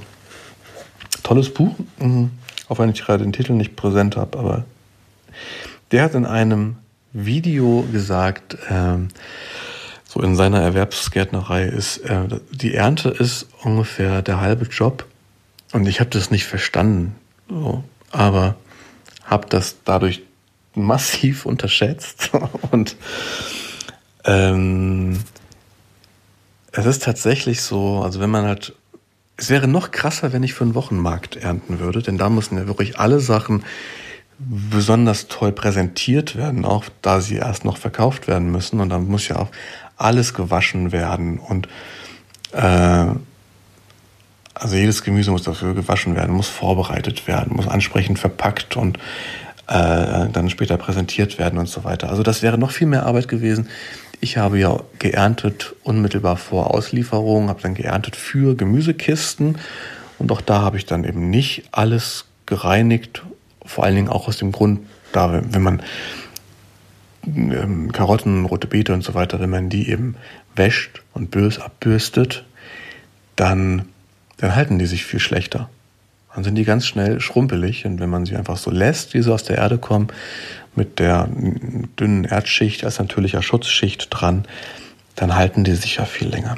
Tolles 1.23 1.53
Buch, 1.53 1.75
mhm. 1.99 2.31
auch 2.67 2.79
wenn 2.79 2.89
ich 2.89 3.01
gerade 3.01 3.23
den 3.23 3.33
Titel 3.33 3.53
nicht 3.53 3.75
präsent 3.75 4.17
habe, 4.17 4.37
aber 4.37 4.65
der 5.91 6.03
hat 6.03 6.15
in 6.15 6.25
einem 6.25 6.75
Video 7.13 7.85
gesagt, 7.91 8.57
ähm, 8.69 9.07
so 10.11 10.21
in 10.21 10.35
seiner 10.35 10.59
Erwerbsgärtnerei 10.59 11.65
ist, 11.65 11.97
äh, 11.97 12.27
die 12.49 12.73
Ernte 12.73 13.09
ist 13.09 13.45
ungefähr 13.61 14.23
der 14.23 14.41
halbe 14.41 14.65
Job. 14.65 15.05
Und 15.71 15.87
ich 15.87 15.99
habe 15.99 16.09
das 16.09 16.31
nicht 16.31 16.45
verstanden, 16.45 17.15
so, 17.47 17.83
aber 18.09 18.55
habe 19.23 19.45
das 19.47 19.75
dadurch 19.85 20.23
massiv 20.73 21.45
unterschätzt. 21.45 22.31
Und 22.71 22.95
ähm, 24.25 25.19
es 26.71 26.87
ist 26.87 27.03
tatsächlich 27.03 27.61
so, 27.61 28.01
also 28.01 28.19
wenn 28.19 28.31
man 28.31 28.45
halt, 28.45 28.73
es 29.37 29.51
wäre 29.51 29.67
noch 29.67 29.91
krasser, 29.91 30.33
wenn 30.33 30.41
ich 30.41 30.55
für 30.55 30.63
einen 30.63 30.73
Wochenmarkt 30.73 31.35
ernten 31.35 31.79
würde, 31.79 32.01
denn 32.01 32.17
da 32.17 32.29
müssen 32.29 32.57
ja 32.57 32.65
wirklich 32.65 32.97
alle 32.97 33.19
Sachen 33.19 33.63
besonders 34.39 35.27
toll 35.27 35.51
präsentiert 35.51 36.35
werden, 36.35 36.65
auch 36.65 36.85
da 37.03 37.21
sie 37.21 37.35
erst 37.35 37.63
noch 37.63 37.77
verkauft 37.77 38.27
werden 38.27 38.51
müssen. 38.51 38.79
Und 38.79 38.89
dann 38.89 39.05
muss 39.05 39.27
ja 39.27 39.35
auch 39.35 39.49
alles 39.99 40.33
gewaschen 40.33 40.91
werden. 40.91 41.39
Und 41.39 41.67
äh, 42.51 43.05
also 44.53 44.75
jedes 44.75 45.03
Gemüse 45.03 45.31
muss 45.31 45.43
dafür 45.43 45.73
gewaschen 45.73 46.15
werden, 46.15 46.35
muss 46.35 46.47
vorbereitet 46.47 47.27
werden, 47.27 47.55
muss 47.55 47.67
ansprechend 47.67 48.19
verpackt 48.19 48.75
und 48.75 48.97
äh, 49.67 50.27
dann 50.31 50.49
später 50.49 50.77
präsentiert 50.77 51.39
werden 51.39 51.59
und 51.59 51.67
so 51.67 51.83
weiter. 51.83 52.09
Also 52.09 52.23
das 52.23 52.41
wäre 52.41 52.57
noch 52.57 52.71
viel 52.71 52.87
mehr 52.87 53.05
Arbeit 53.05 53.27
gewesen. 53.27 53.69
Ich 54.21 54.37
habe 54.37 54.59
ja 54.59 54.79
geerntet 54.97 55.75
unmittelbar 55.83 56.35
vor 56.35 56.73
Auslieferung, 56.73 57.47
habe 57.47 57.61
dann 57.61 57.73
geerntet 57.73 58.15
für 58.15 58.55
Gemüsekisten 58.55 59.57
und 60.17 60.31
auch 60.31 60.41
da 60.41 60.61
habe 60.61 60.77
ich 60.77 60.85
dann 60.85 61.05
eben 61.05 61.29
nicht 61.29 61.63
alles 61.71 62.25
gereinigt 62.45 63.23
vor 63.69 63.83
allen 63.83 63.95
Dingen 63.95 64.09
auch 64.09 64.27
aus 64.27 64.37
dem 64.37 64.51
Grund, 64.51 64.79
da, 65.11 65.41
wenn 65.51 65.61
man 65.61 65.83
ähm, 67.25 67.91
Karotten, 67.91 68.45
rote 68.45 68.67
Beete 68.67 68.93
und 68.93 69.03
so 69.03 69.13
weiter, 69.13 69.39
wenn 69.39 69.49
man 69.49 69.69
die 69.69 69.89
eben 69.89 70.15
wäscht 70.55 71.01
und 71.13 71.31
bös 71.31 71.59
abbürstet, 71.59 72.45
dann, 73.35 73.85
dann 74.37 74.55
halten 74.55 74.79
die 74.79 74.85
sich 74.85 75.05
viel 75.05 75.19
schlechter. 75.19 75.69
Dann 76.33 76.43
sind 76.43 76.55
die 76.55 76.63
ganz 76.63 76.85
schnell 76.85 77.19
schrumpelig 77.19 77.85
und 77.85 77.99
wenn 77.99 78.09
man 78.09 78.25
sie 78.25 78.35
einfach 78.35 78.57
so 78.57 78.71
lässt, 78.71 79.13
wie 79.13 79.21
sie 79.21 79.33
aus 79.33 79.43
der 79.43 79.57
Erde 79.57 79.77
kommen, 79.77 80.07
mit 80.75 80.99
der 80.99 81.27
dünnen 81.99 82.23
Erdschicht 82.23 82.83
als 82.83 82.99
natürlicher 82.99 83.41
Schutzschicht 83.41 84.07
dran, 84.09 84.45
dann 85.15 85.35
halten 85.35 85.63
die 85.63 85.75
sich 85.75 85.95
ja 85.95 86.05
viel 86.05 86.29
länger. 86.29 86.55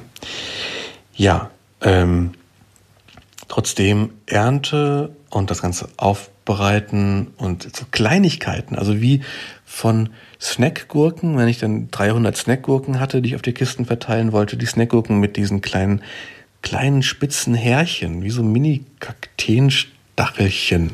Ja, 1.15 1.49
ähm, 1.81 2.33
trotzdem 3.47 4.11
Ernte 4.27 5.15
und 5.29 5.49
das 5.49 5.61
Ganze 5.61 5.89
aufbereiten 6.41 7.27
und 7.37 7.63
so 7.75 7.85
Kleinigkeiten, 7.91 8.75
also 8.75 8.99
wie 9.01 9.21
von 9.65 10.09
Snackgurken, 10.39 11.35
wenn 11.37 11.47
ich 11.47 11.59
dann 11.59 11.89
300 11.91 12.35
Snackgurken 12.35 12.99
hatte, 12.99 13.21
die 13.21 13.29
ich 13.29 13.35
auf 13.35 13.43
die 13.43 13.53
Kisten 13.53 13.85
verteilen 13.85 14.31
wollte, 14.31 14.57
die 14.57 14.65
Snackgurken 14.65 15.19
mit 15.19 15.37
diesen 15.37 15.61
kleinen, 15.61 16.01
kleinen 16.61 17.03
spitzen 17.03 17.53
Härchen, 17.53 18.23
wie 18.23 18.31
so 18.31 18.41
Mini-Kakteenstachelchen. 18.43 20.93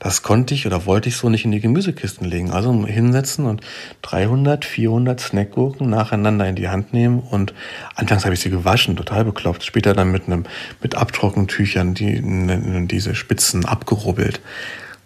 Das 0.00 0.22
konnte 0.22 0.54
ich 0.54 0.66
oder 0.66 0.86
wollte 0.86 1.10
ich 1.10 1.16
so 1.16 1.28
nicht 1.28 1.44
in 1.44 1.52
die 1.52 1.60
Gemüsekisten 1.60 2.26
legen. 2.26 2.50
Also 2.50 2.86
hinsetzen 2.86 3.44
und 3.44 3.60
300, 4.00 4.64
400 4.64 5.20
Snackgurken 5.20 5.90
nacheinander 5.90 6.48
in 6.48 6.56
die 6.56 6.70
Hand 6.70 6.94
nehmen 6.94 7.20
und 7.20 7.52
anfangs 7.94 8.24
habe 8.24 8.32
ich 8.34 8.40
sie 8.40 8.48
gewaschen, 8.48 8.96
total 8.96 9.26
bekloppt. 9.26 9.62
Später 9.62 9.92
dann 9.92 10.10
mit 10.10 10.26
einem, 10.26 10.46
mit 10.82 10.94
Abtrockentüchern 10.94 11.92
die, 11.92 12.88
diese 12.88 13.14
Spitzen 13.14 13.66
abgerubbelt. 13.66 14.40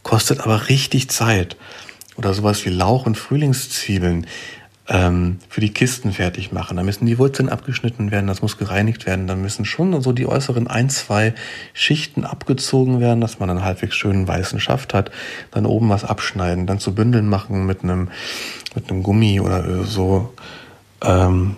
Kostet 0.05 0.41
aber 0.41 0.69
richtig 0.69 1.11
Zeit. 1.11 1.57
Oder 2.17 2.33
sowas 2.33 2.65
wie 2.65 2.71
Lauch 2.71 3.05
und 3.05 3.19
Frühlingszwiebeln 3.19 4.29
ähm, 4.89 5.39
für 5.49 5.61
die 5.61 5.73
Kisten 5.73 6.13
fertig 6.13 6.53
machen. 6.53 6.77
Da 6.77 6.83
müssen 6.83 7.07
die 7.07 7.19
Wurzeln 7.19 7.49
abgeschnitten 7.49 8.11
werden, 8.11 8.27
das 8.27 8.43
muss 8.43 8.59
gereinigt 8.59 9.07
werden, 9.07 9.27
dann 9.27 9.41
müssen 9.41 9.65
schon 9.65 10.01
so 10.03 10.13
die 10.13 10.27
äußeren 10.27 10.67
ein, 10.67 10.91
zwei 10.91 11.35
Schichten 11.73 12.25
abgezogen 12.25 13.01
werden, 13.01 13.21
dass 13.21 13.41
man 13.41 13.49
einen 13.49 13.65
halbwegs 13.65 13.97
schönen 13.97 14.29
weißen 14.29 14.61
Schaft 14.61 14.93
hat, 14.93 15.11
dann 15.51 15.65
oben 15.65 15.89
was 15.89 16.05
abschneiden, 16.05 16.67
dann 16.67 16.81
zu 16.81 16.95
Bündeln 16.95 17.29
machen 17.29 17.65
mit 17.67 17.83
einem, 17.83 18.11
mit 18.75 18.91
einem 18.91 19.03
Gummi 19.03 19.41
oder 19.41 19.85
so. 19.85 20.35
Ähm, 21.03 21.57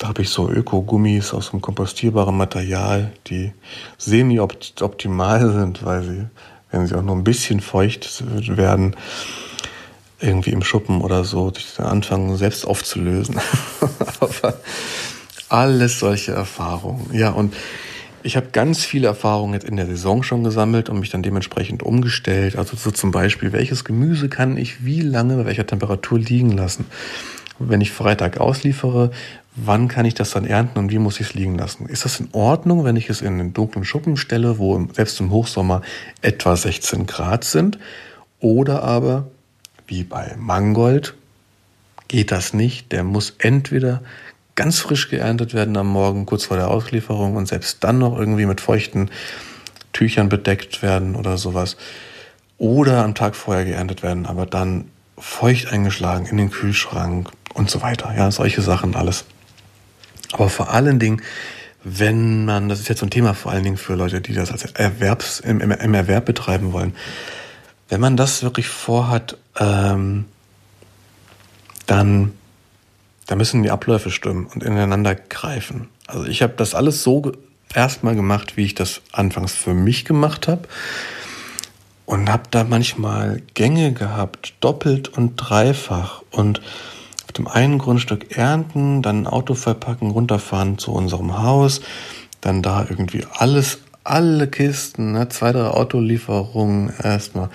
da 0.00 0.08
habe 0.08 0.22
ich 0.22 0.30
so 0.30 0.50
Öko-Gummis 0.50 1.34
aus 1.34 1.52
einem 1.52 1.60
kompostierbaren 1.60 2.36
Material, 2.36 3.12
die 3.26 3.52
semi-optimal 3.98 5.52
sind, 5.52 5.84
weil 5.84 6.02
sie, 6.02 6.26
wenn 6.70 6.86
sie 6.86 6.96
auch 6.96 7.02
nur 7.02 7.14
ein 7.14 7.22
bisschen 7.22 7.60
feucht 7.60 8.24
werden, 8.56 8.96
irgendwie 10.20 10.50
im 10.50 10.62
Schuppen 10.62 11.00
oder 11.00 11.24
so, 11.24 11.52
anfangen 11.78 12.36
selbst 12.36 12.66
aufzulösen. 12.66 13.40
Aber 14.20 14.54
alles 15.48 15.98
solche 15.98 16.32
Erfahrungen. 16.32 17.10
Ja, 17.12 17.30
und 17.30 17.54
ich 18.22 18.36
habe 18.36 18.48
ganz 18.52 18.84
viele 18.84 19.06
Erfahrungen 19.06 19.54
jetzt 19.54 19.68
in 19.68 19.76
der 19.76 19.86
Saison 19.86 20.22
schon 20.22 20.44
gesammelt 20.44 20.88
und 20.88 21.00
mich 21.00 21.10
dann 21.10 21.22
dementsprechend 21.22 21.82
umgestellt. 21.82 22.56
Also 22.56 22.76
so 22.76 22.90
zum 22.90 23.10
Beispiel, 23.10 23.52
welches 23.52 23.84
Gemüse 23.84 24.28
kann 24.28 24.56
ich 24.56 24.84
wie 24.84 25.00
lange 25.00 25.36
bei 25.36 25.46
welcher 25.46 25.66
Temperatur 25.66 26.18
liegen 26.18 26.52
lassen? 26.52 26.84
Wenn 27.58 27.80
ich 27.80 27.92
Freitag 27.92 28.38
ausliefere, 28.38 29.10
wann 29.56 29.88
kann 29.88 30.04
ich 30.04 30.14
das 30.14 30.30
dann 30.30 30.44
ernten 30.44 30.78
und 30.78 30.90
wie 30.90 30.98
muss 30.98 31.20
ich 31.20 31.28
es 31.28 31.34
liegen 31.34 31.56
lassen? 31.56 31.86
Ist 31.86 32.04
das 32.04 32.20
in 32.20 32.28
Ordnung, 32.32 32.84
wenn 32.84 32.96
ich 32.96 33.10
es 33.10 33.22
in 33.22 33.34
einen 33.34 33.52
dunklen 33.52 33.84
Schuppen 33.84 34.16
stelle, 34.16 34.58
wo 34.58 34.86
selbst 34.92 35.18
im 35.20 35.30
Hochsommer 35.30 35.82
etwa 36.20 36.56
16 36.56 37.06
Grad 37.06 37.44
sind? 37.44 37.78
Oder 38.38 38.82
aber 38.82 39.26
wie 39.90 40.04
bei 40.04 40.34
Mangold 40.38 41.14
geht 42.08 42.30
das 42.30 42.54
nicht. 42.54 42.92
Der 42.92 43.04
muss 43.04 43.34
entweder 43.38 44.02
ganz 44.54 44.78
frisch 44.78 45.08
geerntet 45.08 45.52
werden 45.52 45.76
am 45.76 45.88
Morgen, 45.88 46.26
kurz 46.26 46.44
vor 46.44 46.56
der 46.56 46.70
Auslieferung 46.70 47.36
und 47.36 47.46
selbst 47.46 47.82
dann 47.82 47.98
noch 47.98 48.16
irgendwie 48.16 48.46
mit 48.46 48.60
feuchten 48.60 49.10
Tüchern 49.92 50.28
bedeckt 50.28 50.82
werden 50.82 51.16
oder 51.16 51.36
sowas. 51.38 51.76
Oder 52.56 53.04
am 53.04 53.14
Tag 53.14 53.34
vorher 53.34 53.64
geerntet 53.64 54.02
werden, 54.02 54.26
aber 54.26 54.46
dann 54.46 54.90
feucht 55.18 55.72
eingeschlagen 55.72 56.26
in 56.26 56.36
den 56.36 56.50
Kühlschrank 56.50 57.30
und 57.54 57.68
so 57.68 57.82
weiter. 57.82 58.14
Ja, 58.16 58.30
solche 58.30 58.62
Sachen 58.62 58.94
alles. 58.94 59.24
Aber 60.32 60.48
vor 60.48 60.72
allen 60.72 60.98
Dingen, 60.98 61.22
wenn 61.82 62.44
man, 62.44 62.68
das 62.68 62.80
ist 62.80 62.88
jetzt 62.88 63.00
so 63.00 63.06
ein 63.06 63.10
Thema 63.10 63.34
vor 63.34 63.50
allen 63.50 63.64
Dingen 63.64 63.76
für 63.76 63.94
Leute, 63.94 64.20
die 64.20 64.34
das 64.34 64.52
als 64.52 64.64
Erwerbs, 64.72 65.40
im, 65.40 65.60
im 65.60 65.94
Erwerb 65.94 66.26
betreiben 66.26 66.72
wollen, 66.72 66.94
wenn 67.88 68.00
man 68.00 68.16
das 68.16 68.42
wirklich 68.42 68.68
vorhat, 68.68 69.36
ähm, 69.58 70.26
dann, 71.86 72.32
dann 73.26 73.38
müssen 73.38 73.62
die 73.62 73.70
Abläufe 73.70 74.10
stimmen 74.10 74.46
und 74.46 74.62
ineinander 74.62 75.14
greifen. 75.14 75.88
Also 76.06 76.26
ich 76.26 76.42
habe 76.42 76.54
das 76.56 76.74
alles 76.74 77.02
so 77.02 77.32
erstmal 77.74 78.14
gemacht, 78.14 78.56
wie 78.56 78.64
ich 78.64 78.74
das 78.74 79.02
anfangs 79.12 79.52
für 79.54 79.74
mich 79.74 80.04
gemacht 80.04 80.48
habe. 80.48 80.62
Und 82.06 82.28
habe 82.30 82.44
da 82.50 82.64
manchmal 82.64 83.40
Gänge 83.54 83.92
gehabt, 83.92 84.54
doppelt 84.60 85.08
und 85.08 85.36
dreifach. 85.36 86.22
Und 86.32 86.60
auf 87.24 87.32
dem 87.32 87.46
einen 87.46 87.78
Grundstück 87.78 88.36
ernten, 88.36 89.02
dann 89.02 89.22
ein 89.22 89.26
Auto 89.28 89.54
verpacken, 89.54 90.10
runterfahren 90.10 90.78
zu 90.78 90.92
unserem 90.92 91.38
Haus, 91.38 91.80
dann 92.40 92.62
da 92.62 92.84
irgendwie 92.88 93.24
alles 93.32 93.78
alle 94.02 94.48
Kisten, 94.48 95.12
ne, 95.12 95.28
zwei, 95.28 95.52
drei 95.52 95.68
Autolieferungen 95.68 96.92
erstmal 97.02 97.50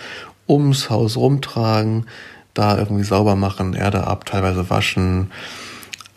ums 0.48 0.90
Haus 0.90 1.18
rumtragen, 1.18 2.06
da 2.54 2.78
irgendwie 2.78 3.04
sauber 3.04 3.36
machen, 3.36 3.74
Erde 3.74 4.08
ab, 4.08 4.26
teilweise 4.26 4.70
waschen, 4.70 5.32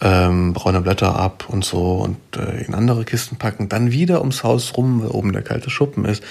ähm, 0.01 0.53
braune 0.53 0.81
Blätter 0.81 1.17
ab 1.17 1.47
und 1.49 1.65
so 1.65 1.97
und 1.97 2.19
äh, 2.37 2.65
in 2.65 2.75
andere 2.75 3.05
Kisten 3.05 3.37
packen, 3.37 3.69
dann 3.69 3.91
wieder 3.91 4.21
ums 4.21 4.45
Haus 4.45 4.77
rum, 4.77 5.03
weil 5.03 5.09
oben 5.09 5.33
der 5.33 5.43
kalte 5.43 5.71
Schuppen 5.71 6.05
ist. 6.05 6.23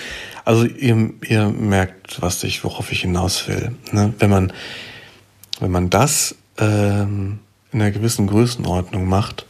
Also 0.46 0.66
ihr, 0.66 1.12
ihr 1.28 1.50
merkt, 1.50 2.22
was 2.22 2.44
ich, 2.44 2.64
worauf 2.64 2.92
ich 2.92 3.02
hinaus 3.02 3.48
will. 3.48 3.76
Ne? 3.92 4.14
Wenn 4.20 4.30
man, 4.30 4.54
wenn 5.60 5.72
man 5.72 5.90
das 5.90 6.36
ähm, 6.58 7.40
in 7.74 7.82
einer 7.82 7.92
gewissen 7.92 8.28
Größenordnung 8.28 9.08
macht, 9.08 9.46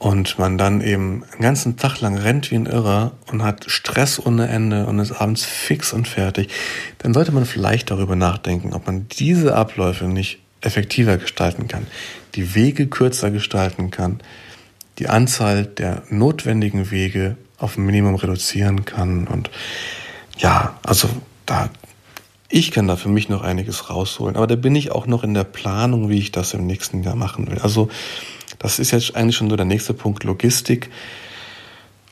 und 0.00 0.38
man 0.38 0.56
dann 0.56 0.80
eben 0.80 1.24
einen 1.30 1.42
ganzen 1.42 1.76
Tag 1.76 2.00
lang 2.00 2.16
rennt 2.16 2.50
wie 2.50 2.54
ein 2.54 2.64
Irrer 2.64 3.12
und 3.30 3.42
hat 3.42 3.70
Stress 3.70 4.18
ohne 4.18 4.48
Ende 4.48 4.86
und 4.86 4.98
ist 4.98 5.12
abends 5.12 5.44
fix 5.44 5.92
und 5.92 6.08
fertig, 6.08 6.48
dann 6.98 7.12
sollte 7.12 7.32
man 7.32 7.44
vielleicht 7.44 7.90
darüber 7.90 8.16
nachdenken, 8.16 8.72
ob 8.72 8.86
man 8.86 9.08
diese 9.08 9.54
Abläufe 9.54 10.06
nicht 10.06 10.40
effektiver 10.62 11.18
gestalten 11.18 11.68
kann, 11.68 11.86
die 12.34 12.54
Wege 12.54 12.86
kürzer 12.86 13.30
gestalten 13.30 13.90
kann, 13.90 14.20
die 14.98 15.10
Anzahl 15.10 15.66
der 15.66 16.02
notwendigen 16.08 16.90
Wege 16.90 17.36
auf 17.58 17.76
ein 17.76 17.84
Minimum 17.84 18.14
reduzieren 18.14 18.86
kann 18.86 19.28
und 19.28 19.50
ja, 20.38 20.78
also 20.82 21.10
da 21.44 21.68
ich 22.48 22.70
kann 22.70 22.88
da 22.88 22.96
für 22.96 23.10
mich 23.10 23.28
noch 23.28 23.42
einiges 23.42 23.90
rausholen, 23.90 24.36
aber 24.36 24.46
da 24.46 24.56
bin 24.56 24.74
ich 24.74 24.92
auch 24.92 25.06
noch 25.06 25.24
in 25.24 25.34
der 25.34 25.44
Planung, 25.44 26.08
wie 26.08 26.18
ich 26.18 26.32
das 26.32 26.54
im 26.54 26.66
nächsten 26.66 27.02
Jahr 27.02 27.16
machen 27.16 27.48
will. 27.48 27.58
Also 27.58 27.90
das 28.60 28.78
ist 28.78 28.92
jetzt 28.92 29.16
eigentlich 29.16 29.36
schon 29.36 29.50
so 29.50 29.56
der 29.56 29.66
nächste 29.66 29.94
Punkt, 29.94 30.22
Logistik. 30.22 30.90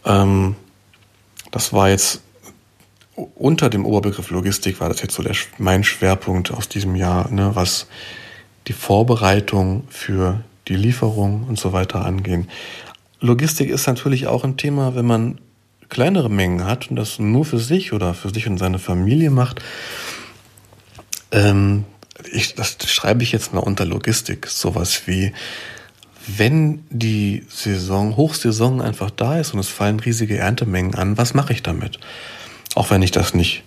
Ähm, 0.05 0.57
das 1.53 1.73
war 1.73 1.91
jetzt 1.91 2.23
unter 3.35 3.69
dem 3.69 3.85
Oberbegriff 3.85 4.31
Logistik 4.31 4.81
war 4.81 4.89
das 4.89 5.03
jetzt 5.03 5.15
so 5.15 5.23
der, 5.23 5.37
mein 5.59 5.85
Schwerpunkt 5.85 6.51
aus 6.51 6.69
diesem 6.69 6.97
Jahr, 6.97 7.31
ne, 7.31 7.51
was 7.55 7.87
die 8.67 8.73
Vorbereitung 8.73 9.85
für 9.91 10.43
die 10.69 10.77
Lieferung 10.77 11.45
und 11.49 11.59
so 11.59 11.73
weiter 11.73 12.05
angehen. 12.05 12.49
Logistik 13.21 13.69
ist 13.69 13.87
natürlich 13.87 14.27
auch 14.27 14.45
ein 14.45 14.57
Thema, 14.57 14.95
wenn 14.95 15.07
man 15.07 15.41
kleinere 15.89 16.31
Mengen 16.31 16.65
hat 16.65 16.91
und 16.91 16.97
das 16.97 17.19
nur 17.19 17.45
für 17.45 17.59
sich 17.59 17.93
oder 17.93 18.15
für 18.15 18.31
sich 18.31 18.47
und 18.47 18.59
seine 18.59 18.79
Familie 18.79 19.31
macht. 19.31 19.61
Ähm, 21.31 21.85
ich, 22.33 22.55
das 22.55 22.77
schreibe 22.87 23.23
ich 23.23 23.33
jetzt 23.33 23.53
mal 23.53 23.61
unter 23.61 23.85
Logistik. 23.85 24.47
Sowas 24.47 25.03
wie 25.07 25.33
wenn 26.37 26.85
die 26.91 27.45
Saison, 27.49 28.17
Hochsaison 28.17 28.83
einfach 28.83 29.11
da 29.11 29.39
ist 29.39 29.55
und 29.55 29.61
es 29.61 29.69
fallen 29.69 30.01
riesige 30.01 30.37
Erntemengen 30.37 30.95
an, 30.95 31.17
was 31.17 31.35
mache 31.35 31.53
ich 31.53 31.63
damit? 31.63 31.99
Auch 32.75 32.91
wenn 32.91 33.03
ich 33.03 33.11
das 33.11 33.35
nicht 33.35 33.63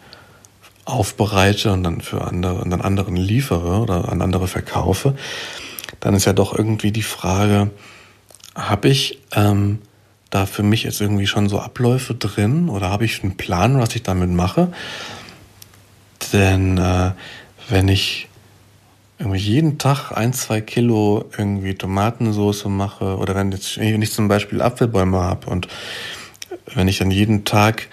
aufbereite 0.86 1.72
und 1.72 1.84
dann 1.84 2.01
für 2.01 2.22
andere 2.22 2.62
und 2.62 2.70
dann 2.70 2.82
anderen 2.82 3.16
liefere 3.16 3.80
oder 3.80 4.09
an 4.09 4.22
andere 4.22 4.47
verkaufe, 4.47 5.16
dann 5.99 6.14
ist 6.14 6.26
ja 6.26 6.34
doch 6.34 6.57
irgendwie 6.57 6.91
die 6.91 7.03
Frage, 7.03 7.72
habe 8.55 8.89
ich 8.89 9.20
ähm, 9.34 9.80
da 10.30 10.45
für 10.45 10.64
mich 10.64 10.84
jetzt 10.84 11.01
irgendwie 11.01 11.28
schon 11.28 11.49
so 11.49 11.59
Abläufe 11.59 12.14
drin 12.14 12.70
oder 12.70 12.89
habe 12.89 13.05
ich 13.05 13.24
einen 13.24 13.38
Plan, 13.38 13.80
was 13.80 13.95
ich 13.95 14.03
damit 14.03 14.30
mache? 14.30 14.72
Denn 16.32 16.78
äh, 16.78 17.12
wenn 17.70 17.88
ich 17.88 18.28
irgendwie 19.22 19.39
jeden 19.39 19.78
Tag 19.78 20.11
ein, 20.11 20.34
zwei 20.34 20.61
Kilo 20.61 21.26
irgendwie 21.38 21.76
Tomatensauce 21.76 22.65
mache 22.65 23.17
oder 23.17 23.36
wenn, 23.36 23.51
jetzt, 23.51 23.78
wenn 23.78 24.01
ich 24.01 24.11
zum 24.11 24.28
Beispiel 24.28 24.61
Apfelbäume 24.61 25.17
habe 25.17 25.49
und 25.49 25.67
wenn 26.74 26.88
ich 26.88 26.97
dann 26.97 27.11
jeden 27.11 27.45
Tag 27.45 27.88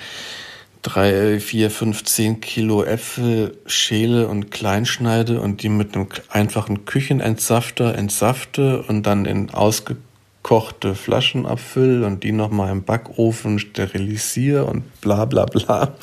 drei, 0.81 1.39
vier, 1.39 1.71
fünf, 1.71 2.05
zehn 2.05 2.41
Kilo 2.41 2.83
Äpfel 2.83 3.59
schäle 3.67 4.29
und 4.29 4.51
kleinschneide 4.51 5.41
und 5.41 5.63
die 5.63 5.69
mit 5.69 5.95
einem 5.95 6.07
einfachen 6.31 6.87
Küchenentsafter 6.87 7.95
entsafte 7.95 8.83
und 8.85 9.03
dann 9.05 9.27
in 9.27 9.51
ausgekochte 9.51 10.95
Flaschen 10.95 11.45
abfülle 11.45 12.07
und 12.07 12.25
die 12.25 12.33
nochmal 12.33 12.73
im 12.73 12.85
Backofen 12.85 13.59
sterilisiere 13.59 14.65
und 14.65 15.01
bla 15.03 15.27
bla 15.27 15.45
bla. 15.45 15.95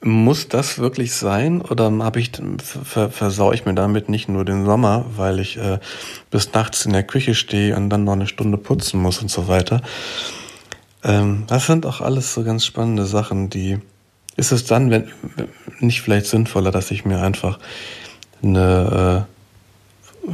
Muss 0.00 0.48
das 0.48 0.78
wirklich 0.78 1.12
sein 1.12 1.60
oder 1.60 1.90
habe 2.04 2.20
ich 2.20 2.30
versau 2.62 3.52
ich 3.52 3.64
mir 3.64 3.74
damit 3.74 4.08
nicht 4.08 4.28
nur 4.28 4.44
den 4.44 4.64
Sommer, 4.64 5.04
weil 5.16 5.40
ich 5.40 5.56
äh, 5.56 5.80
bis 6.30 6.52
nachts 6.52 6.86
in 6.86 6.92
der 6.92 7.02
Küche 7.02 7.34
stehe 7.34 7.76
und 7.76 7.90
dann 7.90 8.04
noch 8.04 8.12
eine 8.12 8.28
Stunde 8.28 8.58
putzen 8.58 9.00
muss 9.00 9.20
und 9.20 9.30
so 9.30 9.48
weiter? 9.48 9.82
Ähm, 11.02 11.44
das 11.48 11.66
sind 11.66 11.84
auch 11.84 12.00
alles 12.00 12.32
so 12.32 12.44
ganz 12.44 12.64
spannende 12.64 13.06
Sachen, 13.06 13.50
die 13.50 13.78
ist 14.36 14.52
es 14.52 14.64
dann, 14.64 14.90
wenn 14.90 15.10
nicht 15.80 16.00
vielleicht 16.00 16.26
sinnvoller, 16.26 16.70
dass 16.70 16.92
ich 16.92 17.04
mir 17.04 17.20
einfach 17.20 17.58
eine 18.40 19.26
äh, 19.26 19.38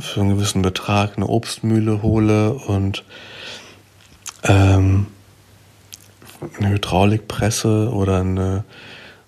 für 0.01 0.21
einen 0.21 0.37
gewissen 0.37 0.63
Betrag 0.63 1.17
eine 1.17 1.27
Obstmühle 1.27 2.03
hole 2.03 2.53
und 2.53 3.05
ähm, 4.43 5.07
eine 6.59 6.71
Hydraulikpresse 6.71 7.91
oder 7.91 8.21
eine 8.21 8.65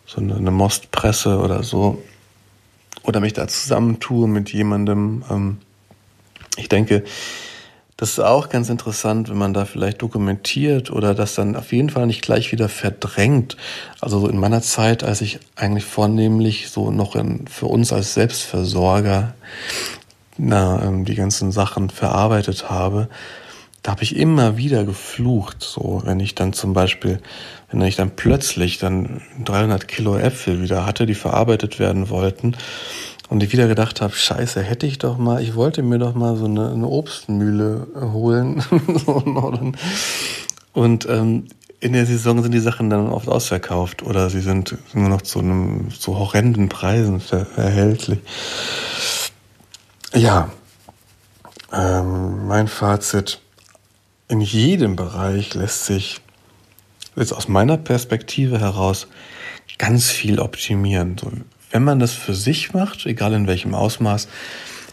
so 0.07 0.21
eine, 0.21 0.37
eine 0.37 0.51
Mostpresse 0.51 1.39
oder 1.39 1.63
so 1.63 2.03
oder 3.03 3.21
mich 3.21 3.33
da 3.33 3.47
zusammentue 3.49 4.29
mit 4.29 4.53
jemandem. 4.53 5.25
Ähm, 5.31 5.59
ich 6.57 6.69
denke, 6.69 7.05
das 7.97 8.11
ist 8.11 8.21
auch 8.21 8.51
ganz 8.51 8.69
interessant, 8.69 9.31
wenn 9.31 9.39
man 9.39 9.55
da 9.55 9.65
vielleicht 9.65 10.03
dokumentiert 10.03 10.91
oder 10.91 11.15
das 11.15 11.35
dann 11.35 11.57
auf 11.57 11.73
jeden 11.73 11.89
Fall 11.89 12.07
nicht 12.07 12.21
gleich 12.21 12.53
wieder 12.53 12.69
verdrängt. 12.69 13.57
Also 14.01 14.21
so 14.21 14.29
in 14.29 14.39
meiner 14.39 14.61
Zeit, 14.61 15.03
als 15.03 15.23
ich 15.23 15.39
eigentlich 15.57 15.87
vornehmlich 15.87 16.69
so 16.69 16.91
noch 16.91 17.17
in, 17.17 17.47
für 17.47 17.67
uns 17.67 17.93
als 17.95 18.13
Selbstversorger 18.13 19.35
na, 20.37 20.83
ähm, 20.83 21.07
die 21.07 21.15
ganzen 21.15 21.53
Sachen 21.53 21.89
verarbeitet 21.89 22.69
habe, 22.69 23.09
da 23.87 23.93
habe 23.93 24.03
ich 24.03 24.17
immer 24.17 24.57
wieder 24.57 24.83
geflucht, 24.83 25.63
so 25.63 26.03
wenn 26.05 26.19
ich 26.19 26.35
dann 26.35 26.53
zum 26.53 26.73
Beispiel, 26.73 27.21
wenn 27.71 27.81
ich 27.83 27.95
dann 27.95 28.11
plötzlich 28.17 28.79
dann 28.79 29.23
300 29.45 29.87
Kilo 29.87 30.17
Äpfel 30.17 30.61
wieder 30.61 30.85
hatte, 30.85 31.07
die 31.07 31.15
verarbeitet 31.15 31.79
werden 31.79 32.11
wollten 32.11 32.57
und 33.29 33.45
ich 33.45 33.53
wieder 33.53 33.69
gedacht 33.69 34.01
habe, 34.01 34.13
scheiße, 34.13 34.61
hätte 34.61 34.89
ich 34.89 34.99
doch 34.99 35.19
mal, 35.19 35.41
ich 35.41 35.55
wollte 35.55 35.85
mir 35.85 36.01
doch 36.01 36.17
mal 36.17 36.37
so 36.37 36.47
eine, 36.47 36.73
eine 36.73 36.89
Obstmühle 36.89 37.87
holen. 38.13 38.65
und 40.73 41.09
ähm, 41.09 41.45
in 41.79 41.93
der 41.93 42.07
Saison 42.07 42.43
sind 42.43 42.51
die 42.51 42.59
Sachen 42.59 42.91
dann 42.91 43.09
oft 43.09 43.29
ausverkauft 43.29 44.03
oder 44.03 44.31
sie 44.31 44.41
sind 44.41 44.77
nur 44.95 45.09
noch 45.09 45.23
zu 45.23 45.39
einem 45.39 45.93
zu 45.97 46.19
horrenden 46.19 46.69
Preisen 46.69 47.23
erhältlich. 47.57 48.19
Ja, 50.13 50.51
ähm, 51.73 52.49
mein 52.49 52.67
Fazit 52.67 53.43
in 54.29 54.41
jedem 54.41 54.97
Bereich 54.97 55.55
lässt 55.55 55.87
sich 55.87 56.21
jetzt 57.15 57.33
aus 57.33 57.49
meiner 57.49 57.77
Perspektive 57.77 58.61
heraus 58.61 59.07
ganz 59.79 60.11
viel 60.11 60.39
optimieren. 60.39 61.17
So, 61.19 61.31
wenn 61.71 61.85
man 61.85 61.99
das 61.99 62.13
für 62.13 62.35
sich 62.35 62.73
macht, 62.73 63.07
egal 63.07 63.33
in 63.35 63.47
welchem 63.47 63.75
Ausmaß, 63.75 64.29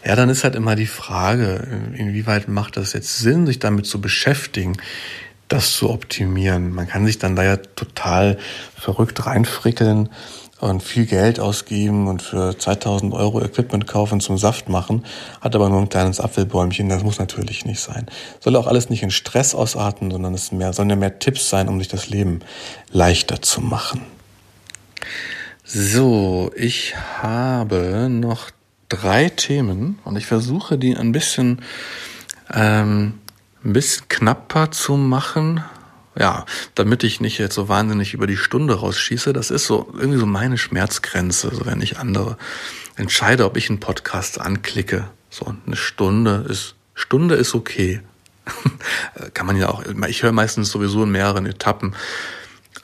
ja, 0.04 0.16
dann 0.16 0.28
ist 0.28 0.44
halt 0.44 0.54
immer 0.54 0.76
die 0.76 0.86
Frage, 0.86 1.66
inwieweit 1.94 2.48
macht 2.48 2.76
das 2.76 2.92
jetzt 2.92 3.18
Sinn, 3.18 3.46
sich 3.46 3.58
damit 3.58 3.86
zu 3.86 4.00
beschäftigen, 4.00 4.76
das 5.48 5.72
zu 5.72 5.90
optimieren. 5.90 6.70
Man 6.70 6.86
kann 6.86 7.06
sich 7.06 7.18
dann 7.18 7.36
da 7.36 7.44
ja 7.44 7.56
total 7.56 8.38
verrückt 8.76 9.24
reinfrickeln 9.24 10.10
und 10.70 10.82
viel 10.82 11.06
Geld 11.06 11.40
ausgeben 11.40 12.08
und 12.08 12.22
für 12.22 12.58
2000 12.58 13.12
Euro 13.12 13.42
Equipment 13.42 13.86
kaufen 13.86 14.20
zum 14.20 14.38
Saft 14.38 14.68
machen, 14.68 15.04
hat 15.40 15.54
aber 15.54 15.68
nur 15.68 15.80
ein 15.80 15.88
kleines 15.88 16.20
Apfelbäumchen. 16.20 16.88
Das 16.88 17.02
muss 17.02 17.18
natürlich 17.18 17.64
nicht 17.64 17.80
sein. 17.80 18.06
Soll 18.40 18.56
auch 18.56 18.66
alles 18.66 18.88
nicht 18.88 19.02
in 19.02 19.10
Stress 19.10 19.54
ausarten, 19.54 20.10
sondern 20.10 20.34
es 20.34 20.52
mehr, 20.52 20.72
sollen 20.72 20.90
ja 20.90 20.96
mehr 20.96 21.18
Tipps 21.18 21.50
sein, 21.50 21.68
um 21.68 21.78
sich 21.78 21.88
das 21.88 22.08
Leben 22.08 22.40
leichter 22.90 23.42
zu 23.42 23.60
machen. 23.60 24.02
So, 25.64 26.50
ich 26.56 26.94
habe 27.22 28.08
noch 28.10 28.50
drei 28.88 29.28
Themen 29.28 29.98
und 30.04 30.16
ich 30.16 30.26
versuche 30.26 30.78
die 30.78 30.96
ein 30.96 31.12
bisschen, 31.12 31.62
ähm, 32.52 33.14
ein 33.64 33.72
bisschen 33.72 34.08
knapper 34.08 34.70
zu 34.70 34.96
machen, 34.96 35.62
ja, 36.18 36.44
damit 36.74 37.04
ich 37.04 37.20
nicht 37.20 37.38
jetzt 37.38 37.54
so 37.54 37.68
wahnsinnig 37.68 38.14
über 38.14 38.26
die 38.26 38.36
Stunde 38.36 38.74
rausschieße, 38.74 39.32
das 39.32 39.50
ist 39.50 39.66
so 39.66 39.92
irgendwie 39.94 40.18
so 40.18 40.26
meine 40.26 40.58
Schmerzgrenze, 40.58 41.54
so 41.54 41.66
wenn 41.66 41.80
ich 41.80 41.98
andere 41.98 42.36
entscheide, 42.96 43.44
ob 43.44 43.56
ich 43.56 43.68
einen 43.68 43.80
Podcast 43.80 44.40
anklicke. 44.40 45.08
So 45.30 45.54
eine 45.66 45.76
Stunde 45.76 46.46
ist 46.48 46.76
Stunde 46.94 47.34
ist 47.34 47.54
okay. 47.54 48.00
Kann 49.34 49.46
man 49.46 49.56
ja 49.56 49.68
auch. 49.68 49.82
Ich 50.08 50.22
höre 50.22 50.32
meistens 50.32 50.70
sowieso 50.70 51.02
in 51.02 51.10
mehreren 51.10 51.46
Etappen. 51.46 51.94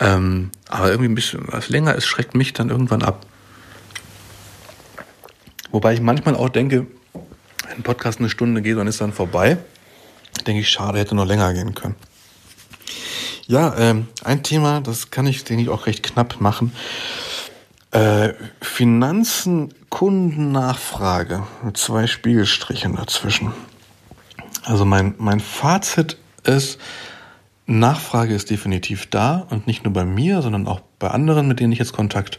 Ähm, 0.00 0.50
aber 0.68 0.88
irgendwie 0.88 1.10
ein 1.10 1.14
bisschen 1.14 1.44
was 1.46 1.68
länger 1.68 1.94
ist, 1.94 2.06
schreckt 2.06 2.34
mich 2.34 2.52
dann 2.52 2.70
irgendwann 2.70 3.02
ab. 3.02 3.26
Wobei 5.70 5.94
ich 5.94 6.00
manchmal 6.00 6.34
auch 6.34 6.48
denke, 6.48 6.86
wenn 7.12 7.76
ein 7.76 7.82
Podcast 7.82 8.18
eine 8.18 8.30
Stunde 8.30 8.62
geht 8.62 8.76
und 8.76 8.86
ist 8.86 9.00
dann 9.00 9.12
vorbei, 9.12 9.58
denke 10.46 10.62
ich, 10.62 10.70
schade, 10.70 10.98
hätte 10.98 11.14
noch 11.14 11.26
länger 11.26 11.52
gehen 11.52 11.74
können. 11.74 11.94
Ja, 13.46 13.76
ähm, 13.78 14.08
ein 14.24 14.42
Thema, 14.42 14.80
das 14.80 15.10
kann 15.10 15.26
ich, 15.26 15.44
denke 15.44 15.62
ich, 15.64 15.68
auch 15.68 15.86
recht 15.86 16.02
knapp 16.02 16.40
machen. 16.40 16.72
Äh, 17.90 18.34
Finanzen, 18.60 19.74
Kundennachfrage 19.88 21.44
mit 21.64 21.76
zwei 21.76 22.06
Spiegelstrichen 22.06 22.94
dazwischen. 22.94 23.52
Also 24.62 24.84
mein, 24.84 25.14
mein 25.18 25.40
Fazit 25.40 26.16
ist, 26.44 26.78
Nachfrage 27.66 28.34
ist 28.34 28.50
definitiv 28.50 29.06
da 29.06 29.46
und 29.50 29.66
nicht 29.66 29.84
nur 29.84 29.92
bei 29.92 30.04
mir, 30.04 30.42
sondern 30.42 30.66
auch 30.66 30.80
bei 30.98 31.08
anderen, 31.08 31.48
mit 31.48 31.60
denen 31.60 31.72
ich 31.72 31.78
jetzt 31.78 31.92
Kontakt, 31.92 32.38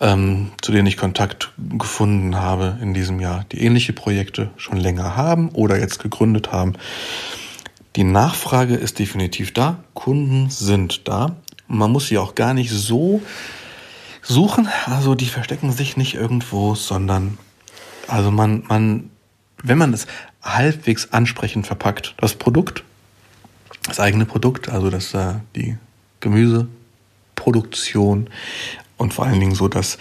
ähm, 0.00 0.50
zu 0.62 0.72
denen 0.72 0.86
ich 0.86 0.96
Kontakt 0.96 1.52
gefunden 1.78 2.36
habe 2.36 2.78
in 2.82 2.94
diesem 2.94 3.20
Jahr, 3.20 3.44
die 3.52 3.62
ähnliche 3.62 3.92
Projekte 3.92 4.50
schon 4.56 4.78
länger 4.78 5.16
haben 5.16 5.50
oder 5.50 5.78
jetzt 5.78 6.02
gegründet 6.02 6.52
haben. 6.52 6.74
Die 7.98 8.04
Nachfrage 8.04 8.76
ist 8.76 9.00
definitiv 9.00 9.52
da, 9.52 9.82
Kunden 9.92 10.48
sind 10.50 11.08
da. 11.08 11.34
Man 11.66 11.90
muss 11.90 12.06
sie 12.06 12.18
auch 12.18 12.36
gar 12.36 12.54
nicht 12.54 12.70
so 12.70 13.20
suchen, 14.22 14.68
also 14.86 15.16
die 15.16 15.26
verstecken 15.26 15.72
sich 15.72 15.96
nicht 15.96 16.14
irgendwo, 16.14 16.76
sondern 16.76 17.38
also 18.06 18.30
man, 18.30 18.62
man, 18.68 19.10
wenn 19.64 19.78
man 19.78 19.92
es 19.92 20.06
halbwegs 20.40 21.12
ansprechend 21.12 21.66
verpackt, 21.66 22.14
das 22.18 22.36
Produkt, 22.36 22.84
das 23.88 23.98
eigene 23.98 24.26
Produkt, 24.26 24.68
also 24.68 24.90
das 24.90 25.12
äh, 25.14 25.34
die 25.56 25.76
Gemüseproduktion 26.20 28.30
und 28.96 29.12
vor 29.12 29.26
allen 29.26 29.40
Dingen 29.40 29.56
so 29.56 29.66
das 29.66 29.98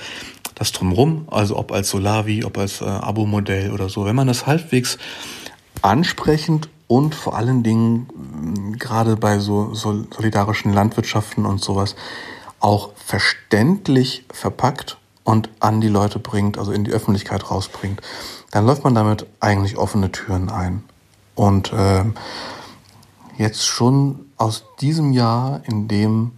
das 0.53 0.71
drumrum, 0.71 1.27
also 1.31 1.57
ob 1.57 1.71
als 1.71 1.89
Solavi, 1.89 2.43
ob 2.43 2.59
als 2.59 2.81
äh, 2.81 2.85
Abo-Modell 2.85 3.71
oder 3.71 3.89
so, 3.89 4.05
wenn 4.05 4.15
man 4.15 4.27
das 4.27 4.45
halbwegs 4.45 4.99
ansprechend 5.81 6.69
und 6.87 7.15
vor 7.15 7.35
allen 7.35 7.63
Dingen 7.63 8.07
mm, 8.13 8.73
gerade 8.73 9.17
bei 9.17 9.39
so 9.39 9.73
solidarischen 9.73 10.73
Landwirtschaften 10.73 11.45
und 11.45 11.61
sowas 11.61 11.95
auch 12.59 12.91
verständlich 12.95 14.25
verpackt 14.31 14.97
und 15.23 15.49
an 15.59 15.81
die 15.81 15.89
Leute 15.89 16.19
bringt, 16.19 16.57
also 16.57 16.71
in 16.71 16.83
die 16.83 16.91
Öffentlichkeit 16.91 17.51
rausbringt, 17.51 18.01
dann 18.51 18.65
läuft 18.65 18.83
man 18.83 18.95
damit 18.95 19.27
eigentlich 19.39 19.77
offene 19.77 20.11
Türen 20.11 20.49
ein. 20.49 20.83
Und 21.35 21.73
äh, 21.73 22.05
jetzt 23.37 23.65
schon 23.65 24.25
aus 24.37 24.63
diesem 24.79 25.11
Jahr, 25.11 25.61
in 25.65 25.87
dem, 25.87 26.31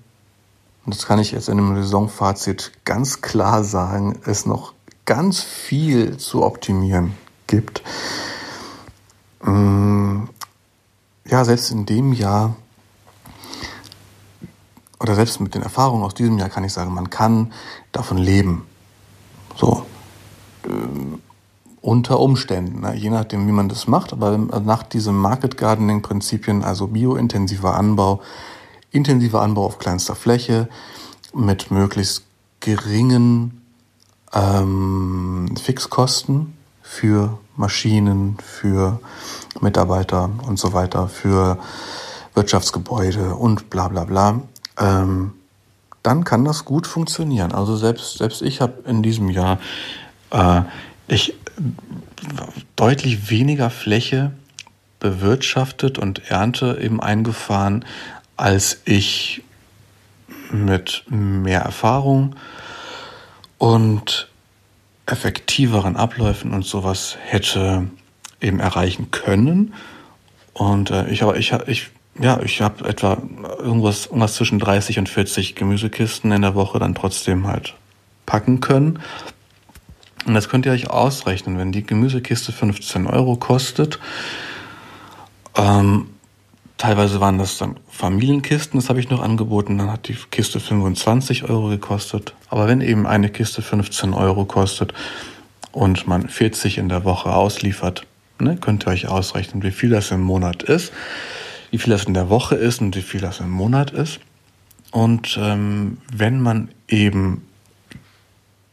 und 0.85 0.95
das 0.95 1.05
kann 1.05 1.19
ich 1.19 1.31
jetzt 1.31 1.49
in 1.49 1.57
einem 1.57 1.75
Saisonfazit 1.75 2.71
ganz 2.83 3.21
klar 3.21 3.63
sagen, 3.63 4.19
es 4.25 4.45
noch 4.45 4.73
ganz 5.05 5.41
viel 5.41 6.17
zu 6.17 6.43
optimieren 6.43 7.13
gibt, 7.47 7.83
ja, 11.29 11.45
selbst 11.45 11.71
in 11.71 11.85
dem 11.85 12.13
Jahr, 12.13 12.55
oder 14.99 15.15
selbst 15.15 15.39
mit 15.39 15.55
den 15.55 15.61
Erfahrungen 15.61 16.03
aus 16.03 16.13
diesem 16.13 16.37
Jahr 16.37 16.49
kann 16.49 16.63
ich 16.63 16.73
sagen, 16.73 16.93
man 16.93 17.09
kann 17.09 17.53
davon 17.91 18.17
leben. 18.17 18.65
So. 19.55 19.85
Ähm, 20.65 21.21
unter 21.81 22.19
Umständen, 22.19 22.81
ne? 22.81 22.93
je 22.95 23.09
nachdem, 23.09 23.47
wie 23.47 23.53
man 23.53 23.69
das 23.69 23.87
macht, 23.87 24.11
aber 24.11 24.37
nach 24.37 24.83
diesem 24.83 25.17
Market 25.17 25.57
Gardening 25.57 26.01
Prinzipien, 26.01 26.61
also 26.61 26.87
biointensiver 26.87 27.75
Anbau, 27.75 28.21
intensiver 28.91 29.41
Anbau 29.41 29.65
auf 29.65 29.79
kleinster 29.79 30.15
Fläche 30.15 30.67
mit 31.33 31.71
möglichst 31.71 32.25
geringen 32.59 33.61
ähm, 34.33 35.55
Fixkosten 35.55 36.57
für 36.81 37.39
Maschinen, 37.59 38.37
für 38.41 38.99
Mitarbeiter 39.59 40.29
und 40.47 40.57
so 40.57 40.73
weiter, 40.73 41.07
für 41.09 41.59
Wirtschaftsgebäude 42.33 43.35
und 43.35 43.69
bla 43.69 43.89
bla 43.89 44.05
bla, 44.05 44.41
ähm, 44.79 45.33
dann 46.01 46.23
kann 46.23 46.45
das 46.45 46.63
gut 46.63 46.87
funktionieren. 46.87 47.51
Also 47.51 47.75
selbst, 47.75 48.17
selbst 48.17 48.41
ich 48.41 48.61
habe 48.61 48.89
in 48.89 49.03
diesem 49.03 49.29
Jahr 49.29 49.59
äh, 50.31 50.61
ich, 51.07 51.35
deutlich 52.75 53.29
weniger 53.29 53.69
Fläche 53.69 54.31
bewirtschaftet 54.99 55.97
und 55.97 56.29
Ernte 56.29 56.79
eben 56.81 57.01
eingefahren, 57.01 57.83
als 58.37 58.79
ich 58.85 59.43
mit 60.51 61.03
mehr 61.09 61.61
Erfahrung 61.61 62.35
und 63.57 64.29
effektiveren 65.11 65.95
Abläufen 65.95 66.51
und 66.51 66.65
sowas 66.65 67.17
hätte 67.21 67.87
eben 68.41 68.59
erreichen 68.59 69.11
können. 69.11 69.73
Und 70.53 70.91
äh, 70.91 71.09
ich, 71.09 71.21
ich, 71.21 71.53
ich, 71.67 71.89
ja, 72.19 72.39
ich 72.41 72.61
habe 72.61 72.87
etwa 72.87 73.21
irgendwas, 73.59 74.07
irgendwas 74.07 74.35
zwischen 74.35 74.59
30 74.59 74.99
und 74.99 75.09
40 75.09 75.55
Gemüsekisten 75.55 76.31
in 76.31 76.41
der 76.41 76.55
Woche 76.55 76.79
dann 76.79 76.95
trotzdem 76.95 77.47
halt 77.47 77.75
packen 78.25 78.59
können. 78.59 78.99
Und 80.25 80.33
das 80.33 80.49
könnt 80.49 80.65
ihr 80.65 80.71
euch 80.71 80.89
ausrechnen, 80.89 81.57
wenn 81.57 81.71
die 81.71 81.85
Gemüsekiste 81.85 82.51
15 82.51 83.07
Euro 83.07 83.35
kostet. 83.35 83.99
Ähm, 85.55 86.09
teilweise 86.79 87.19
waren 87.19 87.37
das 87.37 87.59
dann 87.59 87.75
Familienkisten, 87.89 88.79
das 88.79 88.89
habe 88.89 88.99
ich 88.99 89.09
noch 89.09 89.21
angeboten, 89.21 89.77
dann 89.77 89.91
hat 89.91 90.07
die 90.07 90.15
Kiste 90.31 90.59
25 90.59 91.43
Euro 91.43 91.67
gekostet. 91.67 92.33
Aber 92.49 92.67
wenn 92.67 92.81
eben 92.81 93.05
eine 93.05 93.29
Kiste 93.29 93.61
15 93.61 94.13
Euro 94.13 94.45
kostet 94.45 94.93
und 95.71 96.07
man 96.07 96.27
40 96.27 96.79
in 96.79 96.89
der 96.89 97.03
Woche 97.03 97.31
ausliefert, 97.35 98.07
ne, 98.39 98.57
könnt 98.57 98.87
ihr 98.87 98.91
euch 98.91 99.07
ausrechnen, 99.07 99.61
wie 99.61 99.71
viel 99.71 99.89
das 99.89 100.09
im 100.09 100.21
Monat 100.21 100.63
ist, 100.63 100.91
wie 101.69 101.77
viel 101.77 101.91
das 101.91 102.05
in 102.05 102.15
der 102.15 102.29
Woche 102.29 102.55
ist 102.55 102.81
und 102.81 102.95
wie 102.95 103.01
viel 103.01 103.21
das 103.21 103.41
im 103.41 103.51
Monat 103.51 103.91
ist. 103.91 104.19
Und 104.91 105.37
ähm, 105.39 105.97
wenn 106.11 106.41
man 106.41 106.69
eben 106.87 107.45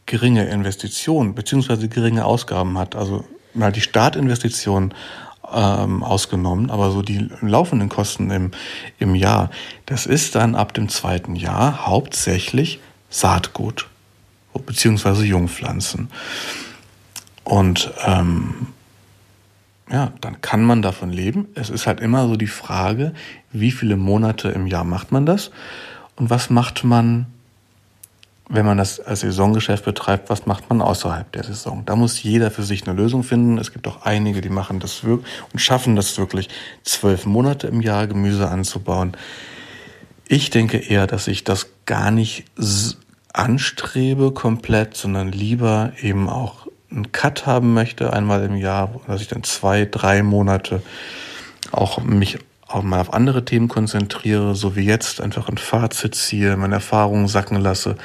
geringe 0.05 0.45
Investitionen 0.45 1.35
beziehungsweise 1.35 1.89
geringe 1.89 2.23
Ausgaben 2.25 2.77
hat, 2.77 2.95
also 2.95 3.25
mal 3.53 3.73
die 3.73 3.81
Startinvestition 3.81 4.93
ähm, 5.53 6.03
ausgenommen, 6.03 6.69
aber 6.69 6.91
so 6.91 7.01
die 7.01 7.29
laufenden 7.41 7.89
Kosten 7.89 8.29
im, 8.31 8.51
im 8.99 9.15
Jahr, 9.15 9.49
das 9.85 10.05
ist 10.05 10.35
dann 10.35 10.55
ab 10.55 10.73
dem 10.73 10.89
zweiten 10.89 11.35
Jahr 11.35 11.85
hauptsächlich 11.85 12.79
Saatgut 13.09 13.87
beziehungsweise 14.65 15.25
Jungpflanzen. 15.25 16.09
Und 17.43 17.93
ähm, 18.05 18.67
ja, 19.89 20.11
dann 20.21 20.41
kann 20.41 20.63
man 20.63 20.81
davon 20.81 21.11
leben. 21.11 21.47
Es 21.55 21.69
ist 21.69 21.87
halt 21.87 22.01
immer 22.01 22.27
so 22.27 22.35
die 22.35 22.47
Frage, 22.47 23.13
wie 23.51 23.71
viele 23.71 23.95
Monate 23.95 24.49
im 24.49 24.67
Jahr 24.67 24.83
macht 24.83 25.11
man 25.11 25.25
das 25.25 25.51
und 26.15 26.29
was 26.29 26.49
macht 26.49 26.83
man 26.83 27.27
wenn 28.49 28.65
man 28.65 28.77
das 28.77 28.99
als 28.99 29.21
Saisongeschäft 29.21 29.83
betreibt, 29.83 30.29
was 30.29 30.45
macht 30.45 30.69
man 30.69 30.81
außerhalb 30.81 31.29
der 31.33 31.43
Saison? 31.43 31.83
Da 31.85 31.95
muss 31.95 32.23
jeder 32.23 32.49
für 32.49 32.63
sich 32.63 32.87
eine 32.87 32.97
Lösung 32.97 33.23
finden. 33.23 33.57
Es 33.57 33.73
gibt 33.73 33.87
auch 33.87 34.03
einige, 34.03 34.39
die 34.39 34.49
machen 34.49 34.79
das 34.79 35.03
wirklich 35.03 35.27
und 35.51 35.59
schaffen 35.59 35.95
das 35.95 36.17
wirklich, 36.17 36.49
zwölf 36.83 37.25
Monate 37.25 37.67
im 37.67 37.81
Jahr 37.81 38.07
Gemüse 38.07 38.47
anzubauen. 38.47 39.17
Ich 40.27 40.49
denke 40.49 40.77
eher, 40.77 41.07
dass 41.07 41.27
ich 41.27 41.43
das 41.43 41.67
gar 41.85 42.11
nicht 42.11 42.45
anstrebe 43.33 44.31
komplett, 44.31 44.95
sondern 44.95 45.31
lieber 45.31 45.91
eben 46.01 46.29
auch 46.29 46.67
einen 46.89 47.11
Cut 47.11 47.45
haben 47.45 47.73
möchte, 47.73 48.13
einmal 48.13 48.43
im 48.45 48.55
Jahr, 48.55 49.01
dass 49.07 49.21
ich 49.21 49.27
dann 49.27 49.43
zwei, 49.43 49.85
drei 49.85 50.23
Monate 50.23 50.81
auch 51.71 52.01
mich 52.01 52.39
auch 52.65 52.83
mal 52.83 52.99
auf 52.99 53.13
andere 53.13 53.45
Themen 53.45 53.67
konzentriere, 53.67 54.55
so 54.55 54.75
wie 54.75 54.85
jetzt, 54.85 55.21
einfach 55.21 55.49
ein 55.49 55.57
Fazit 55.57 56.15
ziehe, 56.15 56.55
meine 56.55 56.75
Erfahrungen 56.75 57.27
sacken 57.27 57.57
lasse 57.57 57.97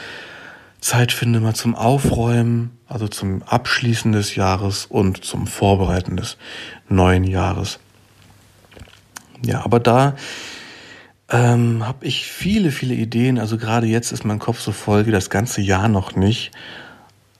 Zeit 0.82 1.12
finde 1.12 1.38
mal 1.38 1.54
zum 1.54 1.76
Aufräumen, 1.76 2.76
also 2.88 3.06
zum 3.06 3.42
Abschließen 3.44 4.10
des 4.12 4.34
Jahres 4.34 4.84
und 4.84 5.24
zum 5.24 5.46
Vorbereiten 5.46 6.16
des 6.16 6.36
neuen 6.88 7.22
Jahres. 7.24 7.78
Ja, 9.44 9.64
aber 9.64 9.78
da 9.78 10.16
ähm, 11.30 11.86
habe 11.86 12.04
ich 12.04 12.26
viele, 12.26 12.72
viele 12.72 12.94
Ideen. 12.94 13.38
Also 13.38 13.58
gerade 13.58 13.86
jetzt 13.86 14.10
ist 14.10 14.24
mein 14.24 14.40
Kopf 14.40 14.60
so 14.60 14.72
voll 14.72 15.06
wie 15.06 15.12
das 15.12 15.30
ganze 15.30 15.60
Jahr 15.60 15.88
noch 15.88 16.16
nicht. 16.16 16.50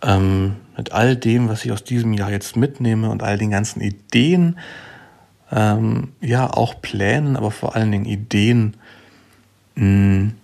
Ähm, 0.02 0.56
mit 0.76 0.92
all 0.92 1.16
dem, 1.16 1.48
was 1.48 1.64
ich 1.64 1.72
aus 1.72 1.82
diesem 1.82 2.12
Jahr 2.12 2.30
jetzt 2.30 2.56
mitnehme 2.56 3.10
und 3.10 3.24
all 3.24 3.38
den 3.38 3.50
ganzen 3.50 3.80
Ideen, 3.80 4.58
ähm, 5.50 6.12
ja, 6.20 6.48
auch 6.48 6.80
Plänen, 6.80 7.36
aber 7.36 7.50
vor 7.50 7.74
allen 7.74 7.90
Dingen 7.90 8.06
Ideen 8.06 8.76
mh, 9.74 9.82
hm, 9.84 10.34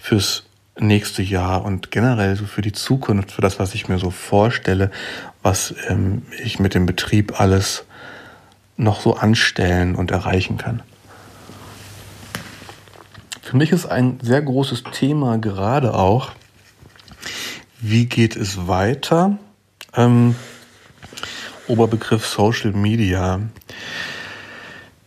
fürs 0.00 0.44
nächste 0.80 1.22
Jahr 1.22 1.64
und 1.64 1.90
generell 1.90 2.36
so 2.36 2.46
für 2.46 2.62
die 2.62 2.72
Zukunft, 2.72 3.32
für 3.32 3.42
das, 3.42 3.58
was 3.58 3.74
ich 3.74 3.88
mir 3.88 3.98
so 3.98 4.10
vorstelle, 4.10 4.90
was 5.42 5.74
ähm, 5.88 6.22
ich 6.42 6.58
mit 6.58 6.74
dem 6.74 6.86
Betrieb 6.86 7.40
alles 7.40 7.84
noch 8.76 9.00
so 9.00 9.14
anstellen 9.14 9.94
und 9.94 10.10
erreichen 10.10 10.56
kann. 10.56 10.82
Für 13.42 13.56
mich 13.56 13.72
ist 13.72 13.86
ein 13.86 14.18
sehr 14.22 14.42
großes 14.42 14.84
Thema 14.92 15.38
gerade 15.38 15.94
auch, 15.94 16.32
wie 17.80 18.06
geht 18.06 18.36
es 18.36 18.68
weiter? 18.68 19.38
Ähm, 19.94 20.36
Oberbegriff 21.66 22.26
Social 22.26 22.72
Media. 22.72 23.40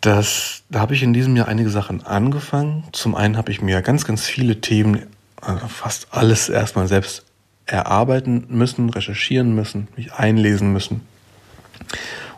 Das, 0.01 0.63
da 0.69 0.79
habe 0.79 0.93
ich 0.93 1.03
in 1.03 1.13
diesem 1.13 1.35
Jahr 1.35 1.47
einige 1.47 1.69
Sachen 1.69 2.05
angefangen. 2.05 2.83
Zum 2.91 3.15
einen 3.15 3.37
habe 3.37 3.51
ich 3.51 3.61
mir 3.61 3.81
ganz, 3.81 4.05
ganz 4.05 4.25
viele 4.25 4.59
Themen 4.59 5.03
also 5.45 5.67
fast 5.67 6.07
alles 6.11 6.49
erstmal 6.49 6.87
selbst 6.87 7.23
erarbeiten 7.65 8.45
müssen, 8.49 8.89
recherchieren 8.89 9.55
müssen, 9.55 9.87
mich 9.95 10.13
einlesen 10.13 10.73
müssen. 10.73 11.01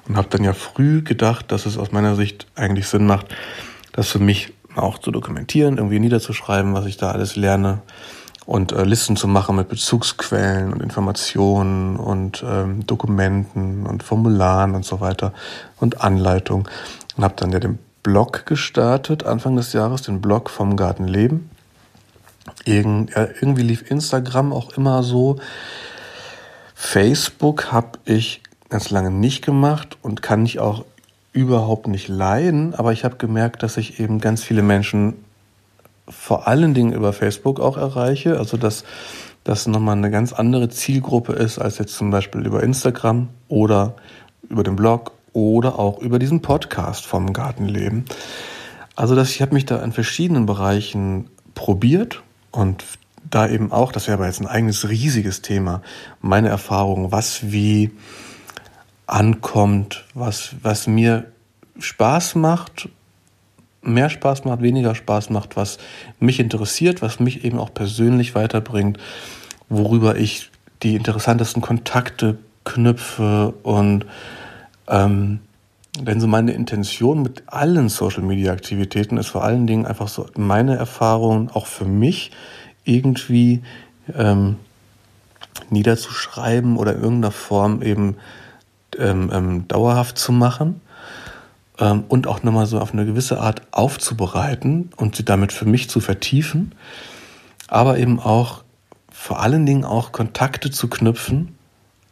Und 0.08 0.18
habe 0.18 0.28
dann 0.30 0.44
ja 0.44 0.54
früh 0.54 1.02
gedacht, 1.02 1.52
dass 1.52 1.66
es 1.66 1.78
aus 1.78 1.92
meiner 1.92 2.16
Sicht 2.16 2.48
eigentlich 2.56 2.88
Sinn 2.88 3.08
macht, 3.08 3.34
das 3.92 4.10
für 4.10 4.20
mich 4.20 4.54
auch 4.76 5.00
zu 5.00 5.12
dokumentieren, 5.12 5.78
irgendwie 5.78 6.00
niederzuschreiben, 6.00 6.74
was 6.74 6.86
ich 6.86 6.98
da 6.98 7.12
alles 7.12 7.36
lerne 7.36 7.82
und 8.46 8.72
äh, 8.72 8.84
Listen 8.84 9.16
zu 9.16 9.28
machen 9.28 9.56
mit 9.56 9.70
Bezugsquellen 9.70 10.72
und 10.74 10.84
Informationen 10.84 11.96
und 11.96 12.44
ähm, 12.48 12.86
Dokumenten 12.86 13.88
und 13.88 14.04
Formularen 14.04 14.76
und 14.76 14.86
so 14.86 15.00
weiter 15.00 15.34
und 15.80 16.02
Anleitung. 16.02 16.68
Und 17.18 17.24
habe 17.24 17.34
dann 17.38 17.52
ja 17.52 17.60
den 17.60 17.80
Blog 18.04 18.46
gestartet, 18.46 19.26
Anfang 19.26 19.56
des 19.56 19.74
Jahres, 19.74 20.04
den 20.04 20.22
Blog 20.22 20.52
vom 20.52 20.76
Gartenleben. 20.76 21.50
Irgendwie 22.66 23.64
lief 23.64 23.90
Instagram 23.90 24.54
auch 24.54 24.78
immer 24.78 25.04
so. 25.04 25.38
Facebook 26.74 27.72
habe 27.72 28.00
ich 28.06 28.42
ganz 28.70 28.90
lange 28.90 29.12
nicht 29.12 29.46
gemacht 29.46 29.98
und 30.02 30.22
kann 30.22 30.46
ich 30.46 30.60
auch 30.60 30.86
überhaupt 31.32 31.88
nicht 31.88 32.08
leiden, 32.08 32.74
aber 32.76 32.94
ich 32.94 33.04
habe 33.04 33.18
gemerkt, 33.18 33.62
dass 33.62 33.78
ich 33.78 34.00
eben 34.00 34.20
ganz 34.20 34.44
viele 34.44 34.62
Menschen 34.62 35.16
vor 36.08 36.48
allen 36.48 36.74
Dingen 36.74 36.94
über 36.94 37.14
Facebook 37.14 37.60
auch 37.60 37.78
erreiche, 37.78 38.38
also 38.38 38.58
dass 38.58 38.84
das 39.44 39.68
nochmal 39.68 39.98
eine 39.98 40.12
ganz 40.12 40.34
andere 40.34 40.70
Zielgruppe 40.70 41.34
ist 41.34 41.60
als 41.60 41.78
jetzt 41.78 41.96
zum 41.96 42.10
Beispiel 42.10 42.46
über 42.46 42.64
Instagram 42.64 43.30
oder 43.48 43.96
über 44.50 44.64
den 44.64 44.76
Blog 44.76 45.12
oder 45.34 45.78
auch 45.78 46.00
über 46.00 46.20
diesen 46.20 46.42
Podcast 46.42 47.06
vom 47.06 47.34
Gartenleben. 47.34 48.06
Also 48.96 49.16
dass 49.16 49.30
ich 49.30 49.42
habe 49.42 49.54
mich 49.54 49.66
da 49.66 49.84
in 49.84 49.92
verschiedenen 49.92 50.46
Bereichen 50.46 51.30
probiert 51.54 52.24
und 52.56 52.84
da 53.30 53.48
eben 53.48 53.72
auch, 53.72 53.92
das 53.92 54.08
wäre 54.08 54.18
aber 54.18 54.28
jetzt 54.28 54.40
ein 54.40 54.48
eigenes 54.48 54.88
riesiges 54.88 55.42
Thema, 55.42 55.82
meine 56.22 56.50
Erfahrung, 56.50 57.12
was 57.12 57.52
wie 57.52 57.92
ankommt, 59.08 60.06
was, 60.14 60.56
was 60.62 60.88
mir 60.88 61.32
Spaß 61.80 62.36
macht, 62.36 62.90
mehr 63.82 64.10
Spaß 64.10 64.46
macht, 64.46 64.62
weniger 64.62 64.96
Spaß 64.96 65.30
macht, 65.30 65.56
was 65.56 65.78
mich 66.20 66.40
interessiert, 66.40 67.02
was 67.02 67.20
mich 67.20 67.44
eben 67.44 67.60
auch 67.60 67.74
persönlich 67.74 68.36
weiterbringt, 68.36 69.00
worüber 69.70 70.16
ich 70.16 70.50
die 70.84 70.96
interessantesten 70.96 71.62
Kontakte 71.62 72.38
knüpfe 72.64 73.54
und 73.64 74.06
ähm, 74.88 75.40
Denn 76.02 76.20
so 76.20 76.28
meine 76.28 76.52
Intention 76.52 77.22
mit 77.22 77.44
allen 77.48 77.88
Social-Media-Aktivitäten 77.88 79.18
ist 79.18 79.28
vor 79.28 79.44
allen 79.44 79.66
Dingen 79.66 79.86
einfach 79.86 80.10
so 80.10 80.28
meine 80.36 80.76
Erfahrungen 80.76 81.50
auch 81.50 81.68
für 81.68 81.86
mich 81.86 82.32
irgendwie 82.84 83.64
ähm, 84.14 84.58
niederzuschreiben 85.70 86.78
oder 86.78 86.96
in 86.96 87.02
irgendeiner 87.02 87.32
Form 87.32 87.82
eben 87.82 88.18
ähm, 88.98 89.30
ähm, 89.34 89.68
dauerhaft 89.68 90.18
zu 90.18 90.32
machen 90.32 90.82
ähm, 91.80 92.04
und 92.08 92.28
auch 92.28 92.44
nochmal 92.44 92.66
so 92.66 92.80
auf 92.80 92.94
eine 92.94 93.06
gewisse 93.06 93.40
Art 93.40 93.62
aufzubereiten 93.72 94.92
und 94.98 95.16
sie 95.16 95.26
damit 95.26 95.52
für 95.52 95.66
mich 95.66 95.90
zu 95.90 96.00
vertiefen, 96.00 96.76
aber 97.68 97.98
eben 97.98 98.20
auch 98.20 98.64
vor 99.12 99.40
allen 99.40 99.66
Dingen 99.66 99.86
auch 99.86 100.12
Kontakte 100.12 100.72
zu 100.72 100.90
knüpfen, 100.90 101.55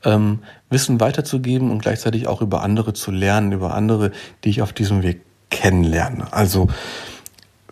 ähm, 0.06 0.40
Wissen 0.70 1.00
weiterzugeben 1.00 1.72
und 1.72 1.82
gleichzeitig 1.82 2.28
auch 2.28 2.42
über 2.42 2.62
andere 2.62 2.94
zu 2.94 3.12
lernen, 3.12 3.52
über 3.52 3.74
andere, 3.74 4.12
die 4.44 4.50
ich 4.50 4.62
auf 4.62 4.74
diesem 4.74 5.04
Weg 5.04 5.22
kennenlerne. 5.50 6.32
Also 6.32 6.68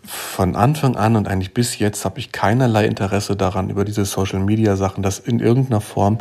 von 0.04 0.56
Anfang 0.56 0.96
an 0.96 1.14
und 1.16 1.28
eigentlich 1.28 1.54
bis 1.54 1.78
jetzt 1.78 2.04
habe 2.04 2.18
ich 2.18 2.32
keinerlei 2.32 2.86
Interesse 2.86 3.36
daran, 3.36 3.70
über 3.70 3.84
diese 3.84 4.04
Social-Media-Sachen 4.04 5.02
das 5.02 5.18
in 5.18 5.38
irgendeiner 5.38 5.80
Form 5.80 6.18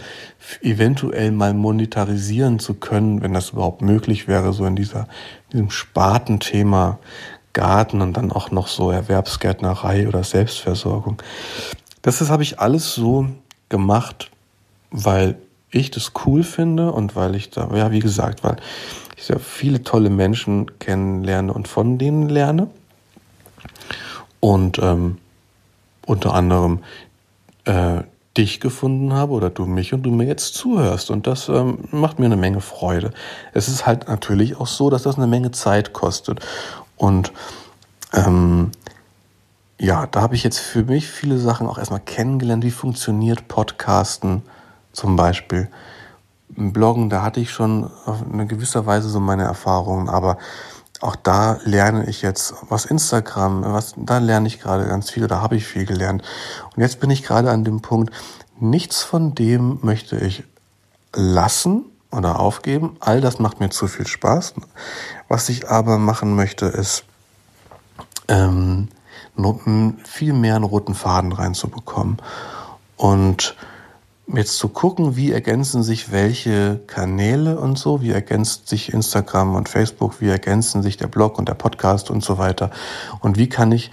eventuell 0.61 1.31
mal 1.31 1.53
monetarisieren 1.53 2.59
zu 2.59 2.75
können, 2.75 3.21
wenn 3.21 3.33
das 3.33 3.49
überhaupt 3.51 3.81
möglich 3.81 4.27
wäre, 4.27 4.53
so 4.53 4.65
in 4.65 4.75
dieser, 4.75 5.07
diesem 5.51 5.71
Spartenthema 5.71 6.99
Garten 7.53 8.01
und 8.01 8.15
dann 8.15 8.31
auch 8.31 8.51
noch 8.51 8.67
so 8.67 8.91
Erwerbsgärtnerei 8.91 10.07
oder 10.07 10.23
Selbstversorgung. 10.23 11.21
Das, 12.01 12.19
das 12.19 12.29
habe 12.29 12.43
ich 12.43 12.59
alles 12.59 12.93
so 12.93 13.27
gemacht, 13.69 14.31
weil 14.91 15.37
ich 15.71 15.91
das 15.91 16.11
cool 16.25 16.43
finde 16.43 16.91
und 16.91 17.15
weil 17.15 17.35
ich 17.35 17.49
da, 17.49 17.69
ja, 17.73 17.91
wie 17.91 17.99
gesagt, 17.99 18.43
weil 18.43 18.57
ich 19.17 19.23
sehr 19.23 19.39
viele 19.39 19.83
tolle 19.83 20.09
Menschen 20.09 20.79
kennenlerne 20.79 21.53
und 21.53 21.67
von 21.67 21.97
denen 21.97 22.29
lerne 22.29 22.67
und 24.39 24.79
ähm, 24.79 25.17
unter 26.05 26.33
anderem 26.33 26.79
äh, 27.65 28.01
dich 28.37 28.59
gefunden 28.59 29.13
habe 29.13 29.33
oder 29.33 29.49
du 29.49 29.65
mich 29.65 29.93
und 29.93 30.03
du 30.03 30.11
mir 30.11 30.25
jetzt 30.25 30.55
zuhörst. 30.55 31.11
Und 31.11 31.27
das 31.27 31.49
ähm, 31.49 31.79
macht 31.91 32.19
mir 32.19 32.25
eine 32.25 32.37
Menge 32.37 32.61
Freude. 32.61 33.11
Es 33.53 33.67
ist 33.67 33.85
halt 33.85 34.07
natürlich 34.07 34.57
auch 34.57 34.67
so, 34.67 34.89
dass 34.89 35.03
das 35.03 35.17
eine 35.17 35.27
Menge 35.27 35.51
Zeit 35.51 35.93
kostet. 35.93 36.39
Und 36.95 37.33
ähm, 38.13 38.71
ja, 39.79 40.07
da 40.07 40.21
habe 40.21 40.35
ich 40.35 40.43
jetzt 40.43 40.59
für 40.59 40.83
mich 40.83 41.07
viele 41.07 41.37
Sachen 41.37 41.67
auch 41.67 41.77
erstmal 41.77 41.99
kennengelernt. 41.99 42.63
Wie 42.63 42.71
funktioniert 42.71 43.47
Podcasten 43.47 44.43
zum 44.93 45.15
Beispiel? 45.15 45.69
Bloggen, 46.49 47.09
da 47.09 47.21
hatte 47.21 47.39
ich 47.39 47.51
schon 47.51 47.89
auf 48.05 48.23
eine 48.31 48.45
gewisse 48.45 48.85
Weise 48.85 49.09
so 49.09 49.19
meine 49.19 49.43
Erfahrungen, 49.43 50.09
aber 50.09 50.37
auch 50.99 51.15
da 51.15 51.59
lerne 51.63 52.07
ich 52.07 52.21
jetzt, 52.21 52.53
was 52.69 52.85
Instagram, 52.85 53.63
was, 53.63 53.93
da 53.97 54.19
lerne 54.19 54.47
ich 54.47 54.59
gerade 54.59 54.85
ganz 54.85 55.09
viel 55.09 55.23
oder 55.23 55.41
habe 55.41 55.55
ich 55.55 55.65
viel 55.65 55.85
gelernt. 55.85 56.23
Und 56.75 56.81
jetzt 56.81 56.99
bin 56.99 57.09
ich 57.09 57.23
gerade 57.23 57.49
an 57.51 57.63
dem 57.63 57.81
Punkt, 57.81 58.13
nichts 58.59 59.01
von 59.01 59.33
dem 59.33 59.79
möchte 59.81 60.17
ich 60.17 60.43
lassen 61.15 61.85
oder 62.11 62.39
aufgeben. 62.39 62.97
All 62.99 63.21
das 63.21 63.39
macht 63.39 63.59
mir 63.59 63.69
zu 63.69 63.87
viel 63.87 64.05
Spaß. 64.05 64.53
Was 65.27 65.49
ich 65.49 65.69
aber 65.69 65.97
machen 65.97 66.35
möchte, 66.35 66.65
ist, 66.67 67.05
ähm, 68.27 68.89
viel 70.03 70.33
mehr 70.33 70.55
einen 70.55 70.65
roten 70.65 70.93
Faden 70.93 71.31
reinzubekommen. 71.31 72.17
Und 72.97 73.55
jetzt 74.35 74.57
zu 74.57 74.69
gucken, 74.69 75.15
wie 75.15 75.31
ergänzen 75.31 75.83
sich 75.83 76.11
welche 76.11 76.79
Kanäle 76.87 77.59
und 77.59 77.77
so, 77.77 78.01
wie 78.01 78.11
ergänzt 78.11 78.67
sich 78.67 78.93
Instagram 78.93 79.55
und 79.55 79.69
Facebook, 79.69 80.21
wie 80.21 80.29
ergänzen 80.29 80.81
sich 80.81 80.97
der 80.97 81.07
Blog 81.07 81.37
und 81.37 81.47
der 81.49 81.53
Podcast 81.53 82.09
und 82.09 82.23
so 82.23 82.37
weiter. 82.37 82.71
Und 83.19 83.37
wie 83.37 83.49
kann 83.49 83.71
ich 83.71 83.91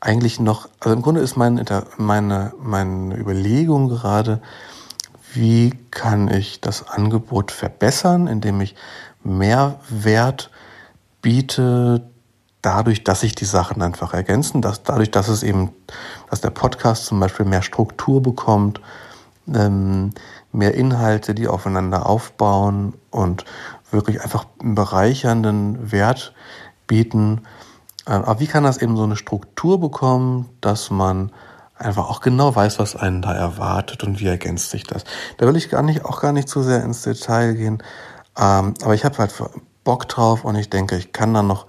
eigentlich 0.00 0.40
noch, 0.40 0.68
also 0.80 0.94
im 0.94 1.02
Grunde 1.02 1.20
ist 1.20 1.36
meine, 1.36 1.64
meine, 1.98 2.52
meine 2.58 3.16
Überlegung 3.16 3.88
gerade, 3.88 4.40
wie 5.32 5.70
kann 5.90 6.28
ich 6.28 6.60
das 6.60 6.88
Angebot 6.88 7.50
verbessern, 7.50 8.26
indem 8.26 8.60
ich 8.60 8.74
mehr 9.22 9.78
Wert 9.88 10.50
biete, 11.22 12.02
dadurch, 12.62 13.04
dass 13.04 13.20
sich 13.20 13.34
die 13.34 13.44
Sachen 13.44 13.82
einfach 13.82 14.12
ergänzen, 14.12 14.62
dass 14.62 14.82
dadurch, 14.82 15.10
dass 15.10 15.28
es 15.28 15.42
eben, 15.42 15.70
dass 16.28 16.40
der 16.40 16.50
Podcast 16.50 17.06
zum 17.06 17.20
Beispiel 17.20 17.46
mehr 17.46 17.62
Struktur 17.62 18.22
bekommt, 18.22 18.80
ähm, 19.52 20.12
mehr 20.52 20.74
Inhalte, 20.74 21.34
die 21.34 21.48
aufeinander 21.48 22.06
aufbauen 22.06 22.94
und 23.10 23.44
wirklich 23.90 24.22
einfach 24.22 24.46
einen 24.60 24.74
bereichernden 24.74 25.92
Wert 25.92 26.34
bieten. 26.86 27.42
Äh, 28.06 28.12
aber 28.12 28.40
wie 28.40 28.46
kann 28.46 28.64
das 28.64 28.78
eben 28.78 28.96
so 28.96 29.04
eine 29.04 29.16
Struktur 29.16 29.80
bekommen, 29.80 30.48
dass 30.60 30.90
man 30.90 31.32
einfach 31.80 32.08
auch 32.10 32.20
genau 32.20 32.54
weiß, 32.54 32.78
was 32.78 32.94
einen 32.94 33.22
da 33.22 33.34
erwartet 33.34 34.04
und 34.04 34.20
wie 34.20 34.26
ergänzt 34.26 34.70
sich 34.70 34.84
das. 34.84 35.04
Da 35.38 35.46
will 35.46 35.56
ich 35.56 35.70
gar 35.70 35.82
nicht, 35.82 36.04
auch 36.04 36.20
gar 36.20 36.32
nicht 36.32 36.48
zu 36.48 36.62
sehr 36.62 36.84
ins 36.84 37.02
Detail 37.02 37.54
gehen. 37.54 37.82
Ähm, 38.38 38.74
aber 38.82 38.94
ich 38.94 39.04
habe 39.04 39.18
halt 39.18 39.32
Bock 39.82 40.06
drauf 40.08 40.44
und 40.44 40.56
ich 40.56 40.68
denke, 40.68 40.96
ich 40.96 41.12
kann 41.12 41.32
da 41.32 41.42
noch 41.42 41.66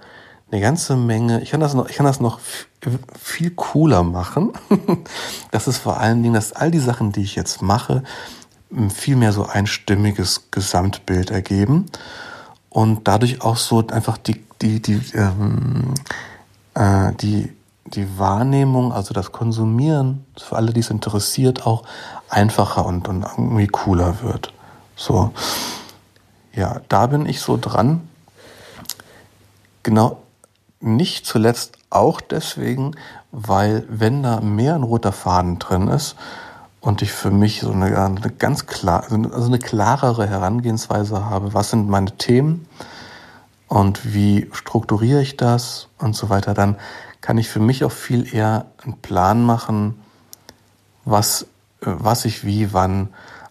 eine 0.52 0.60
ganze 0.60 0.96
Menge, 0.96 1.40
ich 1.40 1.50
kann 1.50 1.60
das 1.60 1.72
noch, 1.72 1.88
ich 1.88 1.96
kann 1.96 2.04
das 2.04 2.20
noch 2.20 2.38
viel 3.18 3.50
cooler 3.52 4.02
machen. 4.02 4.52
das 5.50 5.66
ist 5.66 5.78
vor 5.78 5.98
allen 5.98 6.22
Dingen, 6.22 6.34
dass 6.34 6.52
all 6.52 6.70
die 6.70 6.78
Sachen, 6.78 7.10
die 7.10 7.22
ich 7.22 7.34
jetzt 7.36 7.62
mache, 7.62 8.02
viel 8.90 9.16
mehr 9.16 9.32
so 9.32 9.46
ein 9.46 9.66
stimmiges 9.66 10.50
Gesamtbild 10.50 11.30
ergeben 11.30 11.86
und 12.68 13.08
dadurch 13.08 13.40
auch 13.40 13.56
so 13.56 13.86
einfach 13.88 14.18
die, 14.18 14.44
die, 14.60 14.82
die, 14.82 15.00
ähm, 15.14 15.94
äh, 16.74 17.12
die, 17.14 17.50
die 17.86 18.18
Wahrnehmung, 18.18 18.92
also 18.92 19.14
das 19.14 19.32
Konsumieren, 19.32 20.26
für 20.36 20.56
alle, 20.56 20.74
die 20.74 20.80
es 20.80 20.90
interessiert, 20.90 21.66
auch 21.66 21.84
einfacher 22.28 22.84
und, 22.84 23.08
und 23.08 23.22
irgendwie 23.22 23.68
cooler 23.68 24.22
wird. 24.22 24.52
So. 24.96 25.32
Ja, 26.54 26.82
da 26.90 27.06
bin 27.06 27.24
ich 27.24 27.40
so 27.40 27.58
dran. 27.58 28.06
Genau 29.82 30.22
nicht 30.82 31.26
zuletzt 31.26 31.78
auch 31.90 32.20
deswegen, 32.20 32.92
weil 33.30 33.84
wenn 33.88 34.22
da 34.22 34.40
mehr 34.40 34.74
ein 34.74 34.82
roter 34.82 35.12
Faden 35.12 35.58
drin 35.58 35.88
ist 35.88 36.16
und 36.80 37.02
ich 37.02 37.12
für 37.12 37.30
mich 37.30 37.60
so 37.60 37.72
eine, 37.72 37.98
eine 37.98 38.20
ganz 38.38 38.66
klar, 38.66 39.04
also 39.10 39.46
eine 39.46 39.58
klarere 39.58 40.28
Herangehensweise 40.28 41.24
habe, 41.24 41.54
was 41.54 41.70
sind 41.70 41.88
meine 41.88 42.16
Themen 42.16 42.66
und 43.68 44.12
wie 44.12 44.50
strukturiere 44.52 45.22
ich 45.22 45.36
das 45.36 45.88
und 45.98 46.14
so 46.14 46.28
weiter, 46.28 46.54
dann 46.54 46.76
kann 47.20 47.38
ich 47.38 47.48
für 47.48 47.60
mich 47.60 47.84
auch 47.84 47.92
viel 47.92 48.34
eher 48.34 48.66
einen 48.82 48.98
Plan 48.98 49.44
machen, 49.44 50.02
was, 51.04 51.46
was 51.80 52.24
ich 52.24 52.44
wie, 52.44 52.72
wann 52.72 53.08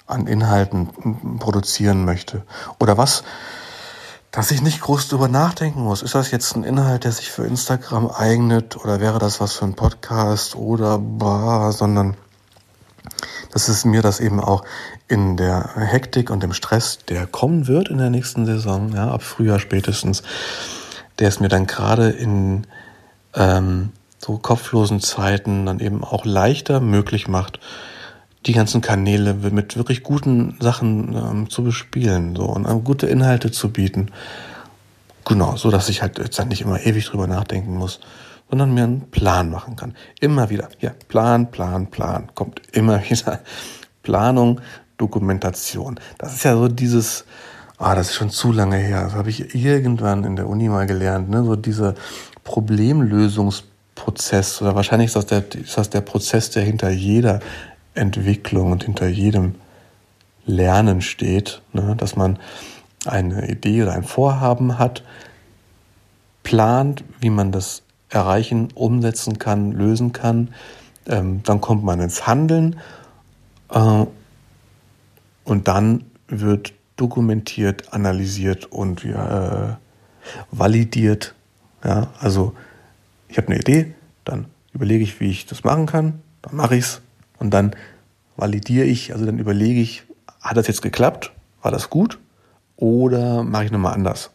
an 0.07 0.27
Inhalten 0.27 1.39
produzieren 1.39 2.03
möchte. 2.03 2.43
Oder 2.79 2.97
was, 2.97 3.23
dass 4.31 4.51
ich 4.51 4.61
nicht 4.61 4.81
groß 4.81 5.09
drüber 5.09 5.27
nachdenken 5.27 5.81
muss. 5.81 6.01
Ist 6.01 6.15
das 6.15 6.31
jetzt 6.31 6.55
ein 6.55 6.63
Inhalt, 6.63 7.03
der 7.03 7.11
sich 7.11 7.29
für 7.29 7.45
Instagram 7.45 8.09
eignet 8.09 8.77
oder 8.77 9.01
wäre 9.01 9.19
das 9.19 9.41
was 9.41 9.53
für 9.53 9.65
ein 9.65 9.75
Podcast 9.75 10.55
oder 10.55 10.97
bah, 10.97 11.71
sondern 11.71 12.15
dass 13.51 13.67
es 13.67 13.83
mir 13.83 14.01
das 14.01 14.21
eben 14.21 14.39
auch 14.39 14.63
in 15.09 15.35
der 15.35 15.75
Hektik 15.75 16.29
und 16.29 16.41
dem 16.41 16.53
Stress, 16.53 16.99
der 17.09 17.27
kommen 17.27 17.67
wird 17.67 17.89
in 17.89 17.97
der 17.97 18.09
nächsten 18.09 18.45
Saison, 18.45 18.93
ja, 18.93 19.11
ab 19.11 19.23
Frühjahr 19.23 19.59
spätestens, 19.59 20.23
der 21.19 21.27
es 21.27 21.41
mir 21.41 21.49
dann 21.49 21.67
gerade 21.67 22.09
in 22.09 22.65
ähm, 23.35 23.91
so 24.19 24.37
kopflosen 24.37 25.01
Zeiten 25.01 25.65
dann 25.65 25.79
eben 25.81 26.03
auch 26.03 26.23
leichter 26.23 26.79
möglich 26.79 27.27
macht, 27.27 27.59
die 28.45 28.53
ganzen 28.53 28.81
Kanäle 28.81 29.33
mit 29.33 29.77
wirklich 29.77 30.03
guten 30.03 30.57
Sachen 30.59 31.15
ähm, 31.15 31.49
zu 31.49 31.63
bespielen 31.63 32.35
so 32.35 32.45
und 32.45 32.67
ähm, 32.67 32.83
gute 32.83 33.07
Inhalte 33.07 33.51
zu 33.51 33.71
bieten. 33.71 34.09
Genau, 35.25 35.55
so 35.55 35.69
dass 35.69 35.89
ich 35.89 36.01
halt 36.01 36.17
jetzt 36.17 36.39
halt 36.39 36.49
nicht 36.49 36.61
immer 36.61 36.83
ewig 36.83 37.05
drüber 37.05 37.27
nachdenken 37.27 37.75
muss, 37.75 37.99
sondern 38.49 38.73
mir 38.73 38.83
einen 38.83 39.11
Plan 39.11 39.51
machen 39.51 39.75
kann. 39.75 39.93
Immer 40.19 40.49
wieder. 40.49 40.69
Ja, 40.79 40.91
Plan, 41.07 41.51
Plan, 41.51 41.91
Plan. 41.91 42.31
Kommt 42.33 42.61
immer 42.71 43.01
wieder. 43.09 43.41
Planung, 44.01 44.61
Dokumentation. 44.97 45.99
Das 46.17 46.33
ist 46.33 46.43
ja 46.43 46.55
so 46.55 46.67
dieses, 46.67 47.25
ah, 47.77 47.93
das 47.93 48.09
ist 48.09 48.15
schon 48.15 48.31
zu 48.31 48.51
lange 48.51 48.77
her. 48.77 49.03
Das 49.03 49.13
habe 49.13 49.29
ich 49.29 49.53
irgendwann 49.53 50.23
in 50.23 50.35
der 50.35 50.47
Uni 50.47 50.67
mal 50.67 50.87
gelernt, 50.87 51.29
ne? 51.29 51.43
So 51.43 51.55
diese 51.55 51.93
Problemlösungsprozess 52.43 54.63
oder 54.63 54.73
wahrscheinlich 54.73 55.07
ist 55.07 55.15
das 55.15 55.27
der, 55.27 55.43
ist 55.53 55.77
das 55.77 55.91
der 55.91 56.01
Prozess, 56.01 56.49
der 56.49 56.63
hinter 56.63 56.89
jeder 56.89 57.41
Entwicklung 57.93 58.71
und 58.71 58.83
hinter 58.83 59.07
jedem 59.07 59.55
Lernen 60.45 61.01
steht, 61.01 61.61
ne? 61.73 61.95
dass 61.97 62.15
man 62.15 62.39
eine 63.05 63.49
Idee 63.49 63.83
oder 63.83 63.93
ein 63.93 64.03
Vorhaben 64.03 64.79
hat, 64.79 65.03
plant, 66.43 67.03
wie 67.19 67.29
man 67.29 67.51
das 67.51 67.83
erreichen, 68.09 68.69
umsetzen 68.73 69.39
kann, 69.39 69.71
lösen 69.71 70.11
kann. 70.11 70.53
Ähm, 71.07 71.41
dann 71.43 71.61
kommt 71.61 71.83
man 71.83 71.99
ins 71.99 72.27
Handeln 72.27 72.79
äh, 73.69 74.05
und 75.43 75.67
dann 75.67 76.05
wird 76.27 76.73
dokumentiert, 76.95 77.93
analysiert 77.93 78.65
und 78.65 79.03
äh, 79.05 79.75
validiert. 80.51 81.33
Ja, 81.83 82.09
also 82.19 82.53
ich 83.27 83.37
habe 83.37 83.47
eine 83.47 83.59
Idee, 83.59 83.95
dann 84.23 84.45
überlege 84.73 85.03
ich, 85.03 85.19
wie 85.19 85.29
ich 85.29 85.45
das 85.45 85.63
machen 85.63 85.87
kann, 85.87 86.21
dann 86.43 86.55
mache 86.55 86.75
ich 86.75 86.83
es 86.83 87.01
und 87.41 87.49
dann 87.49 87.75
validiere 88.37 88.85
ich, 88.85 89.13
also 89.13 89.25
dann 89.25 89.39
überlege 89.39 89.81
ich, 89.81 90.03
hat 90.41 90.57
das 90.57 90.67
jetzt 90.67 90.83
geklappt? 90.83 91.31
War 91.63 91.71
das 91.71 91.89
gut? 91.89 92.19
Oder 92.77 93.43
mache 93.43 93.65
ich 93.65 93.71
nochmal 93.71 93.95
anders? 93.95 94.29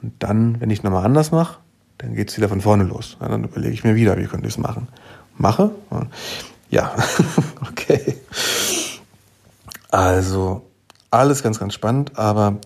Und 0.00 0.12
dann, 0.20 0.60
wenn 0.60 0.70
ich 0.70 0.84
nochmal 0.84 1.04
anders 1.04 1.32
mache, 1.32 1.58
dann 1.98 2.14
geht 2.14 2.30
es 2.30 2.36
wieder 2.36 2.48
von 2.48 2.60
vorne 2.60 2.84
los. 2.84 3.16
Ja, 3.20 3.28
dann 3.28 3.42
überlege 3.42 3.74
ich 3.74 3.82
mir 3.82 3.96
wieder, 3.96 4.16
wie 4.18 4.26
könnte 4.26 4.46
ich 4.46 4.54
es 4.54 4.58
machen. 4.58 4.86
Mache? 5.36 5.72
Ja, 6.70 6.94
okay. 7.68 8.18
Also, 9.90 10.62
alles 11.10 11.42
ganz, 11.42 11.58
ganz 11.58 11.74
spannend, 11.74 12.16
aber 12.16 12.58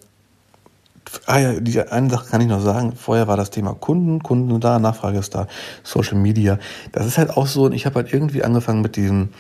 Ah 1.27 1.39
ja, 1.39 1.61
die 1.61 1.81
eine 1.81 2.11
Sache 2.11 2.29
kann 2.29 2.41
ich 2.41 2.49
noch 2.49 2.61
sagen. 2.61 2.93
Vorher 2.95 3.29
war 3.29 3.37
das 3.37 3.51
Thema 3.51 3.75
Kunden, 3.75 4.23
Kunden 4.23 4.61
da, 4.61 4.79
Nachfrage 4.79 5.19
ist 5.19 5.35
da, 5.35 5.47
Social 5.83 6.19
Media. 6.19 6.59
Das 6.93 7.07
ist 7.07 7.19
halt 7.19 7.31
auch 7.31 7.47
so, 7.47 7.65
und 7.65 7.73
ich 7.73 7.87
habe 7.87 7.97
halt 7.97 8.13
irgendwie 8.13 8.45
angefangen 8.45 8.83
mit 8.83 8.97
diesem, 8.97 9.31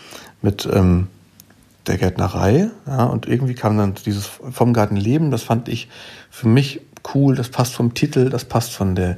mit 0.43 0.69
ähm, 0.73 1.09
der 1.87 1.99
Gärtnerei, 1.99 2.71
ja, 2.87 3.05
und 3.05 3.27
irgendwie 3.27 3.55
kam 3.55 3.79
dann 3.79 3.95
dieses 3.95 4.27
vom 4.27 4.73
Garten 4.73 4.97
Leben, 4.97 5.31
das 5.31 5.43
fand 5.43 5.69
ich 5.69 5.89
für 6.31 6.49
mich 6.49 6.83
cool, 7.15 7.35
das 7.35 7.49
passt 7.49 7.75
vom 7.75 7.95
Titel, 7.95 8.29
das 8.29 8.45
passt 8.45 8.73
von 8.73 8.95
der, 8.95 9.17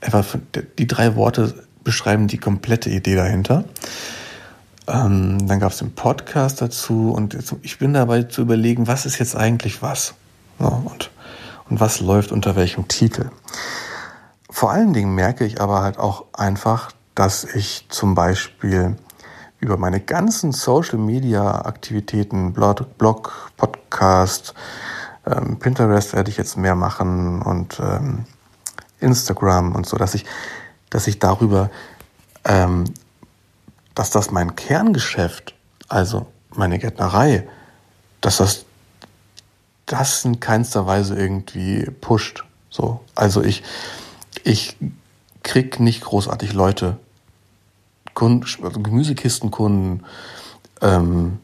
einfach 0.00 0.24
von 0.24 0.42
der, 0.54 0.62
die 0.62 0.86
drei 0.86 1.16
Worte 1.16 1.54
beschreiben 1.82 2.28
die 2.28 2.38
komplette 2.38 2.90
Idee 2.90 3.16
dahinter. 3.16 3.64
Ähm, 4.86 5.46
dann 5.46 5.58
gab 5.60 5.72
es 5.72 5.78
den 5.78 5.94
Podcast 5.94 6.60
dazu 6.60 7.12
und 7.12 7.34
jetzt, 7.34 7.54
ich 7.62 7.78
bin 7.78 7.92
dabei 7.92 8.24
zu 8.24 8.42
überlegen, 8.42 8.86
was 8.86 9.06
ist 9.06 9.18
jetzt 9.18 9.36
eigentlich 9.36 9.82
was? 9.82 10.14
Ja, 10.60 10.68
und 10.68 11.10
und 11.72 11.80
was 11.80 12.00
läuft 12.00 12.32
unter 12.32 12.54
welchem 12.54 12.86
Titel. 12.86 13.30
Vor 14.50 14.70
allen 14.70 14.92
Dingen 14.92 15.14
merke 15.14 15.46
ich 15.46 15.58
aber 15.58 15.80
halt 15.80 15.98
auch 15.98 16.26
einfach, 16.34 16.92
dass 17.14 17.44
ich 17.44 17.86
zum 17.88 18.14
Beispiel 18.14 18.96
über 19.62 19.76
meine 19.76 20.00
ganzen 20.00 20.50
Social 20.50 20.98
Media 20.98 21.64
Aktivitäten, 21.64 22.52
Blog, 22.52 22.98
Blog 22.98 23.52
Podcast, 23.56 24.54
ähm, 25.24 25.60
Pinterest 25.60 26.12
werde 26.14 26.30
ich 26.30 26.36
jetzt 26.36 26.56
mehr 26.56 26.74
machen 26.74 27.40
und 27.40 27.78
ähm, 27.80 28.24
Instagram 28.98 29.76
und 29.76 29.86
so, 29.86 29.96
dass 29.96 30.14
ich, 30.14 30.24
dass 30.90 31.06
ich 31.06 31.20
darüber, 31.20 31.70
ähm, 32.44 32.92
dass 33.94 34.10
das 34.10 34.32
mein 34.32 34.56
Kerngeschäft, 34.56 35.54
also 35.88 36.26
meine 36.50 36.80
Gärtnerei, 36.80 37.48
dass 38.20 38.38
das 38.38 38.64
das 39.86 40.24
in 40.24 40.40
keinster 40.40 40.86
Weise 40.86 41.16
irgendwie 41.16 41.84
pusht. 42.00 42.44
So, 42.68 43.00
also 43.14 43.44
ich, 43.44 43.62
ich 44.42 44.76
krieg 45.44 45.78
nicht 45.78 46.02
großartig 46.02 46.52
Leute, 46.52 46.98
Kunden, 48.14 48.46
also 48.64 48.80
Gemüsekistenkunden 48.80 50.04
ähm, 50.80 51.38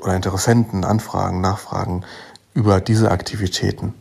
oder 0.00 0.16
Interessenten, 0.16 0.84
Anfragen, 0.84 1.40
Nachfragen 1.40 2.04
über 2.52 2.80
diese 2.80 3.10
Aktivitäten. 3.10 3.94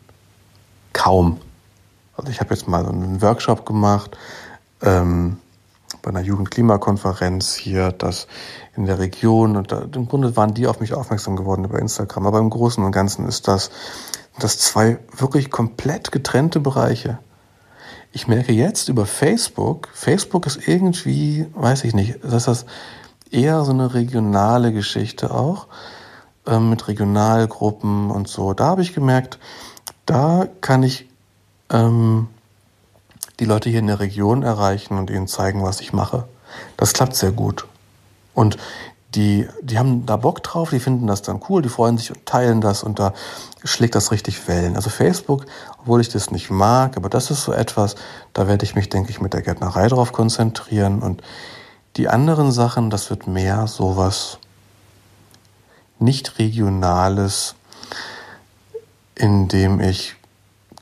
Kaum. 0.93 1.39
Also 2.15 2.31
ich 2.31 2.39
habe 2.39 2.53
jetzt 2.53 2.67
mal 2.67 2.85
einen 2.85 3.21
Workshop 3.21 3.65
gemacht 3.65 4.17
ähm, 4.81 5.37
bei 6.01 6.09
einer 6.09 6.21
Jugendklimakonferenz 6.21 7.55
hier, 7.55 7.91
dass 7.91 8.27
in 8.75 8.85
der 8.85 8.99
Region. 8.99 9.55
Und 9.55 9.71
da, 9.71 9.83
im 9.93 10.07
Grunde 10.07 10.35
waren 10.35 10.53
die 10.53 10.67
auf 10.67 10.79
mich 10.79 10.93
aufmerksam 10.93 11.35
geworden 11.35 11.65
über 11.65 11.79
Instagram. 11.79 12.27
Aber 12.27 12.39
im 12.39 12.49
Großen 12.49 12.83
und 12.83 12.91
Ganzen 12.91 13.27
ist 13.27 13.47
das, 13.47 13.71
das 14.37 14.59
zwei 14.59 14.99
wirklich 15.15 15.49
komplett 15.49 16.11
getrennte 16.11 16.59
Bereiche. 16.59 17.19
Ich 18.15 18.27
merke 18.27 18.53
jetzt 18.53 18.89
über 18.89 19.07
Facebook, 19.07 19.89
Facebook 19.91 20.45
ist 20.45 20.67
irgendwie, 20.67 21.47
weiß 21.55 21.83
ich 21.83 21.95
nicht, 21.95 22.19
das 22.21 22.65
eher 23.31 23.63
so 23.65 23.71
eine 23.71 23.95
regionale 23.95 24.71
Geschichte 24.71 25.33
auch, 25.33 25.65
äh, 26.45 26.59
mit 26.59 26.87
Regionalgruppen 26.87 28.11
und 28.11 28.27
so. 28.27 28.53
Da 28.53 28.65
habe 28.65 28.83
ich 28.83 28.93
gemerkt, 28.93 29.39
da 30.05 30.47
kann 30.61 30.83
ich 30.83 31.09
ähm, 31.71 32.27
die 33.39 33.45
Leute 33.45 33.71
hier 33.71 33.79
in 33.79 33.87
der 33.87 33.99
Region 33.99 34.43
erreichen 34.43 34.99
und 34.99 35.09
ihnen 35.09 35.27
zeigen, 35.27 35.63
was 35.63 35.81
ich 35.81 35.91
mache. 35.91 36.27
Das 36.77 36.93
klappt 36.93 37.15
sehr 37.15 37.31
gut. 37.31 37.65
Und 38.35 38.57
die, 39.15 39.47
die 39.61 39.77
haben 39.77 40.05
da 40.05 40.17
Bock 40.17 40.41
drauf, 40.43 40.71
die 40.71 40.79
finden 40.79 41.07
das 41.07 41.21
dann 41.21 41.41
cool, 41.49 41.61
die 41.61 41.69
freuen 41.69 41.97
sich 41.97 42.11
und 42.11 42.25
teilen 42.25 42.61
das 42.61 42.83
und 42.83 42.99
da 42.99 43.13
schlägt 43.63 43.95
das 43.95 44.11
richtig 44.11 44.47
Wellen. 44.47 44.75
Also 44.75 44.89
Facebook, 44.89 45.45
obwohl 45.79 46.01
ich 46.01 46.09
das 46.09 46.31
nicht 46.31 46.49
mag, 46.49 46.97
aber 46.97 47.09
das 47.09 47.29
ist 47.29 47.43
so 47.43 47.53
etwas, 47.53 47.95
da 48.33 48.47
werde 48.47 48.65
ich 48.65 48.75
mich, 48.75 48.89
denke 48.89 49.11
ich, 49.11 49.21
mit 49.21 49.33
der 49.33 49.41
Gärtnerei 49.41 49.87
drauf 49.87 50.11
konzentrieren 50.11 51.01
und 51.01 51.21
die 51.97 52.07
anderen 52.07 52.51
Sachen, 52.51 52.89
das 52.89 53.09
wird 53.09 53.27
mehr 53.27 53.67
sowas 53.67 54.39
nicht 55.99 56.39
regionales, 56.39 57.55
in 59.15 59.47
dem 59.47 59.79
ich, 59.79 60.15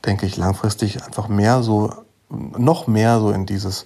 denke 0.06 0.24
ich, 0.24 0.36
langfristig 0.38 1.04
einfach 1.04 1.28
mehr 1.28 1.62
so, 1.62 1.92
noch 2.30 2.86
mehr 2.86 3.20
so 3.20 3.30
in 3.30 3.44
dieses 3.44 3.84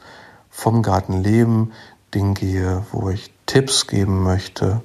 vom 0.51 0.83
Garten 0.83 1.23
leben 1.23 1.73
Ding 2.17 2.33
gehe, 2.33 2.83
wo 2.93 3.11
ich 3.11 3.31
Tipps 3.45 3.87
geben 3.87 4.23
möchte. 4.23 4.81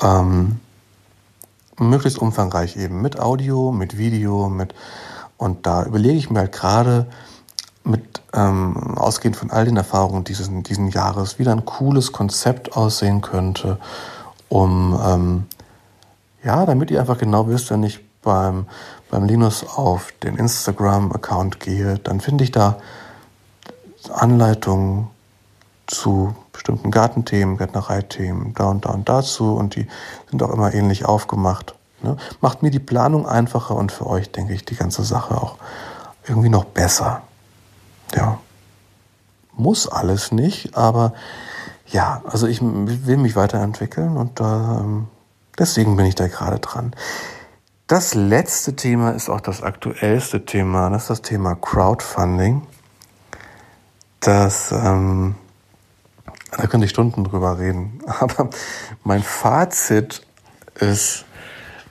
Ähm, 0.00 0.60
möglichst 1.76 2.20
umfangreich 2.20 2.76
eben 2.76 3.02
mit 3.02 3.18
Audio, 3.18 3.72
mit 3.72 3.98
Video, 3.98 4.48
mit 4.48 4.72
und 5.38 5.66
da 5.66 5.84
überlege 5.84 6.18
ich 6.18 6.30
mir 6.30 6.40
halt 6.40 6.52
gerade 6.52 7.06
mit 7.82 8.22
ähm, 8.32 8.96
ausgehend 8.96 9.36
von 9.36 9.50
all 9.50 9.64
den 9.64 9.76
Erfahrungen 9.76 10.22
dieses 10.22 10.48
diesen 10.52 10.88
Jahres, 10.88 11.40
wie 11.40 11.48
ein 11.48 11.64
cooles 11.64 12.12
Konzept 12.12 12.76
aussehen 12.76 13.22
könnte, 13.22 13.78
um 14.48 15.00
ähm, 15.04 15.46
ja, 16.44 16.64
damit 16.64 16.92
ihr 16.92 17.00
einfach 17.00 17.18
genau 17.18 17.48
wisst, 17.48 17.70
wenn 17.70 17.82
ich 17.82 18.04
beim 18.22 18.66
beim 19.10 19.24
Linus 19.24 19.64
auf 19.64 20.12
den 20.22 20.36
Instagram-Account 20.36 21.58
gehe, 21.58 21.98
dann 21.98 22.20
finde 22.20 22.44
ich 22.44 22.52
da 22.52 22.78
Anleitungen 24.12 25.08
zu 25.90 26.34
bestimmten 26.52 26.90
Gartenthemen, 26.90 27.56
Gärtnereithemen, 27.56 28.54
da 28.54 28.68
und 28.68 28.84
da 28.84 28.90
und 28.90 29.08
dazu 29.08 29.54
und 29.54 29.76
die 29.76 29.86
sind 30.30 30.42
auch 30.42 30.50
immer 30.50 30.72
ähnlich 30.72 31.04
aufgemacht. 31.04 31.74
Ne? 32.02 32.16
Macht 32.40 32.62
mir 32.62 32.70
die 32.70 32.78
Planung 32.78 33.26
einfacher 33.26 33.74
und 33.74 33.92
für 33.92 34.06
euch, 34.06 34.30
denke 34.30 34.54
ich, 34.54 34.64
die 34.64 34.76
ganze 34.76 35.04
Sache 35.04 35.36
auch 35.36 35.56
irgendwie 36.26 36.48
noch 36.48 36.64
besser. 36.64 37.22
Ja. 38.14 38.38
Muss 39.52 39.88
alles 39.88 40.32
nicht, 40.32 40.76
aber 40.76 41.12
ja, 41.86 42.22
also 42.24 42.46
ich 42.46 42.60
will 42.62 43.16
mich 43.16 43.36
weiterentwickeln 43.36 44.16
und 44.16 44.40
äh, 44.40 45.04
deswegen 45.58 45.96
bin 45.96 46.06
ich 46.06 46.14
da 46.14 46.28
gerade 46.28 46.60
dran. 46.60 46.94
Das 47.88 48.14
letzte 48.14 48.76
Thema 48.76 49.10
ist 49.10 49.28
auch 49.28 49.40
das 49.40 49.62
aktuellste 49.62 50.44
Thema, 50.44 50.88
das 50.90 51.02
ist 51.02 51.10
das 51.10 51.22
Thema 51.22 51.56
Crowdfunding. 51.56 52.62
Das 54.20 54.70
ähm, 54.70 55.34
da 56.56 56.66
könnte 56.66 56.84
ich 56.84 56.90
Stunden 56.90 57.24
drüber 57.24 57.58
reden. 57.58 58.00
Aber 58.06 58.50
mein 59.04 59.22
Fazit 59.22 60.22
ist, 60.78 61.24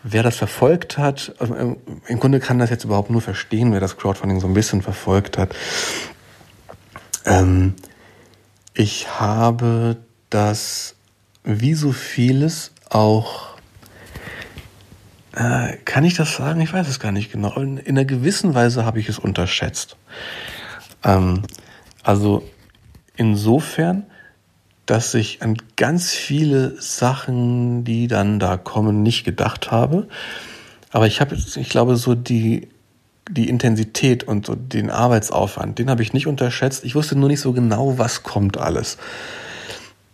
wer 0.03 0.23
das 0.23 0.37
verfolgt 0.37 0.97
hat, 0.97 1.33
also 1.39 1.77
im 2.07 2.19
Grunde 2.19 2.39
kann 2.39 2.59
das 2.59 2.69
jetzt 2.69 2.83
überhaupt 2.83 3.09
nur 3.09 3.21
verstehen, 3.21 3.71
wer 3.71 3.79
das 3.79 3.97
Crowdfunding 3.97 4.39
so 4.39 4.47
ein 4.47 4.53
bisschen 4.53 4.81
verfolgt 4.81 5.37
hat. 5.37 5.55
Ähm, 7.25 7.75
ich 8.73 9.19
habe 9.19 9.97
das, 10.29 10.95
wie 11.43 11.73
so 11.73 11.91
vieles, 11.91 12.71
auch, 12.89 13.49
äh, 15.33 15.77
kann 15.85 16.03
ich 16.03 16.15
das 16.15 16.35
sagen? 16.35 16.61
Ich 16.61 16.73
weiß 16.73 16.87
es 16.87 16.99
gar 16.99 17.11
nicht 17.11 17.31
genau. 17.31 17.55
In, 17.55 17.77
in 17.77 17.97
einer 17.97 18.05
gewissen 18.05 18.55
Weise 18.55 18.85
habe 18.85 18.99
ich 18.99 19.09
es 19.09 19.19
unterschätzt. 19.19 19.97
Ähm, 21.03 21.43
also 22.03 22.43
insofern, 23.15 24.05
dass 24.89 25.13
ich 25.13 25.43
an 25.43 25.55
ganz 25.75 26.13
viele 26.13 26.81
Sachen, 26.81 27.83
die 27.83 28.07
dann 28.07 28.39
da 28.39 28.57
kommen, 28.57 29.03
nicht 29.03 29.23
gedacht 29.23 29.69
habe. 29.69 30.07
Aber 30.91 31.05
ich 31.05 31.21
habe, 31.21 31.35
ich 31.35 31.69
glaube, 31.69 31.95
so 31.95 32.15
die, 32.15 32.69
die 33.29 33.49
Intensität 33.49 34.23
und 34.23 34.47
so 34.47 34.55
den 34.55 34.89
Arbeitsaufwand, 34.89 35.77
den 35.77 35.91
habe 35.91 36.01
ich 36.01 36.13
nicht 36.13 36.25
unterschätzt. 36.25 36.83
Ich 36.83 36.95
wusste 36.95 37.15
nur 37.15 37.29
nicht 37.29 37.39
so 37.39 37.53
genau, 37.53 37.99
was 37.99 38.23
kommt 38.23 38.57
alles. 38.57 38.97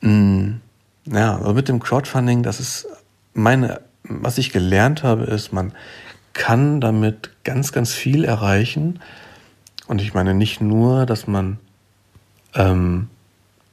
Hm, 0.02 0.60
ja, 1.06 1.36
aber 1.36 1.54
mit 1.54 1.70
dem 1.70 1.80
Crowdfunding, 1.80 2.44
das 2.44 2.60
ist 2.60 2.86
meine, 3.34 3.80
was 4.04 4.38
ich 4.38 4.52
gelernt 4.52 5.04
habe, 5.04 5.24
ist, 5.24 5.54
man 5.54 5.72
kann 6.34 6.82
damit 6.82 7.30
ganz, 7.46 7.72
ganz 7.72 7.94
viel 7.94 8.26
erreichen. 8.26 9.00
Und 9.88 10.02
ich 10.02 10.14
meine 10.14 10.34
nicht 10.34 10.60
nur, 10.60 11.06
dass 11.06 11.28
man 11.28 11.60
ähm, 12.56 13.08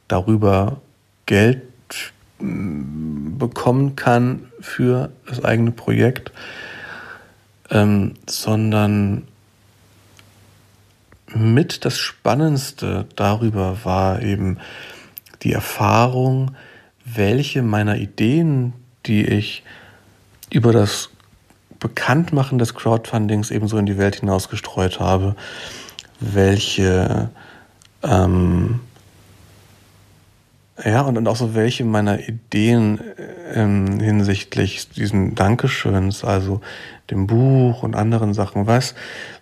darüber 0.06 0.80
Geld 1.32 1.62
mm, 2.40 3.38
bekommen 3.38 3.96
kann 3.96 4.52
für 4.60 5.10
das 5.26 5.42
eigene 5.42 5.70
Projekt, 5.70 6.30
ähm, 7.70 8.12
sondern 8.28 9.26
mit 11.28 11.86
das 11.86 11.98
Spannendste 11.98 13.06
darüber 13.16 13.78
war 13.82 14.20
eben 14.20 14.58
die 15.42 15.54
Erfahrung, 15.54 16.54
welche 17.06 17.62
meiner 17.62 17.96
Ideen, 17.96 18.74
die 19.06 19.24
ich 19.24 19.64
über 20.50 20.74
das 20.74 21.08
Bekanntmachen 21.78 22.58
des 22.58 22.74
Crowdfundings 22.74 23.50
ebenso 23.50 23.78
in 23.78 23.86
die 23.86 23.96
Welt 23.96 24.16
hinaus 24.16 24.50
gestreut 24.50 25.00
habe, 25.00 25.34
welche 26.20 27.30
ähm, 28.02 28.80
ja, 30.84 31.02
und, 31.02 31.16
und 31.16 31.28
auch 31.28 31.36
so 31.36 31.54
welche 31.54 31.84
meiner 31.84 32.28
Ideen 32.28 33.00
ähm, 33.54 34.00
hinsichtlich 34.00 34.88
diesen 34.90 35.34
Dankeschöns, 35.34 36.24
also 36.24 36.60
dem 37.10 37.26
Buch 37.26 37.82
und 37.82 37.94
anderen 37.94 38.34
Sachen, 38.34 38.66
was, 38.66 38.94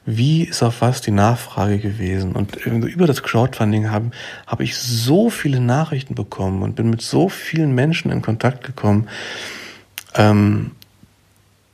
wie 0.05 0.43
ist 0.43 0.62
auf 0.62 0.81
was 0.81 1.01
die 1.01 1.12
Nachfrage 1.12 1.79
gewesen? 1.79 2.33
Und 2.33 2.57
über 2.67 3.07
das 3.07 3.23
Crowdfunding 3.23 3.91
habe 3.91 4.11
hab 4.47 4.61
ich 4.61 4.77
so 4.77 5.31
viele 5.31 5.61
Nachrichten 5.61 6.15
bekommen 6.15 6.62
und 6.62 6.77
bin 6.77 6.91
mit 6.91 7.01
so 7.01 7.29
vielen 7.29 7.75
Menschen 7.75 8.11
in 8.11 8.23
Kontakt 8.23 8.65
gekommen. 8.65 9.09
Ähm, 10.15 10.73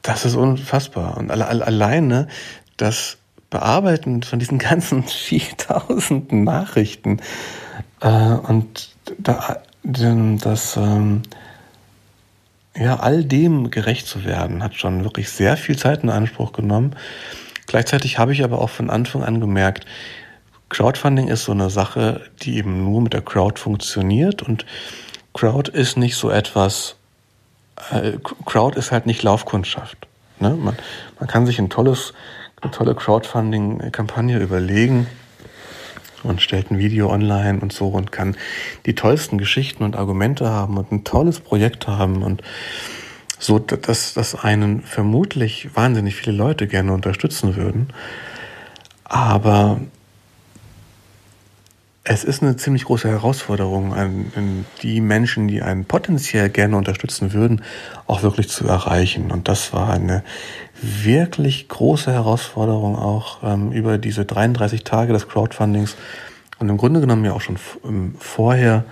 das 0.03 0.25
ist 0.25 0.37
unfassbar. 0.37 1.17
Und 1.17 1.31
alle, 1.31 1.49
alle, 1.49 1.67
alleine 1.67 2.29
das 2.77 3.17
Bearbeiten 3.51 4.23
von 4.23 4.39
diesen 4.39 4.59
ganzen 4.61 5.03
4000 5.03 6.33
Nachrichten 6.33 7.21
äh, 8.01 8.09
und 8.09 8.96
da, 9.19 9.63
das, 9.83 10.77
ähm, 10.77 11.23
ja, 12.77 12.97
all 12.97 13.25
dem 13.25 13.71
gerecht 13.71 14.07
zu 14.07 14.25
werden, 14.25 14.63
hat 14.63 14.75
schon 14.75 15.05
wirklich 15.05 15.31
sehr 15.31 15.57
viel 15.57 15.77
Zeit 15.77 16.03
in 16.03 16.11
Anspruch 16.11 16.53
genommen. 16.53 16.95
Gleichzeitig 17.67 18.19
habe 18.19 18.33
ich 18.33 18.45
aber 18.45 18.61
auch 18.61 18.71
von 18.71 18.91
Anfang 18.91 19.23
an 19.23 19.41
gemerkt, 19.41 19.87
Crowdfunding 20.69 21.29
ist 21.29 21.45
so 21.45 21.53
eine 21.53 21.71
Sache, 21.71 22.23
die 22.43 22.57
eben 22.57 22.85
nur 22.85 23.01
mit 23.01 23.13
der 23.13 23.23
Crowd 23.23 23.61
funktioniert 23.61 24.43
und 24.43 24.67
Crowd 25.33 25.71
ist 25.71 25.97
nicht 25.97 26.17
so 26.17 26.29
etwas, 26.31 26.97
äh, 27.93 28.13
Crowd 28.45 28.77
ist 28.77 28.91
halt 28.91 29.07
nicht 29.07 29.23
Laufkundschaft. 29.23 30.09
Ne? 30.41 30.51
Man, 30.51 30.77
man 31.21 31.29
kann 31.29 31.47
sich 31.47 31.59
ein 31.59 31.71
tolles, 31.71 32.15
eine 32.61 32.73
tolle 32.73 32.95
Crowdfunding-Kampagne 32.95 34.39
überlegen 34.39 35.07
und 36.27 36.43
stellt 36.43 36.71
ein 36.71 36.79
Video 36.79 37.11
online 37.11 37.61
und 37.61 37.73
so 37.73 37.89
und 37.89 38.13
kann 38.13 38.37
die 38.85 38.95
tollsten 38.95 39.39
Geschichten 39.39 39.83
und 39.83 39.97
Argumente 39.97 40.51
haben 40.51 40.77
und 40.77 40.93
ein 40.93 41.05
tolles 41.05 41.41
Projekt 41.41 41.87
haben 41.89 42.23
und 42.23 42.43
so, 43.39 43.59
dass 43.59 44.15
das 44.15 44.35
einen 44.35 44.83
vermutlich 44.83 45.69
wahnsinnig 45.75 46.17
viele 46.17 46.37
Leute 46.37 46.67
gerne 46.67 46.93
unterstützen 46.93 47.57
würden. 47.57 47.89
Aber 49.05 49.81
es 52.09 52.23
ist 52.25 52.43
eine 52.43 52.57
ziemlich 52.57 52.85
große 52.85 53.09
Herausforderung, 53.09 53.95
die 54.83 55.01
Menschen, 55.01 55.49
die 55.49 55.61
einen 55.61 55.85
potenziell 55.85 56.49
gerne 56.51 56.77
unterstützen 56.77 57.33
würden, 57.33 57.63
auch 58.07 58.23
wirklich 58.23 58.49
zu 58.49 58.67
erreichen. 58.67 59.33
Und 59.33 59.49
das 59.49 59.73
war 59.73 59.91
eine 59.91 60.23
wirklich 60.83 61.69
große 61.69 62.13
Herausforderung 62.13 62.97
auch 62.97 63.43
ähm, 63.43 63.73
über 63.73 63.99
diese 63.99 64.25
33 64.25 64.85
Tage 64.85 65.13
des 65.13 65.29
Crowdfundings 65.29 65.97
und 66.59 66.69
im 66.69 66.77
Grunde 66.77 67.01
genommen 67.01 67.25
ja 67.25 67.33
auch 67.33 67.41
schon 67.41 67.59
ähm, 67.85 68.15
vorher 68.19 68.85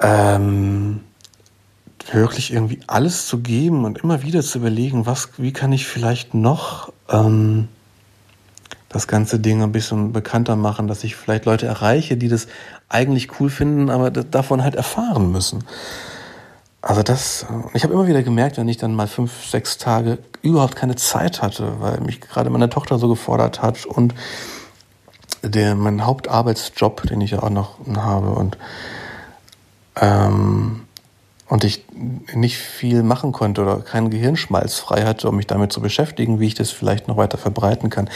ähm, 0.00 1.00
wirklich 2.12 2.52
irgendwie 2.52 2.80
alles 2.86 3.26
zu 3.26 3.38
geben 3.38 3.84
und 3.84 3.98
immer 3.98 4.22
wieder 4.22 4.42
zu 4.42 4.58
überlegen, 4.58 5.06
was, 5.06 5.30
wie 5.38 5.52
kann 5.52 5.72
ich 5.72 5.86
vielleicht 5.86 6.34
noch 6.34 6.92
ähm, 7.08 7.68
das 8.88 9.08
ganze 9.08 9.40
Ding 9.40 9.62
ein 9.62 9.72
bisschen 9.72 10.12
bekannter 10.12 10.54
machen, 10.54 10.86
dass 10.86 11.02
ich 11.02 11.16
vielleicht 11.16 11.46
Leute 11.46 11.66
erreiche, 11.66 12.16
die 12.16 12.28
das 12.28 12.46
eigentlich 12.88 13.40
cool 13.40 13.50
finden, 13.50 13.90
aber 13.90 14.10
davon 14.10 14.62
halt 14.62 14.76
erfahren 14.76 15.32
müssen. 15.32 15.64
Also 16.86 17.02
das, 17.02 17.46
ich 17.72 17.82
habe 17.82 17.94
immer 17.94 18.06
wieder 18.06 18.22
gemerkt, 18.22 18.58
wenn 18.58 18.68
ich 18.68 18.76
dann 18.76 18.94
mal 18.94 19.06
fünf, 19.06 19.46
sechs 19.46 19.78
Tage 19.78 20.18
überhaupt 20.42 20.76
keine 20.76 20.96
Zeit 20.96 21.40
hatte, 21.40 21.80
weil 21.80 21.98
mich 22.02 22.20
gerade 22.20 22.50
meine 22.50 22.68
Tochter 22.68 22.98
so 22.98 23.08
gefordert 23.08 23.62
hat 23.62 23.86
und 23.86 24.12
der 25.42 25.76
mein 25.76 26.04
Hauptarbeitsjob, 26.04 27.04
den 27.04 27.22
ich 27.22 27.30
ja 27.30 27.42
auch 27.42 27.48
noch 27.48 27.78
habe 27.96 28.28
und 28.32 28.58
ähm, 29.96 30.82
und 31.48 31.64
ich 31.64 31.86
nicht 32.34 32.58
viel 32.58 33.02
machen 33.02 33.32
konnte 33.32 33.62
oder 33.62 33.78
keinen 33.78 34.10
Gehirnschmalz 34.10 34.78
frei 34.78 35.04
hatte, 35.04 35.30
um 35.30 35.36
mich 35.36 35.46
damit 35.46 35.72
zu 35.72 35.80
beschäftigen, 35.80 36.38
wie 36.38 36.48
ich 36.48 36.54
das 36.54 36.70
vielleicht 36.70 37.08
noch 37.08 37.16
weiter 37.16 37.38
verbreiten 37.38 37.88
kann, 37.88 38.10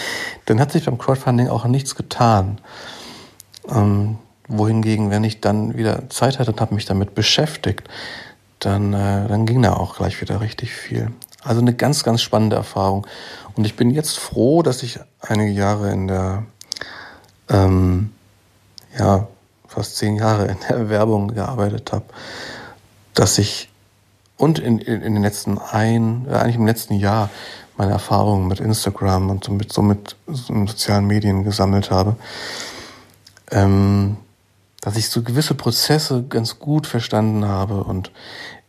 dann 0.45 0.61
hat 0.61 0.73
sich 0.73 0.85
beim 0.85 0.99
Crowdfunding 0.99 1.49
auch 1.49 1.65
nichts 1.65 1.95
getan. 1.95 2.61
Ähm, 3.71 4.19
wohingegen, 4.47 5.11
wenn 5.11 5.25
ich 5.25 5.41
dann 5.41 5.77
wieder 5.77 6.11
Zeit 6.11 6.39
hatte 6.39 6.53
und 6.53 6.61
habe 6.61 6.75
mich 6.75 6.87
damit 6.87 7.15
beschäftigt, 7.15 7.89
dann, 8.61 8.93
äh, 8.93 9.29
dann 9.29 9.47
ging 9.47 9.63
da 9.63 9.75
auch 9.75 9.97
gleich 9.97 10.21
wieder 10.21 10.41
richtig 10.41 10.73
viel. 10.73 11.11
Also 11.43 11.61
eine 11.61 11.75
ganz, 11.75 12.05
ganz 12.05 12.21
spannende 12.21 12.57
Erfahrung. 12.57 13.07
Und 13.55 13.65
ich 13.65 13.77
bin 13.77 13.91
jetzt 13.91 14.19
froh, 14.19 14.63
dass 14.63 14.83
ich 14.83 14.99
einige 15.21 15.53
Jahre 15.53 15.93
in 15.93 16.09
der, 16.09 16.45
ähm, 17.49 18.13
ja, 18.99 19.29
fast 19.67 19.97
zehn 19.97 20.17
Jahre 20.17 20.47
in 20.47 20.57
der 20.69 20.89
Werbung 20.89 21.29
gearbeitet 21.29 21.93
habe 21.93 22.05
dass 23.19 23.39
ich 23.39 23.69
und 24.37 24.61
in, 24.61 24.79
in, 24.79 25.03
in 25.03 25.15
den 25.15 25.23
letzten 25.23 25.59
ein, 25.59 26.27
äh, 26.29 26.35
eigentlich 26.35 26.57
im 26.57 26.67
letzten 26.67 26.95
Jahr 26.95 27.31
meine 27.77 27.93
Erfahrungen 27.93 28.47
mit 28.47 28.61
Instagram 28.61 29.31
und 29.31 29.45
somit, 29.45 29.73
somit 29.73 30.17
sozialen 30.27 31.07
Medien 31.07 31.43
gesammelt 31.43 31.91
habe, 31.91 32.17
ähm, 33.51 34.17
dass 34.89 34.97
ich 34.97 35.11
so 35.11 35.23
gewisse 35.23 35.55
Prozesse 35.55 36.25
ganz 36.31 36.59
gut 36.59 36.87
verstanden 36.87 37.45
habe 37.45 37.85
und 37.85 38.11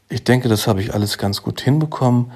ich 0.10 0.26
denke, 0.26 0.50
das 0.50 0.68
habe 0.68 0.82
ich 0.82 0.94
alles 0.94 1.18
ganz 1.18 1.42
gut 1.44 1.62
hinbekommen. 1.62 2.34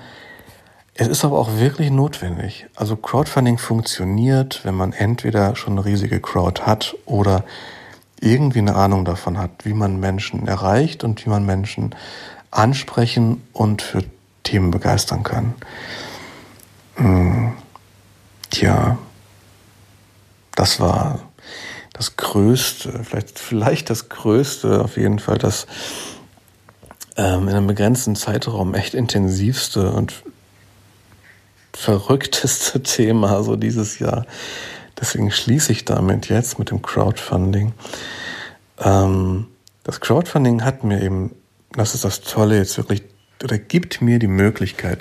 Es 0.93 1.09
ist 1.09 1.25
aber 1.25 1.37
auch 1.37 1.57
wirklich 1.57 1.91
notwendig. 1.91 2.65
Also 2.75 2.95
Crowdfunding 2.95 3.57
funktioniert, 3.57 4.61
wenn 4.63 4.73
man 4.73 4.93
entweder 4.93 5.57
schon 5.57 5.73
eine 5.73 5.83
riesige 5.83 6.21
Crowd 6.21 6.61
hat 6.61 6.95
oder 7.05 7.43
irgendwie 8.21 8.59
eine 8.59 8.73
Ahnung 8.73 9.03
davon 9.03 9.37
hat, 9.37 9.65
wie 9.65 9.73
man 9.73 9.99
Menschen 9.99 10.47
erreicht 10.47 11.03
und 11.03 11.25
wie 11.25 11.29
man 11.29 11.45
Menschen 11.45 11.93
ansprechen 12.51 13.45
und 13.51 13.81
für 13.81 14.05
Themen 14.43 14.71
begeistern 14.71 15.23
kann. 15.23 15.55
Hm. 16.95 17.51
Tja, 18.49 18.97
das 20.55 20.79
war 20.79 21.19
das 21.93 22.17
Größte, 22.17 23.01
vielleicht, 23.03 23.39
vielleicht 23.39 23.89
das 23.89 24.09
Größte, 24.09 24.81
auf 24.81 24.97
jeden 24.97 25.19
Fall 25.19 25.37
das 25.37 25.67
ähm, 27.15 27.47
in 27.47 27.55
einem 27.55 27.67
begrenzten 27.67 28.15
Zeitraum 28.15 28.73
echt 28.73 28.95
intensivste 28.95 29.91
und 29.91 30.13
verrückteste 31.73 32.81
Thema 32.83 33.43
so 33.43 33.55
dieses 33.55 33.99
Jahr. 33.99 34.25
Deswegen 34.99 35.31
schließe 35.31 35.71
ich 35.71 35.85
damit 35.85 36.29
jetzt 36.29 36.59
mit 36.59 36.71
dem 36.71 36.81
Crowdfunding. 36.81 37.73
Ähm, 38.79 39.47
das 39.83 39.99
Crowdfunding 39.99 40.63
hat 40.63 40.83
mir 40.83 41.01
eben, 41.01 41.35
das 41.73 41.93
ist 41.93 42.03
das 42.05 42.21
Tolle 42.21 42.57
jetzt 42.57 42.77
wirklich, 42.77 43.03
oder 43.43 43.57
gibt 43.57 44.01
mir 44.01 44.19
die 44.19 44.27
Möglichkeit, 44.27 44.99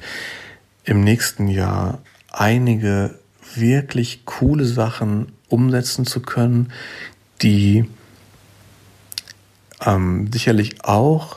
im 0.84 1.04
nächsten 1.04 1.48
Jahr 1.48 2.00
einige 2.30 3.18
wirklich 3.54 4.24
coole 4.24 4.64
Sachen 4.64 5.32
umsetzen 5.52 6.06
zu 6.06 6.20
können, 6.20 6.72
die 7.42 7.88
ähm, 9.84 10.30
sicherlich 10.32 10.84
auch 10.84 11.36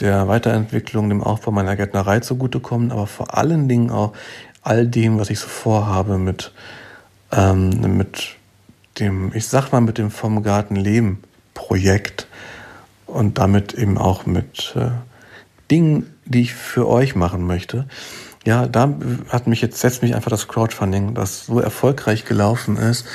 der 0.00 0.28
Weiterentwicklung, 0.28 1.08
dem 1.08 1.22
Aufbau 1.22 1.50
meiner 1.50 1.76
Gärtnerei 1.76 2.20
zugutekommen, 2.20 2.90
aber 2.90 3.06
vor 3.06 3.36
allen 3.36 3.68
Dingen 3.68 3.90
auch 3.90 4.14
all 4.62 4.86
dem, 4.86 5.18
was 5.18 5.30
ich 5.30 5.38
so 5.38 5.48
vorhabe 5.48 6.18
mit 6.18 6.52
ähm, 7.32 7.96
mit 7.96 8.36
dem, 8.98 9.32
ich 9.34 9.46
sag 9.46 9.72
mal, 9.72 9.80
mit 9.80 9.98
dem 9.98 10.10
vom 10.10 10.42
Garten 10.42 10.76
Leben 10.76 11.22
Projekt 11.54 12.26
und 13.06 13.38
damit 13.38 13.74
eben 13.74 13.98
auch 13.98 14.26
mit 14.26 14.74
äh, 14.76 14.90
Dingen, 15.70 16.14
die 16.24 16.42
ich 16.42 16.54
für 16.54 16.88
euch 16.88 17.14
machen 17.14 17.46
möchte. 17.46 17.86
Ja, 18.44 18.66
da 18.66 18.92
hat 19.28 19.46
mich 19.46 19.60
jetzt, 19.60 19.78
setzt 19.78 20.02
mich 20.02 20.14
einfach 20.14 20.30
das 20.30 20.48
Crowdfunding, 20.48 21.14
das 21.14 21.46
so 21.46 21.60
erfolgreich 21.60 22.24
gelaufen 22.24 22.76
ist, 22.76 23.06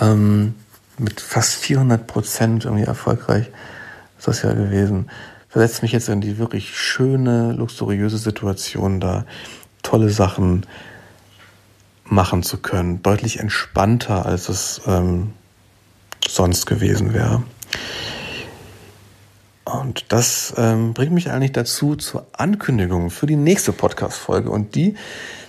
ähm, 0.00 0.54
mit 0.98 1.20
fast 1.20 1.54
400 1.54 2.06
Prozent 2.06 2.64
irgendwie 2.64 2.84
erfolgreich 2.84 3.50
ist 4.18 4.28
das 4.28 4.42
ja 4.42 4.52
gewesen, 4.52 5.10
versetzt 5.48 5.82
mich 5.82 5.92
jetzt 5.92 6.08
in 6.08 6.20
die 6.20 6.38
wirklich 6.38 6.76
schöne, 6.76 7.52
luxuriöse 7.52 8.18
Situation, 8.18 9.00
da 9.00 9.26
tolle 9.82 10.10
Sachen 10.10 10.64
machen 12.04 12.42
zu 12.42 12.58
können. 12.58 13.02
Deutlich 13.02 13.40
entspannter, 13.40 14.24
als 14.24 14.48
es 14.48 14.80
ähm, 14.86 15.32
sonst 16.28 16.66
gewesen 16.66 17.14
wäre. 17.14 17.42
Und 19.64 20.06
das 20.08 20.54
ähm, 20.56 20.92
bringt 20.92 21.12
mich 21.12 21.30
eigentlich 21.30 21.52
dazu 21.52 21.94
zur 21.94 22.26
Ankündigung 22.32 23.10
für 23.10 23.26
die 23.26 23.36
nächste 23.36 23.72
Podcast-Folge. 23.72 24.50
Und 24.50 24.74
die, 24.74 24.96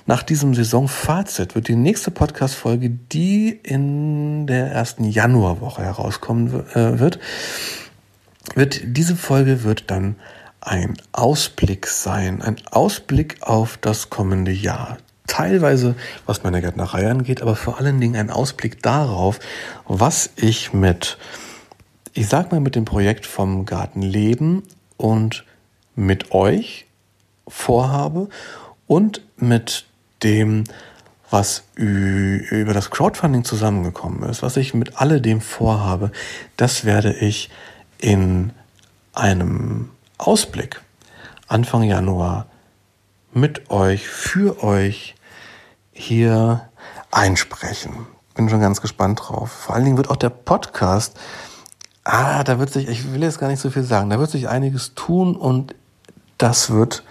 nach 0.06 0.22
diesem 0.22 0.54
Saisonfazit 0.54 1.56
wird 1.56 1.68
die 1.68 1.76
nächste 1.76 2.12
Podcast-Folge, 2.12 2.90
die 2.90 3.50
in 3.50 4.46
der 4.46 4.72
ersten 4.72 5.06
Januarwoche 5.06 5.82
herauskommen 5.82 6.64
äh, 6.76 7.00
wird, 7.00 7.20
wird 8.56 8.82
diese 8.84 9.16
Folge 9.16 9.64
wird 9.64 9.90
dann 9.90 10.16
ein 10.62 10.96
Ausblick 11.12 11.88
sein, 11.88 12.42
ein 12.42 12.58
Ausblick 12.72 13.38
auf 13.42 13.78
das 13.78 14.10
kommende 14.10 14.52
Jahr. 14.52 14.98
Teilweise, 15.28 15.96
was 16.26 16.44
meine 16.44 16.62
Gärtnerei 16.62 17.10
angeht, 17.10 17.42
aber 17.42 17.56
vor 17.56 17.80
allen 17.80 18.00
Dingen 18.00 18.16
ein 18.16 18.30
Ausblick 18.30 18.82
darauf, 18.84 19.40
was 19.88 20.30
ich 20.36 20.74
mit, 20.74 21.18
ich 22.14 22.28
sag 22.28 22.52
mal, 22.52 22.60
mit 22.60 22.76
dem 22.76 22.86
Projekt 22.86 23.26
vom 23.26 23.66
Garten 23.66 24.02
leben 24.02 24.64
und 24.98 25.46
mit 25.96 26.32
euch 26.32 26.86
vorhabe 27.48 28.30
und 28.88 29.22
mit 29.38 29.86
dem, 30.22 30.64
was 31.30 31.64
über 31.76 32.74
das 32.74 32.92
Crowdfunding 32.92 33.44
zusammengekommen 33.44 34.30
ist, 34.30 34.44
was 34.44 34.58
ich 34.58 34.74
mit 34.74 35.02
alledem 35.02 35.42
vorhabe, 35.42 36.12
das 36.58 36.86
werde 36.86 37.14
ich 37.14 37.50
in 37.98 38.52
einem 39.14 39.90
Ausblick 40.18 40.82
Anfang 41.48 41.84
Januar 41.84 42.48
mit 43.34 43.70
euch, 43.72 44.08
für 44.08 44.64
euch 44.64 45.16
hier 45.92 46.70
einsprechen. 47.12 48.08
Bin 48.36 48.50
schon 48.50 48.62
ganz 48.62 48.82
gespannt 48.82 49.22
drauf. 49.22 49.52
Vor 49.52 49.76
allen 49.76 49.86
Dingen 49.86 49.98
wird 49.98 50.10
auch 50.10 50.16
der 50.16 50.30
Podcast, 50.30 51.20
ah, 52.04 52.44
da 52.44 52.60
wird 52.60 52.72
sich, 52.72 52.88
ich 52.88 53.14
will 53.14 53.24
jetzt 53.24 53.40
gar 53.40 53.48
nicht 53.48 53.60
so 53.60 53.70
viel 53.70 53.84
sagen, 53.84 54.10
da 54.10 54.20
wird 54.20 54.32
sich 54.32 54.50
einiges 54.50 54.94
tun 54.96 55.36
und 55.36 55.76
das 56.38 56.70
wird 56.70 57.04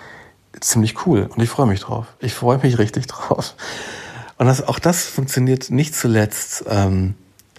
ziemlich 0.61 1.07
cool 1.07 1.29
und 1.35 1.43
ich 1.43 1.49
freue 1.49 1.67
mich 1.67 1.81
drauf. 1.81 2.07
Ich 2.21 2.35
freue 2.35 2.59
mich 2.59 2.79
richtig 2.79 3.07
drauf. 3.07 3.55
Und 4.39 4.47
das, 4.47 4.67
auch 4.67 4.79
das 4.79 5.05
funktioniert 5.05 5.71
nicht 5.71 5.95
zuletzt, 5.95 6.65
ähm, 6.69 7.15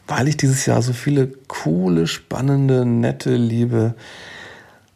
weil 0.08 0.28
ich 0.28 0.38
dieses 0.38 0.66
Jahr 0.66 0.82
so 0.82 0.94
viele 0.94 1.28
coole, 1.48 2.08
spannende, 2.08 2.86
nette, 2.86 3.36
liebe, 3.36 3.96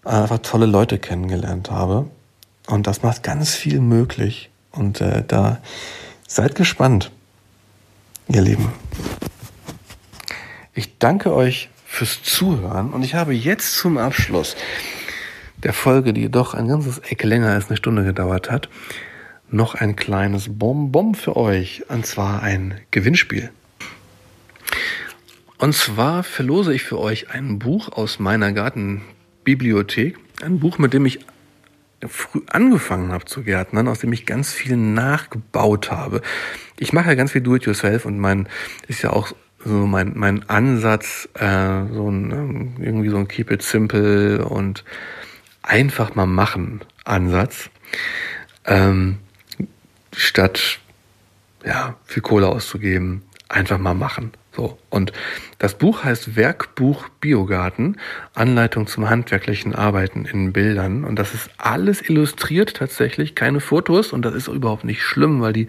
einfach 0.04 0.40
tolle 0.40 0.66
Leute 0.66 1.00
kennengelernt 1.00 1.72
habe. 1.72 2.08
Und 2.68 2.88
das 2.88 3.04
macht 3.04 3.24
ganz 3.24 3.56
viel 3.56 3.80
möglich. 3.80 4.50
Und 4.72 5.02
äh, 5.02 5.24
da 5.26 5.60
seid 6.28 6.56
gespannt, 6.56 7.12
ihr 8.28 8.42
Lieben. 8.42 8.74
Ich 10.74 10.98
danke 11.00 11.34
euch 11.34 11.70
fürs 11.98 12.22
Zuhören 12.22 12.92
und 12.92 13.04
ich 13.04 13.16
habe 13.16 13.34
jetzt 13.34 13.76
zum 13.76 13.98
Abschluss 13.98 14.56
der 15.64 15.74
Folge, 15.74 16.14
die 16.14 16.30
doch 16.30 16.54
ein 16.54 16.68
ganzes 16.68 17.00
Eck 17.00 17.24
länger 17.24 17.50
als 17.50 17.70
eine 17.70 17.78
Stunde 17.78 18.04
gedauert 18.04 18.52
hat, 18.52 18.70
noch 19.50 19.74
ein 19.74 19.96
kleines 19.96 20.60
Bonbon 20.60 21.16
für 21.16 21.36
euch, 21.36 21.86
und 21.90 22.06
zwar 22.06 22.44
ein 22.44 22.80
Gewinnspiel. 22.92 23.50
Und 25.58 25.74
zwar 25.74 26.22
verlose 26.22 26.72
ich 26.72 26.84
für 26.84 27.00
euch 27.00 27.32
ein 27.32 27.58
Buch 27.58 27.92
aus 27.92 28.20
meiner 28.20 28.52
Gartenbibliothek, 28.52 30.20
ein 30.44 30.60
Buch, 30.60 30.78
mit 30.78 30.94
dem 30.94 31.08
ich 31.08 31.26
früh 32.08 32.42
angefangen 32.46 33.12
habe 33.12 33.26
zu 33.26 33.42
gärtnern, 33.42 33.88
aus 33.88 34.02
dem 34.02 34.14
ich 34.14 34.28
ganz 34.28 34.54
viel 34.54 34.78
nachgebaut 34.78 35.90
habe. 35.90 36.22
Ich 36.78 36.94
mache 36.94 37.08
ja 37.08 37.16
ganz 37.16 37.32
viel 37.32 37.42
Do-it-yourself 37.42 38.06
und 38.06 38.20
mein 38.20 38.48
ist 38.88 39.02
ja 39.02 39.10
auch 39.10 39.34
so 39.64 39.86
mein 39.86 40.14
mein 40.16 40.48
Ansatz, 40.50 41.28
äh, 41.34 41.86
so 41.92 42.10
ein 42.10 42.32
ähm, 42.32 42.76
irgendwie 42.80 43.10
so 43.10 43.18
ein 43.18 43.28
Keep 43.28 43.52
it 43.52 43.62
simple 43.62 44.46
und 44.46 44.84
einfach 45.62 46.16
mal 46.16 46.26
machen 46.26 46.82
Ansatz, 47.04 47.70
ähm, 48.66 49.18
statt 50.16 50.80
ja 51.66 51.96
viel 52.06 52.22
Kohle 52.22 52.48
auszugeben, 52.48 53.24
einfach 53.50 53.78
mal 53.78 53.94
machen. 53.94 54.32
So. 54.56 54.78
Und 54.90 55.14
das 55.60 55.76
Buch 55.76 56.04
heißt 56.04 56.36
Werkbuch 56.36 57.10
Biogarten, 57.22 57.98
Anleitung 58.34 58.88
zum 58.88 59.10
handwerklichen 59.10 59.76
Arbeiten 59.76 60.26
in 60.26 60.52
Bildern. 60.52 61.04
Und 61.04 61.18
das 61.18 61.34
ist 61.34 61.52
alles 61.58 62.08
illustriert 62.10 62.76
tatsächlich, 62.76 63.36
keine 63.36 63.60
Fotos. 63.60 64.14
Und 64.14 64.24
das 64.24 64.34
ist 64.34 64.48
überhaupt 64.48 64.84
nicht 64.84 65.04
schlimm, 65.04 65.42
weil 65.42 65.54
die 65.54 65.68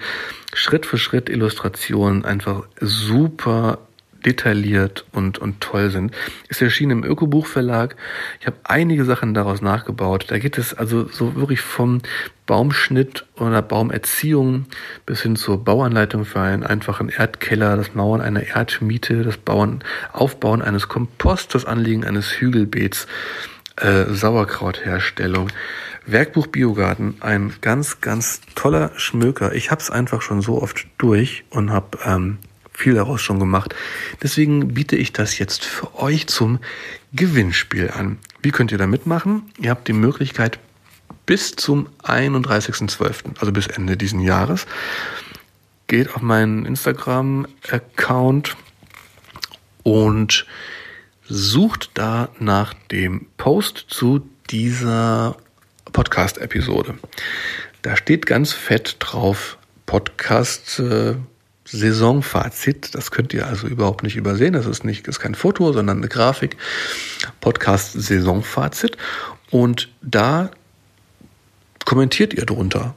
Schritt 0.55 0.87
für 0.87 0.99
Schritt 0.99 1.29
Illustrationen 1.29 2.25
einfach 2.25 2.67
super 2.81 3.88
detailliert 4.25 5.05
und, 5.13 5.39
und 5.39 5.61
toll 5.61 5.91
sind. 5.91 6.15
Ist 6.49 6.63
erschienen 6.63 7.03
im 7.03 7.05
Ökobuchverlag. 7.05 7.97
Ich 8.41 8.47
habe 8.47 8.57
einige 8.65 9.05
Sachen 9.05 9.35
daraus 9.35 9.61
nachgebaut. 9.61 10.27
Da 10.29 10.39
geht 10.39 10.59
es 10.59 10.75
also 10.75 11.09
so 11.09 11.37
wirklich 11.37 11.61
vom 11.61 12.01
Baumschnitt 12.47 13.27
oder 13.37 13.63
Baumerziehung 13.63 14.67
bis 15.07 15.23
hin 15.23 15.37
zur 15.37 15.63
Bauanleitung 15.63 16.25
für 16.25 16.41
einen 16.41 16.65
einfachen 16.65 17.09
Erdkeller, 17.11 17.77
das 17.77 17.95
Mauern 17.95 18.21
einer 18.21 18.43
Erdmiete, 18.43 19.23
das 19.23 19.37
Bauen, 19.37 19.85
Aufbauen 20.13 20.63
eines 20.63 20.89
Komposts, 20.89 21.53
das 21.53 21.65
Anlegen 21.65 22.05
eines 22.05 22.41
Hügelbeets, 22.41 23.07
äh, 23.77 24.05
Sauerkrautherstellung. 24.09 25.49
Werkbuch 26.07 26.47
Biogarten, 26.47 27.17
ein 27.21 27.53
ganz, 27.61 28.01
ganz 28.01 28.41
toller 28.55 28.93
Schmöker. 28.97 29.53
Ich 29.53 29.71
habe 29.71 29.83
es 29.83 29.91
einfach 29.91 30.23
schon 30.23 30.41
so 30.41 30.63
oft 30.63 30.87
durch 30.97 31.45
und 31.51 31.71
habe 31.71 31.99
ähm, 32.03 32.39
viel 32.79 32.95
daraus 32.95 33.21
schon 33.21 33.41
gemacht. 33.41 33.75
Deswegen 34.23 34.75
biete 34.75 34.95
ich 34.97 35.13
das 35.13 35.39
jetzt 35.39 35.65
für 35.65 35.99
euch 35.99 36.29
zum 36.29 36.61
Gewinnspiel 37.13 37.91
an. 37.91 38.19
Wie 38.41 38.53
könnt 38.53 38.71
ihr 38.71 38.79
da 38.79 38.87
mitmachen? 38.87 39.51
Ihr 39.59 39.71
habt 39.71 39.89
die 39.89 39.93
Möglichkeit 39.93 40.61
bis 41.27 41.57
zum 41.57 41.89
31.12., 42.05 43.41
also 43.41 43.53
bis 43.53 43.67
Ende 43.67 43.97
diesen 43.97 44.21
Jahres, 44.21 44.67
geht 45.89 46.15
auf 46.15 46.23
meinen 46.23 46.67
Instagram-Account 46.67 48.57
und 49.83 50.47
sucht 51.25 51.91
da 51.95 52.29
nach 52.39 52.75
dem 52.93 53.27
Post 53.37 53.87
zu 53.89 54.29
dieser 54.51 55.37
Podcast-Episode. 55.93 56.95
Da 57.83 57.97
steht 57.97 58.25
ganz 58.27 58.53
fett 58.53 58.97
drauf 59.01 59.59
Podcast 59.85 60.79
äh, 60.79 61.17
Saisonfazit. 61.71 62.95
Das 62.95 63.11
könnt 63.11 63.35
ihr 63.35 63.47
also 63.47 63.67
überhaupt 63.67 64.03
nicht 64.03 64.17
übersehen. 64.17 64.53
Das 64.53 64.67
ist 64.67 64.85
nicht, 64.85 65.07
ist 65.09 65.21
kein 65.21 65.35
Foto, 65.35 65.73
sondern 65.73 65.99
eine 65.99 66.09
Grafik. 66.09 66.57
Podcast 67.41 67.93
Saisonfazit. 67.93 68.97
Und 69.51 69.89
da 70.03 70.51
kommentiert 71.85 72.35
ihr 72.35 72.47
drunter. 72.47 72.95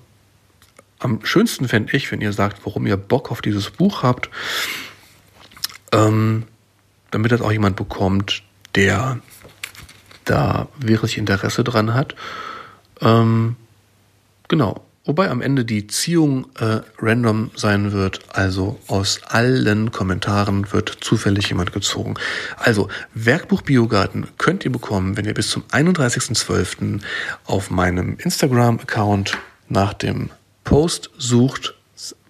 Am 1.00 1.26
schönsten 1.26 1.68
fände 1.68 1.96
ich, 1.96 2.12
wenn 2.12 2.22
ihr 2.22 2.34
sagt, 2.34 2.66
warum 2.66 2.86
ihr 2.86 2.98
Bock 2.98 3.32
auf 3.32 3.42
dieses 3.42 3.72
Buch 3.72 4.04
habt, 4.04 4.30
ähm, 5.92 6.44
damit 7.10 7.32
das 7.32 7.42
auch 7.42 7.52
jemand 7.52 7.76
bekommt, 7.76 8.44
der 8.76 9.20
da 10.26 10.68
wirklich 10.78 11.18
Interesse 11.18 11.64
dran 11.64 11.94
hat. 11.94 12.16
Ähm, 13.02 13.56
genau. 14.48 14.86
Wobei 15.04 15.32
am 15.32 15.42
Ende 15.42 15.66
die 15.66 15.88
Ziehung 15.88 16.46
äh, 16.60 16.82
random 17.00 17.50
sein 17.56 17.92
wird, 17.92 18.20
also 18.30 18.80
aus 18.88 19.22
allen 19.24 19.92
Kommentaren 19.92 20.72
wird 20.72 20.96
zufällig 21.02 21.50
jemand 21.50 21.74
gezogen. 21.74 22.14
Also 22.58 22.88
Werkbuch 23.16 23.64
Biogarten 23.64 24.28
könnt 24.38 24.64
ihr 24.64 24.72
bekommen, 24.72 25.18
wenn 25.18 25.26
ihr 25.26 25.34
bis 25.34 25.50
zum 25.50 25.64
31.12. 25.72 27.02
auf 27.46 27.72
meinem 27.72 28.18
Instagram-Account 28.20 29.38
nach 29.70 29.94
dem 29.94 30.30
Post 30.64 31.10
sucht, 31.18 31.74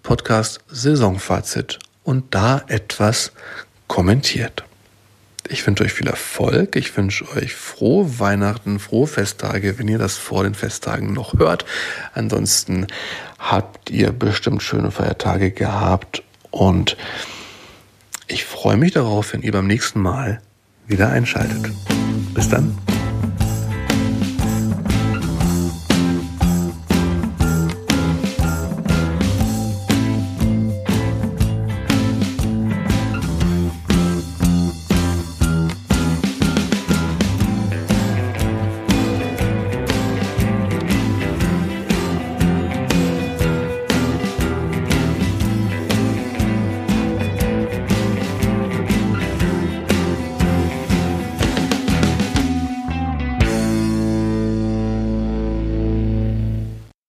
Podcast 0.02 0.60
Saisonfazit 0.68 1.78
und 2.04 2.34
da 2.34 2.62
etwas 2.68 3.32
kommentiert. 3.86 4.64
Ich 5.48 5.66
wünsche 5.66 5.84
euch 5.84 5.92
viel 5.92 6.06
Erfolg. 6.06 6.76
Ich 6.76 6.96
wünsche 6.96 7.28
euch 7.36 7.54
frohe 7.54 8.18
Weihnachten, 8.18 8.78
frohe 8.78 9.06
Festtage, 9.06 9.78
wenn 9.78 9.88
ihr 9.88 9.98
das 9.98 10.16
vor 10.16 10.44
den 10.44 10.54
Festtagen 10.54 11.12
noch 11.12 11.34
hört. 11.38 11.64
Ansonsten 12.14 12.86
habt 13.38 13.90
ihr 13.90 14.12
bestimmt 14.12 14.62
schöne 14.62 14.90
Feiertage 14.90 15.50
gehabt 15.50 16.22
und 16.50 16.96
ich 18.28 18.44
freue 18.44 18.76
mich 18.76 18.92
darauf, 18.92 19.32
wenn 19.32 19.42
ihr 19.42 19.52
beim 19.52 19.66
nächsten 19.66 20.00
Mal 20.00 20.40
wieder 20.86 21.10
einschaltet. 21.10 21.72
Bis 22.34 22.48
dann. 22.48 22.78